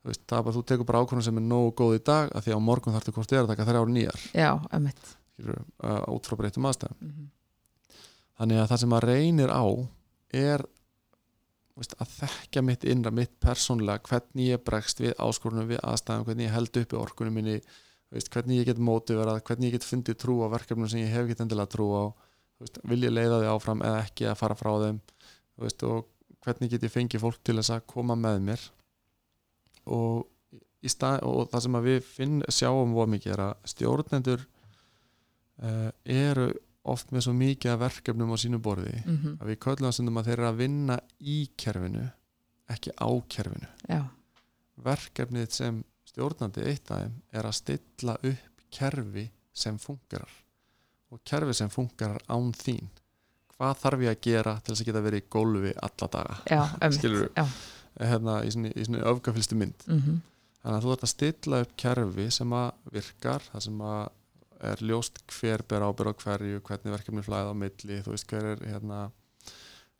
[0.00, 2.30] þú veist, það er bara, þú tekur bara ákvarðan sem er nógu góð í dag
[2.32, 4.22] að því á morgun þarftu hvort er að taka þrjár nýjar.
[4.32, 7.04] Já, emitt út frá breytum aðstæðum.
[7.04, 7.28] Mm
[8.40, 9.64] þannig að það sem að reynir á
[10.40, 10.64] er
[11.76, 16.48] veist, að þekka mitt innra, mitt persónlega hvernig ég bregst við áskorunum við aðstæðum, hvernig
[16.48, 17.58] ég held uppi orkunum minni
[18.10, 21.28] veist, hvernig ég get mótiverað, hvernig ég get fundið trú á verkefnum sem ég hef
[21.28, 22.04] ekki endilega trú á.
[22.60, 25.00] Veist, vil ég leiða þið áfram eða ekki að fara frá þeim?
[25.60, 26.08] Veist, og
[26.44, 28.64] hvernig get ég fengið fólk til þess að koma með mér?
[29.90, 30.24] Og,
[30.84, 34.44] stað, og það sem við finn, sjáum voru mikið er að stjórnendur
[35.64, 36.50] uh, eru
[36.90, 39.36] oft með svo mikið verkefnum á sínu borði mm -hmm.
[39.40, 42.06] að við köllum að stundum að þeir eru að vinna í kerfinu
[42.70, 43.68] ekki á kerfinu.
[43.88, 44.02] Já,
[44.80, 50.32] verkefnið sem stjórnandi eitt af þeim er að stilla upp kerfi sem fungerar.
[51.10, 52.90] Og kerfi sem fungerar án þín.
[53.56, 56.40] Hvað þarf ég að gera til þess að geta verið í gólfi alla daga?
[56.96, 57.30] Skilurðu?
[57.36, 57.46] já,
[58.10, 59.88] hérna, í svona, öfgafylstu mynd.
[59.90, 60.20] Mm
[60.60, 64.02] þannig að þú ert að stilla upp kerfi sem að virkar það sem að
[64.70, 68.48] er ljóst hver ber ábyrð á hverju hvernig verkefni flæða á milli þú veist hver
[68.50, 68.98] er hérna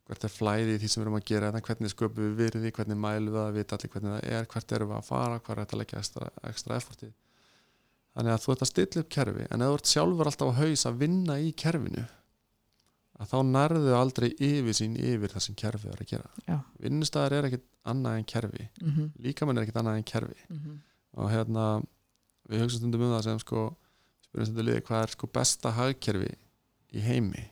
[0.09, 2.71] hvert er flæði í því sem við erum að gera hérna, hvernig sköpum við virði,
[2.75, 5.39] hvernig mælum við að vita allir hvernig það er, hvert erum við að fara?
[5.39, 7.13] Hvað er þetta að leggja ekstra, ekstra effortið?
[8.11, 10.59] Þannig að þú ert að stilla upp kerfi en ef þú ert sjálfur alltaf á
[10.59, 12.03] haus að vinna í kerfinu
[13.21, 16.57] að þá nærðu aldrei yfir sín yfir það sem kerfið er að gera.
[16.81, 18.67] Vinnustæðar er ekkit annað en kerfi.
[18.81, 18.91] Mm
[19.21, 20.39] líkamann er ekkit annað en kerfi.
[20.49, 20.77] -hmm.
[21.13, 21.65] og hérna
[22.49, 23.77] við hugsa stundum um það sem sko
[24.25, 26.33] spyrjum stundum liði hvað er sko besta hagkerfi
[26.93, 27.51] í heimi?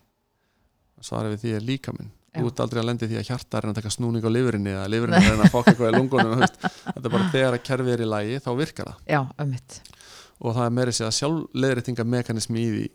[0.99, 2.18] Svarið við því er líkaminn Já.
[2.35, 4.91] Þú ert aldrei að lendi því að hjarta er að taka snúning á lifurinni eða
[4.93, 8.09] lifurinni er að fokka eitthvað í lungunum þetta er bara þegar að kerfið er í
[8.13, 9.03] lægi þá virkar það.
[9.09, 9.81] Já, ömmitt
[10.39, 12.87] og það er meiri sér að sjálfleðritinga mekanismi í því.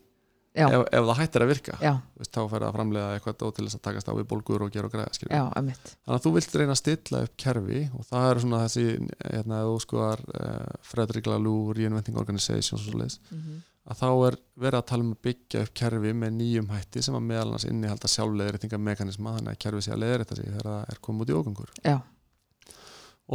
[0.54, 3.74] Ef, ef það hættir að virka veist, þá fer það að framlega eitthvað til þess
[3.74, 6.54] að takast á við bólgur og gera og græða já, ömmitt þannig að þú vilt
[6.54, 8.84] reyna að stilla upp kerfi og það eru svona þessi
[9.32, 13.58] hérna, þú skoðar uh, Frederick Laloux Reinventing Organizations og svo leiðis mm -hmm.
[13.84, 17.18] Að þá er verið að tala um að byggja upp kerfi með nýjum hætti sem
[17.18, 20.92] að meðal annars innihalda sjálfleðritinga mekanisma þannig að kerfi sé að leðrita sig þegar það
[20.94, 21.96] er komið út í ógangur já,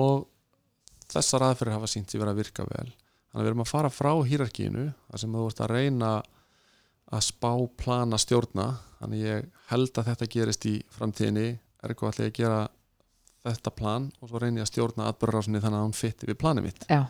[0.05, 0.27] og
[1.09, 2.89] þessar aðferðir hafa sínt sér verið að virka vel.
[3.29, 6.11] Þannig að við erum að fara frá hýrarkínu þar sem þú ert að reyna
[7.09, 7.51] að spá
[7.81, 8.67] plana stjórna.
[8.99, 11.47] Þannig ég held að þetta gerist í framtíðinni.
[11.79, 12.59] Ætla ég að gera
[13.45, 16.67] þetta plan og svo reyni ég að stjórna atbyrðarásinni þannig að hún fytti við planið
[16.67, 16.85] mitt.
[16.89, 17.05] Já,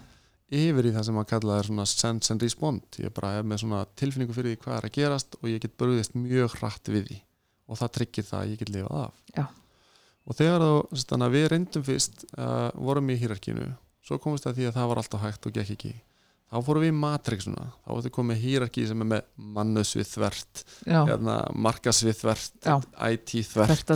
[0.49, 2.99] yfir í það sem að kalla það svona sense and respond.
[3.01, 5.77] Ég bara hef með svona tilfinningu fyrir því hvað er að gerast og ég get
[5.79, 7.19] brúðist mjög hratt við því.
[7.69, 9.23] Og það tryggir það að ég get lifað af.
[9.35, 9.45] Já.
[10.29, 13.69] og þegar þá, að við reyndum fyrst uh, vorum í hýrarkínu
[14.09, 15.95] svo komist það því að það var alltaf hægt og gekk ekki.
[16.49, 17.65] Þá fórum við í matrixuna.
[17.85, 19.27] Þá vartu komið hýrarkí sem er með
[19.57, 22.69] mannusvið þvert, hérna, markasvið þvert.
[23.05, 23.91] IT þvert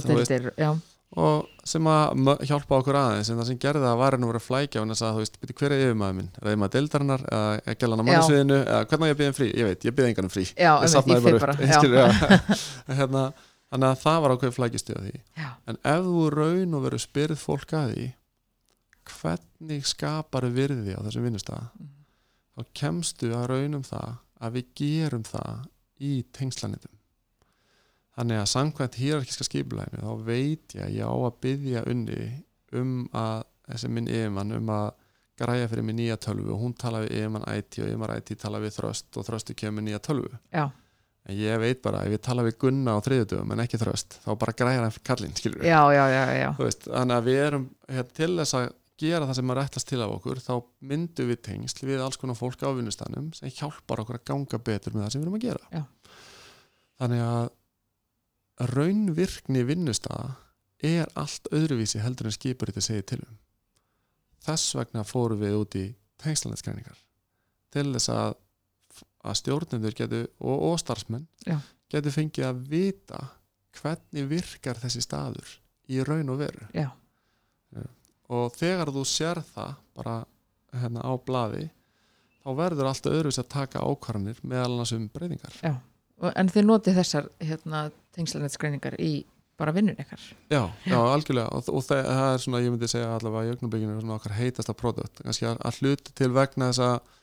[1.14, 4.46] og sem að hjálpa okkur aðeins en það sem gerði það var að vera að
[4.48, 6.30] flækja og hann sagði, þú veist, byrju, hver er yfirmaður minn?
[6.34, 8.08] Er það yfirmaður deildarinnar eða gælan á Já.
[8.10, 9.48] mannusviðinu eða hvernig á ég að byggja um frí?
[9.54, 10.90] Ég veit, ég byggja engan um frí já, ég
[11.28, 11.70] fyrir bara upp
[12.98, 13.24] hérna,
[13.74, 15.14] þannig að það var ákveð flækjustíð því
[15.44, 18.10] já, en ef þú raun og veru spyrð fólk að því
[19.14, 21.90] hvernig skapar virði á þessum vinnustæða Mhm.
[22.58, 24.12] þá kemstu að raunum það
[24.44, 25.64] að við gerum það
[26.04, 26.92] í tengslanitum
[28.18, 32.20] þannig að samkvæmt hýrarkiska skipulæginu þá veit ég að ég á að byggja unni
[32.74, 34.92] um að þessi minn yfirmann um að
[35.40, 36.52] græja fyrir mig nýja tölvu.
[36.54, 39.86] Og hún tala við yfirmann IT og yfirmann IT tala við þröst og þröstu kemur
[39.86, 40.30] nýja tölvu.
[40.54, 40.68] Já,
[41.30, 44.30] en ég veit bara ef ég tala við Gunna á þriðjudöfum en ekki þröst þá
[44.42, 46.48] bara græjar hann kallinn skilur já, já, já, já.
[46.58, 48.66] Þú veist, þannig að við erum hérna, til þess að
[49.04, 50.54] gera það sem er rættast til af okkur þá
[50.92, 54.96] myndum við tengsl við alls konar fólk á vinnustanum sem hjálpar okkur að ganga betur
[54.96, 55.72] með það sem við erum að gera.
[55.72, 55.84] Já.
[57.02, 57.50] þannig að
[58.60, 60.36] raunvirkni vinnustaða
[60.84, 63.38] er allt öðruvísi heldur en skipur þetta segir til um.
[64.44, 65.86] Þess vegna fórum við út í
[66.24, 67.00] tengslanettskræningar
[67.74, 68.34] til þess að,
[69.24, 71.58] að stjórnendur getur, og, og starfsmenn Já.
[71.90, 73.22] getur fengið að vita
[73.80, 75.56] hvernig virkar þessi staður
[75.90, 76.68] í raun og veru.
[76.76, 76.92] Já.
[78.34, 80.14] og þegar þú sér það bara
[80.74, 81.66] hérna á blaði
[82.44, 85.58] þá verður alltaf öðruvis að taka ákvarðanir meðal annars um breytingar.
[86.20, 89.14] Og- en þið notið þessar hérna, tengslanetskreiningar í
[89.58, 90.22] bara vinnun ykkar.
[90.50, 91.50] Já, já, algjörlega.
[91.54, 94.76] Og, og það, það er svona, ég myndi segja allavega í augnabygginu svona okkar heitasta
[94.78, 97.22] produkt kannski að, að hluti til vegna þess að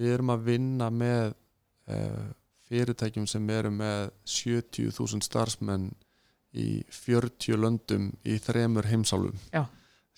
[0.00, 1.32] við erum að vinna með
[1.90, 2.28] uh,
[2.70, 5.90] fyrirtækjum sem eru með 70.000 starfsmenn
[6.50, 9.38] í 40 löndum í þremur heimsálfum.
[9.54, 9.64] Já.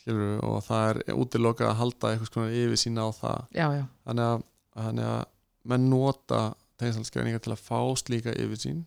[0.02, 3.44] Skilurðu, og það er útilokað að halda eitthvað svona yfir sína á það.
[3.54, 4.46] Já, já, þannig að,
[4.82, 5.02] að
[5.70, 6.40] menn nota
[6.82, 8.82] tengslalskreiningar til að fá slíka yfirsýn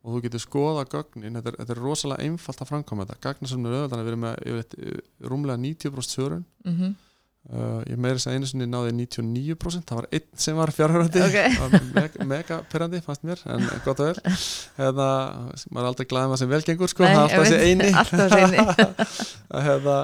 [0.00, 3.50] og þú getur skoða gögnin, þetta er, þetta er rosalega einfalt að framkoma þetta, gagna
[3.50, 6.44] sem er auðvitað við erum með yfirleitt, uh, rúmlega 90% svörun.
[6.64, 6.94] Mm
[7.48, 11.22] uh, ég meiri þess að einu sinni náði 99% það var einn sem var fjárhörandi
[11.24, 11.38] Ok.
[11.96, 14.36] mega, mega perandi fannst mér en gott að vel
[14.80, 15.08] hefða,
[15.70, 17.90] maður er aldrei glaðið maður sem velgengur sko, Nei, það alltaf þessi eini.
[18.02, 19.68] alltaf eini.
[19.70, 19.98] Hefða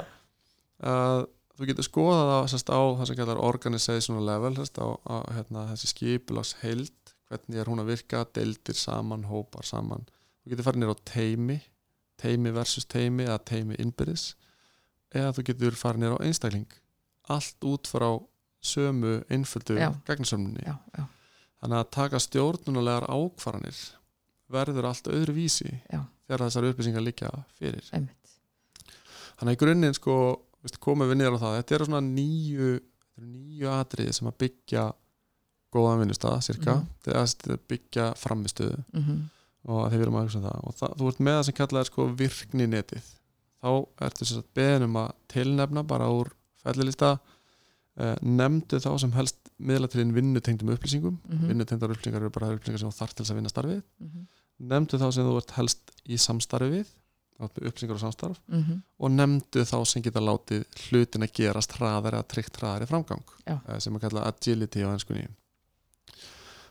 [0.92, 1.24] að
[1.56, 5.68] þú getur skoðað á, sérst, á það sem kallar organizational level sérst, á, á hérna,
[5.72, 10.06] þessi skipulags heild hvernig er hún að virka, deildir saman hópar saman,
[10.42, 11.58] þú getur farið nýr á teimi
[12.20, 14.30] teimi versus teimi eða teimi innbyrðis
[15.14, 16.70] eða þú getur farið nýr á einstakling.
[17.32, 18.08] Allt út frá
[18.64, 19.76] sömu einföldu
[20.06, 20.64] gegnsömmunni
[21.60, 23.78] þannig að taka stjórnulegar ákvarðanir
[24.52, 26.04] verður allt öðru vísi Já.
[26.26, 27.86] þegar þessar upplýsingar líka fyrir.
[27.96, 28.34] Einmitt.
[29.36, 30.18] Þannig að í grunninn sko
[30.82, 32.70] komum við niður á það, þetta eru svona nýju
[33.16, 34.86] nýju atriði sem að byggja
[35.76, 36.86] góðan vinnustað, cirka Mhm.
[37.04, 39.24] þegar að byggja framistöðu mm
[39.66, 41.54] og að þið verðum að hugsa um það og það, þú ert með það sem
[41.58, 43.06] kallað er sko virkni netið
[43.62, 43.70] þá
[44.06, 46.28] ertu sem sagt beðin um að tilnefna bara úr
[46.62, 47.08] fellilista
[47.98, 51.48] eh, nefndu þá sem helst miðla til einn vinnutengdum upplýsingum Mhm.
[51.50, 54.26] vinnutengdar upplýsingar eru bara upplýsingar sem þú þarf til þess að vinna starfið -hmm.
[54.70, 56.86] nefndu þá sem þú ert helst í samstarfi við
[57.40, 62.28] upplýsingar og samstarf Mm og nefndu þá sem geta látið hlutin að gerast hraðar eða
[62.28, 63.58] tryggt hraðar í framgang Já.
[63.68, 65.26] eh, sem að kalla agility á ennskunni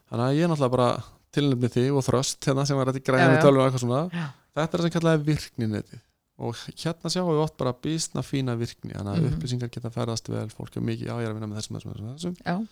[0.10, 0.90] þannig að ég er náttúrulega bara
[1.36, 3.44] tilnefni því og þröst hérna sem var þetta í Já, græðinu já.
[3.44, 4.02] tölvu og eitthvað svona.
[4.16, 4.26] Já.
[4.56, 6.00] þetta er það sem kallaði virknineti
[6.46, 9.34] og hérna sjáum við oft bara bísna fína virkni þannig að Mhm.
[9.36, 12.36] upplýsingar geta ferðast vel fólk er mikið, já ég er að vinna með þessum, þessum,
[12.36, 12.68] þessum,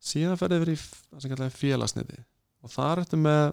[0.00, 2.18] síðan ferðið f- það sem kallaði félagsneti
[2.62, 3.52] og það er eftir með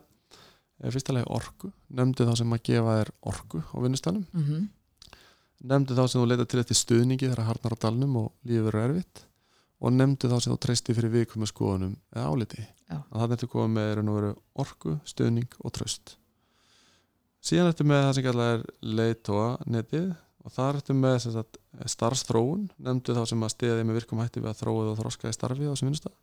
[0.93, 4.69] fyrsta lagi orku, nefndu þá sem að gefa þér orku á vinnustanum mm
[5.67, 8.83] nefndu þá sem þú leita til eftir stuðningi þegar harnar á dalnum og lífið verður
[8.91, 9.23] erfitt
[9.77, 12.63] og nefndu þá sem þú treysti fyrir viðkomu skoðunum eða áliti.
[12.87, 13.01] Já.
[13.11, 14.29] að það ertu komið með raun og veru
[14.63, 16.15] orku, stuðning og tröst
[17.43, 18.63] síðan ertu með það sem kallað er
[18.97, 20.07] leitóa netið
[20.47, 21.59] og það ertu með sem sagt,
[21.91, 22.63] starfsþróun.
[22.79, 25.67] Nefndu þá sem að stiðið með virkum hætti við að þróið og þroska í starfi
[25.67, 26.15] á þessum vinnustaf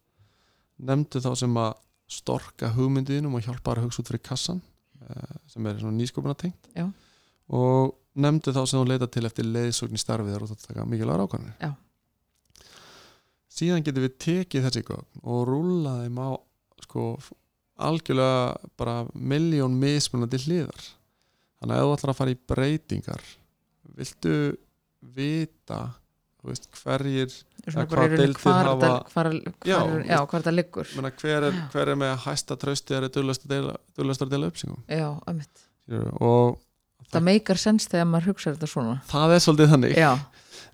[0.82, 1.74] nefndu þá sem að
[2.14, 4.60] storka hugmyndiðinum og hjálpa að hugsa út fyrir kassan
[5.06, 6.68] eh, sem er nýskopuna tengt
[7.48, 10.86] og nefndu þá sem þú leita til eftir leiðsókn í starfi þar út að taka
[10.88, 11.70] mikilvægur ákvæmur Já.
[13.54, 16.28] Síðan getum við tekið þessi gögn og rúlla þeim á
[16.84, 17.06] sko
[17.84, 20.84] algjörlega bara miljón mismunandi hliðar.
[21.60, 23.24] Þannig að ef þú ætlar að fara í breytingar
[23.98, 24.34] viltu
[25.14, 25.80] vita
[26.44, 27.32] veist, hverjir
[27.64, 29.30] hvað deildir hafa- hvar
[29.64, 30.90] Já, já, hvar það liggur.
[30.96, 35.64] menna, hver, er, hver er með hæsta trausti er duglastur að deila uppsingum já, einmitt.
[36.20, 36.58] Og
[37.12, 38.98] það meikar sens þegar maður hugsa þetta svona.
[39.08, 39.96] Það er svolítið þannig.
[39.96, 40.12] Já,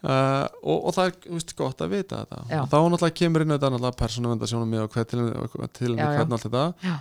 [0.02, 2.40] uh, og, og það er veist, gott að vita þetta.
[2.50, 2.60] Já.
[2.62, 5.22] og þá náttúrulega kemur inn þetta náttúrulega persónuvendasjónum og hvað til,
[5.96, 6.16] Já, já.
[6.18, 6.64] hvernig allt þetta.
[6.88, 6.96] Já,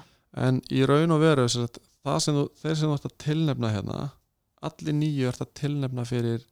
[0.49, 1.67] en í raun og veru sem
[2.39, 3.97] þú, þeir sem þú ert að tilnefna hérna
[4.69, 6.45] allir nýju ert að tilnefna fyrir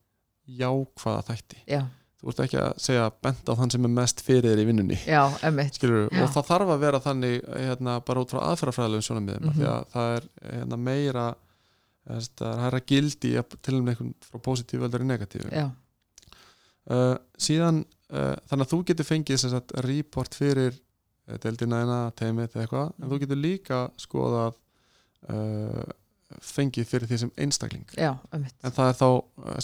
[0.48, 1.58] jákvæða þætti.
[1.68, 1.82] Já,
[2.22, 4.98] þú ert ekki að segja benda á þann sem er mest fyrir þér í vinnunni.
[6.24, 9.60] Og það þarf að vera þannig hérna, bara út frá aðferðafræðilegum sjónarmiðum mm Mhm.
[9.60, 11.26] því að það er hérna, meira
[12.08, 14.40] eða, sagt, það er hæra gildi að tilnefna einhvern frá
[15.04, 15.68] í negatífu já,
[16.94, 22.50] uh, síðan uh, þannig að þú getur fengið sagt, report fyrir uh, deildina eina, teimið
[22.50, 24.64] eða eitthvað en þú getur líka skoðað
[26.44, 27.88] fengið fyrir því sem einstakling.
[27.98, 28.54] Já, einmitt.
[28.64, 29.10] En það er þá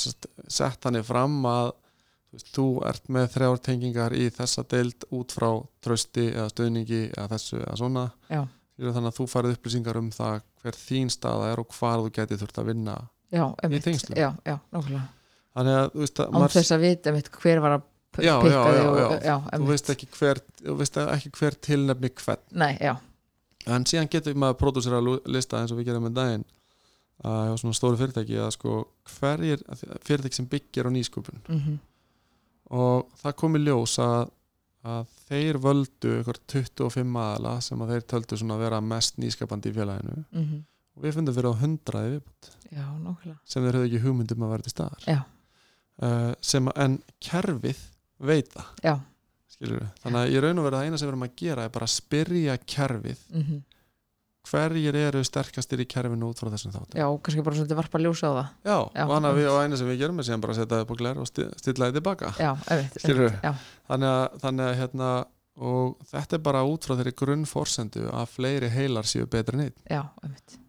[0.02, 5.06] sagt, sett þannig fram að þú, veist, þú ert með þrjár tengingar í þessa deild
[5.16, 5.48] út frá
[5.86, 8.06] trösti eða stöðningi eða þessu eða svona.
[8.28, 8.42] Já.
[8.82, 12.44] Þannig að þú farið upplýsingar um það hver þín staða er og hvar þú getið
[12.44, 12.96] þurft að vinna
[13.34, 14.18] já, einmitt, tengslum.
[14.18, 15.04] já, já, nákvæmlega
[15.54, 17.90] þannig að þú veist að án þess að vita einmitt hver var að
[18.22, 19.36] Já, pikka þig og, já.
[19.58, 22.44] þú veist ekki hver, þú veist ekki hver tilnefni hvern.
[22.62, 22.94] Nei, já,
[23.74, 25.00] en síðan getur maður að pródúsera
[25.34, 26.44] lista eins og við gerum með daginn
[27.24, 28.76] að hjá svona stóru fyrirtæki að sko
[29.16, 29.64] hverjir
[30.06, 31.42] fyrirtæki sem byggir á nýsköpun.
[31.48, 31.80] Mhm,
[32.78, 34.30] og það kom í ljós að,
[34.94, 39.72] að þeir völdu ykkur 25 aðala sem að þeir töldu svona að vera mest nýskapandi
[39.74, 40.24] í félaginu.
[40.38, 40.64] Mhm,
[40.98, 42.52] og við fundum fyrir á 100 viðbútt
[43.50, 45.08] sem þeir höfðu ekki hugmyndum að vera til staðar.
[45.10, 45.22] Já.
[46.02, 47.84] Uh, sem að, en kerfið
[48.24, 48.96] veit það já,
[49.54, 51.64] skilur við, þannig að í raun og verið það eina sem við erum að gera
[51.68, 53.22] er bara að spyrja kerfið.
[53.34, 53.62] Mhm,
[54.44, 56.98] hverjir eru sterkastir í kerfinu út frá þessum þáttum?
[57.00, 58.48] Já, kannski bara svolítið varpa ljósa á það.
[58.68, 59.38] Já, Já, og, einmitt.
[59.38, 61.22] við, og eina sem við gerum er síðan bara að setja það upp á gler
[61.24, 62.32] og sti- stilla það tilbaka.
[62.44, 62.50] Já,
[62.98, 63.30] Skilurðu?
[63.30, 63.54] einmitt, já,
[63.94, 65.12] þannig að, þannig að hérna,
[65.56, 69.76] og þetta er bara út frá þeirri grunnforsendu að fleiri heilar séu betri en einn
[69.92, 70.00] já,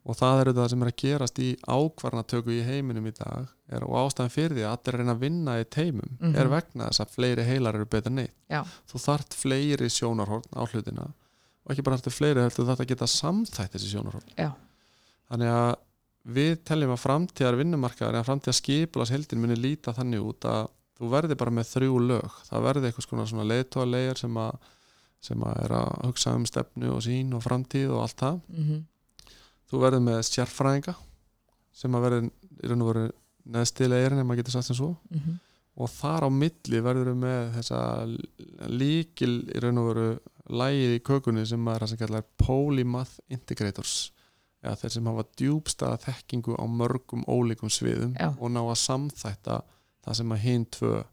[0.05, 3.87] og það er það sem er að gerast í ákvarnatöku í heiminum í dag er,
[3.89, 6.35] og ástæðan fyrir því að allir reyna að vinna í teimum Mhm.
[6.37, 8.61] er vegna þess að fleiri heilar eru betri en einn Já.
[8.93, 11.09] þú þart fleiri sjónarhorn á hlutina
[11.65, 14.53] og ekki bara þarftu fleiri heldur þetta geta samþætt þessi sjónarhorn Já.
[15.33, 15.75] þannig að
[16.29, 20.69] við teljum að framtíðar vinnumarkaðar eða framtíðar skipulas heldin muni líta þannig út að
[21.01, 24.53] þú verði bara með þrjú lög það verði eitthvað leiðtóa leir sem að
[25.25, 28.41] sem að er að hugsa um stefnu og sín og framtíð og allt það.
[28.53, 28.83] Mhm,
[29.71, 30.95] þú verður með sérfræðinga
[31.75, 33.07] sem að verður í raun og veru
[33.55, 34.93] neðstilegir en maður getur sagt sem svo.
[35.11, 35.39] Mhm,
[35.75, 37.81] og þar á milli verður við með þessa
[38.71, 40.09] líkil í raun og veru
[40.55, 44.11] lægið í kökunni sem er það sem kallar polymath integrators.
[44.65, 48.31] Eða þeir sem hafa djúbstaða þekkingu á mörgum ólíkum sviðum Já.
[48.33, 49.61] og ná að samþætta
[50.05, 51.05] það sem að hinn tvö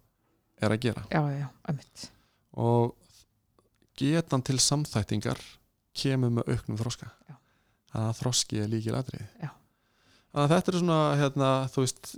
[0.61, 1.03] er að gera.
[1.11, 1.47] Já, já,
[2.53, 2.95] og
[3.99, 5.41] getan til samþættingar
[5.97, 7.35] kemur með auknum þroska Já.
[7.91, 9.51] þannig að þroski er líkil atriði Já.
[10.31, 12.13] þannig að þetta er svona hérna, þú veist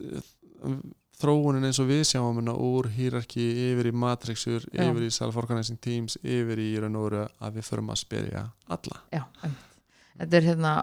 [1.24, 4.86] þróunin eins og við sjáum hérna úr hýrarki yfir í matrixur Já.
[4.88, 9.00] yfir í self-organizing teams yfir í raun og veru að við förum að spyrja alla
[9.14, 9.24] já,
[10.20, 10.74] þetta er hérna,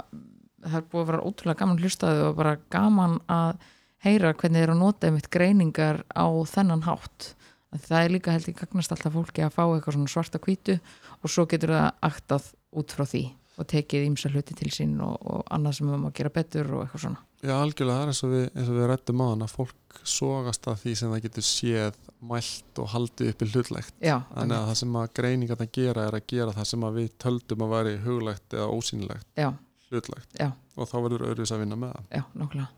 [0.65, 3.69] það er búið að vera ótrúlega gaman hlustaðu og bara gaman að
[4.01, 7.35] heyra hvernig þeir eru að nota einmitt greiningar á þennan hátt
[7.77, 10.79] það er líka held ég gagnast alltaf fólki að fá eitthvað svona svarta hvítu
[11.21, 12.49] og svo getur það aktað
[12.81, 13.25] út frá því
[13.61, 16.85] og tekið ímsa hluti til sín og, og annað sem við að gera betur og
[16.85, 17.21] eitthvað svona.
[17.41, 20.01] Já, algjörlega, það er eins og við, eins og við rættum á hann að fólk
[20.13, 23.95] sogast að því sem það getur séð, mælt og haldið upp í hlutlegt.
[24.05, 27.15] Já, Þannig að það sem að greiningarna gera er að gera það sem að við
[27.25, 29.49] töldum að væri huglegt eða ósýnilegt, já,
[29.89, 30.37] hlutlegt.
[30.37, 30.51] Já.
[30.77, 32.11] og þá verður öðruðs að vinna með það.
[32.17, 32.69] já, nákvæmlega.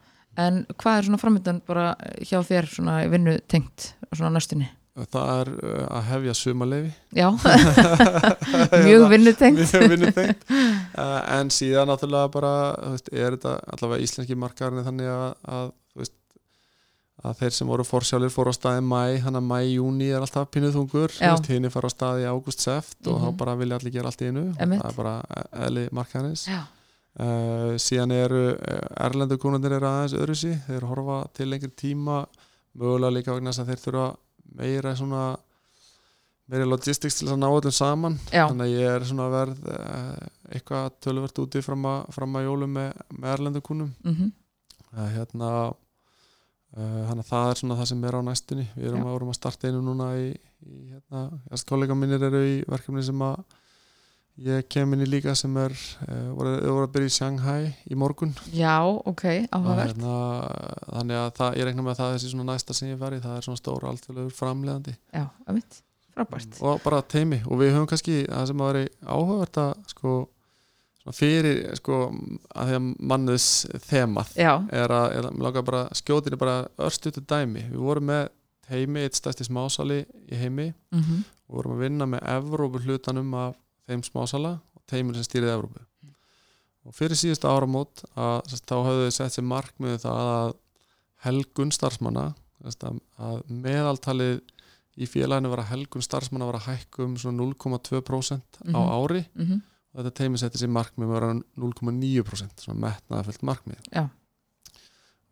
[0.42, 1.88] En hvað er svona framöndan bara
[2.24, 4.70] hjá þér svona vinnu tengt svona næstunni?
[4.92, 6.90] Það er uh, að hefja sumaleifi.
[7.16, 7.28] Já,
[8.84, 10.42] mjög vinnu tengt Mjög vinnutengt.
[10.52, 15.24] uh, en síðan náttúrulega bara, þú veist, er þetta allavega íslenski markaðarinn þannig að,
[15.56, 16.14] að, þú veist,
[17.22, 20.50] að þeir sem voru forsjálir fóru á staði mæ, hann að mæ, júni er alltaf
[20.52, 21.16] pinuð þungur,
[21.48, 23.24] hinn er fara á staði ágúst seft og Mhm.
[23.24, 24.44] þá bara vilja allir gera allt í einu.
[24.58, 25.16] Það er bara
[25.68, 26.44] eðli markaðarins.
[27.12, 28.44] Uh, síðan eru
[29.04, 32.22] erlendu kúnundir eru aðeins öðru sí þeir horfa til lengri tíma
[32.80, 34.06] mögulega líka vegna þess að þeir þurfa
[34.58, 35.24] meira svona
[36.52, 38.18] meira logistics til að ná öllum saman.
[38.32, 42.48] Já, þannig að ég er svona verð uh, eitthvað töluvert úti fram að, fram að
[42.48, 43.92] jólum með, með erlendu kúnum.
[44.04, 44.32] Mhm,
[44.92, 48.68] uh, hérna uh, þannig að það er svona það sem er á næstunni.
[48.76, 50.28] Við erum, að, að starta einu núna í,
[50.66, 51.26] í hérna,
[51.68, 53.40] kollega mínir eru í verkefni sem að
[54.46, 57.98] ég kem inn í líka sem er uh, voru, voru að byrja í Shanghai í
[57.98, 58.34] morgun.
[58.54, 59.94] Já, ok, áhugavert.
[59.94, 60.16] Hérna,
[60.88, 63.38] þannig að það, ég reikna með að það þessi svona næsta sem ég verði, það
[63.38, 64.94] er svona stóra alltfélagur framleiðandi.
[65.14, 65.80] Já, einmitt,
[66.14, 66.60] frábært.
[66.60, 70.14] Og bara teimi og við höfum kannski það sem að veri áhugavert að sko
[71.10, 71.96] fyrir sko
[72.54, 73.46] að því að mannuðs
[73.88, 77.64] þemað Já, er að, að mig langar bara skjótinni bara örstutu dæmi.
[77.72, 78.28] Við vorum með
[78.70, 80.70] heimi, eitt stærsti smásali í heimi.
[80.94, 83.58] Mhm, og vorum að vinna með Evrópu hlutanum af
[83.92, 85.84] þeim smásala og teimur sem stýrið Evrópu
[86.82, 90.54] og fyrir síðustu áramót að þá höfðu þau sett sér markmiðu það að
[91.26, 92.24] helgun starfsmanna
[92.66, 94.40] að, meðaltalið
[95.02, 98.90] í félaginu var að helgun starfsmanna var að hækka um svona 0,2% á Mhm.
[98.98, 99.60] ári mhm,
[99.94, 104.08] og þetta teimi setti sér markmið með vera 0,9% svona metnaðafullt markmið Já.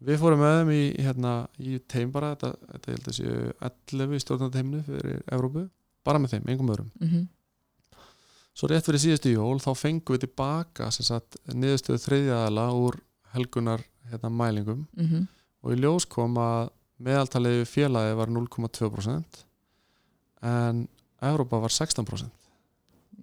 [0.00, 4.14] Við fórum með þeim í, hérna, í teim bara, þetta, þetta held að séu 11
[4.16, 5.66] í stjórnateiminu fyrir Evrópu,
[6.08, 6.90] bara með þeim, engum öðrum.
[7.00, 7.26] mhm
[8.56, 10.90] Svo rétt fyrir síðustu jól þá fengum við tilbaka
[11.54, 12.98] niðurstöðu þriðjaðala úr
[13.34, 14.86] helgunar hérna, mælingum.
[14.98, 15.28] Mhm,
[15.62, 16.70] og í ljós kom að
[17.00, 19.44] meðaltalið félagi var 0,2%
[20.42, 20.88] en
[21.20, 22.30] Evrópa var 16%.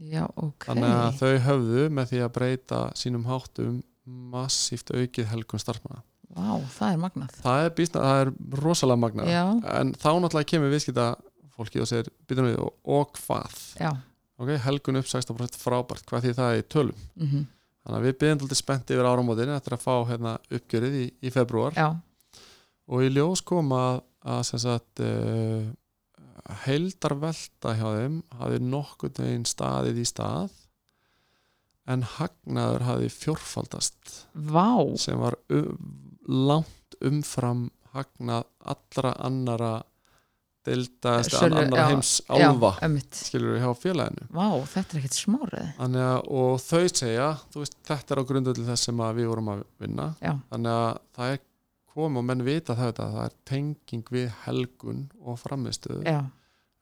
[0.05, 0.67] Já, ok.
[0.69, 6.03] Þannig að þau höfðu með því að breyta sínum háttum massíft aukið helgun starfmanna.
[6.37, 7.37] Vá, það er magnað.
[7.41, 8.31] Það er, býsna, það er
[8.61, 9.43] rosalega magna Já,
[9.79, 11.07] en þá náttúrulega kemur viðskipta
[11.57, 13.55] fólki og segir, býtum við, og, og hvað?
[13.79, 13.89] Já,
[14.37, 17.05] ok, helgun upp 16% frábært hvað því það er í tölum?
[17.17, 17.47] Mhm,
[17.83, 21.33] þannig að við byrjum alltaf spennt yfir áramótin eftir að fá hérna, uppgjörið í, í
[21.33, 21.89] februar já.
[22.87, 25.65] Og í ljós kom að, að sagt uh,
[26.63, 30.55] heildarvelta hjá þeim hafi nokkurn veginn staðið í stað
[31.87, 34.23] en hagnaður hafi fjórfaldast.
[34.33, 35.75] Vá, sem var um,
[36.27, 39.71] langt umfram hagnað allra annara
[40.67, 42.13] deilda, Sölu- annara já, heims
[42.87, 44.29] ömmit skilur við hjá félaginu.
[44.37, 45.67] Vá, þetta er ekkert smárið.
[46.37, 50.09] Og þau segja, veist, þetta er á grundöldu þess sem við vorum að vinna.
[50.21, 51.45] Já, þannig að það er
[51.97, 56.03] komið og menn vita þetta, það er tenging við helgun og framistuðu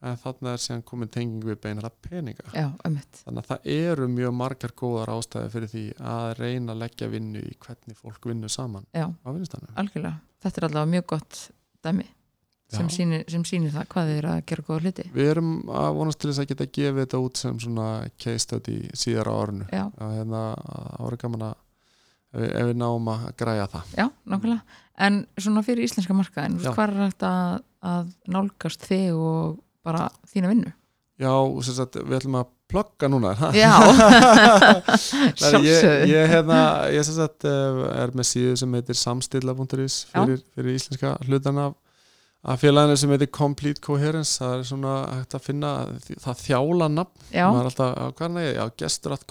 [0.06, 2.46] en þannig er síðan komin tenging við beinara peninga.
[2.54, 7.10] Já, þannig að það eru mjög margar góðar ástæði fyrir því að reyna að leggja
[7.14, 10.20] vinnu í hvernig fólk vinnur saman Já, á vinnustanum algjörlega.
[10.46, 11.42] Þetta er allavega mjög gott
[11.86, 12.08] dæmi
[12.74, 15.06] sem sýnir, það hvað þið eru að gera góða hluti.
[15.14, 17.90] Við erum að vonast til þess að geta gefið þetta út sem svona
[18.22, 19.36] case study síðar á
[19.70, 20.42] Já, að hérna,
[20.98, 21.62] voru gaman að
[22.36, 23.94] ef við, náum að græja það.
[23.96, 24.82] Já, nákvæmlega.
[25.06, 26.72] En svona fyrir íslenska markaðin, Já.
[26.72, 30.74] hvað er hægt að, að nálgast þig og bara þína vinnu?
[31.22, 31.32] Já,
[31.64, 33.32] sem sagt, við ætlum að plugga núna?
[33.56, 33.72] Já,
[35.44, 36.60] Nei, ég, ég, hérna,
[36.92, 41.78] ég sem sagt, eh, er með síðu sem heitir samstilla.is fyrir, fyrir íslenska hlutan af,
[42.46, 45.72] að félaginu sem heitir Complete Coherence það er svona hægt að finna
[46.22, 47.90] það þjála nafn, maður er alltaf
[48.20, 49.26] hvað er það, gestur að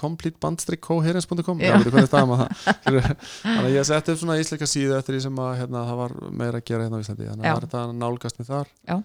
[2.40, 3.10] það.
[3.44, 6.14] Þannig að ég setti upp svona íslenska síðu eftir því sem að hérna, það var
[6.42, 7.28] meira að gera hérna á Íslandi.
[7.30, 8.96] Þannig að það var þetta nálgast mig þar Já.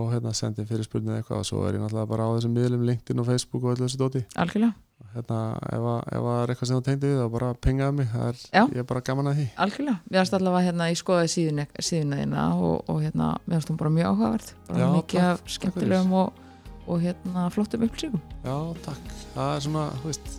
[0.00, 1.42] og hérna sendi fyrir spurnið eitthvað.
[1.42, 4.00] Og svo er ég náttúrulega bara á þessum miðlum LinkedIn og Facebook og öllu þessu
[4.00, 4.24] dóti.
[4.40, 4.72] Algjörlega,
[5.14, 5.38] hérna,
[5.70, 8.28] ef, að, ef að er eitthvað sem þú tengdi við þá bara pingaði mig, það
[8.28, 9.46] er, ég er bara gaman að því.
[9.64, 9.96] Algjörlega.
[10.10, 14.12] Við varst allavega hérna í skoðaði síðuna, þína og, og hérna, við hún bara mjög
[14.12, 14.52] áhugavert.
[14.68, 16.44] Bara Já, mikið af skemmtilegum og,
[16.86, 18.22] og hérna flottum upplýsingum.
[18.44, 18.54] Já,
[18.86, 20.38] takk, það er svona, þú veist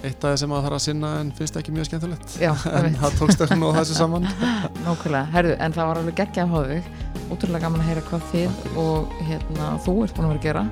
[0.00, 2.36] eitt af það sem að þarf að sinna en finnst ekki mjög skemmtilegt.
[2.40, 4.28] Já, en það tókst ekki nú þessu saman.
[4.86, 8.24] Nákvæmlega, herðu, en það var alveg geggja að hafa þig Ótrúlega gaman að heyra hvað
[8.32, 10.64] þið og hérna, þú ert búin að vera að gera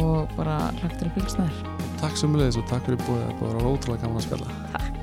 [0.00, 3.54] og bara hlagt til að fylgst með þér Takk sömulegis og takk fyrir búið, það
[3.54, 4.93] var ótrúlega gaman að spjalla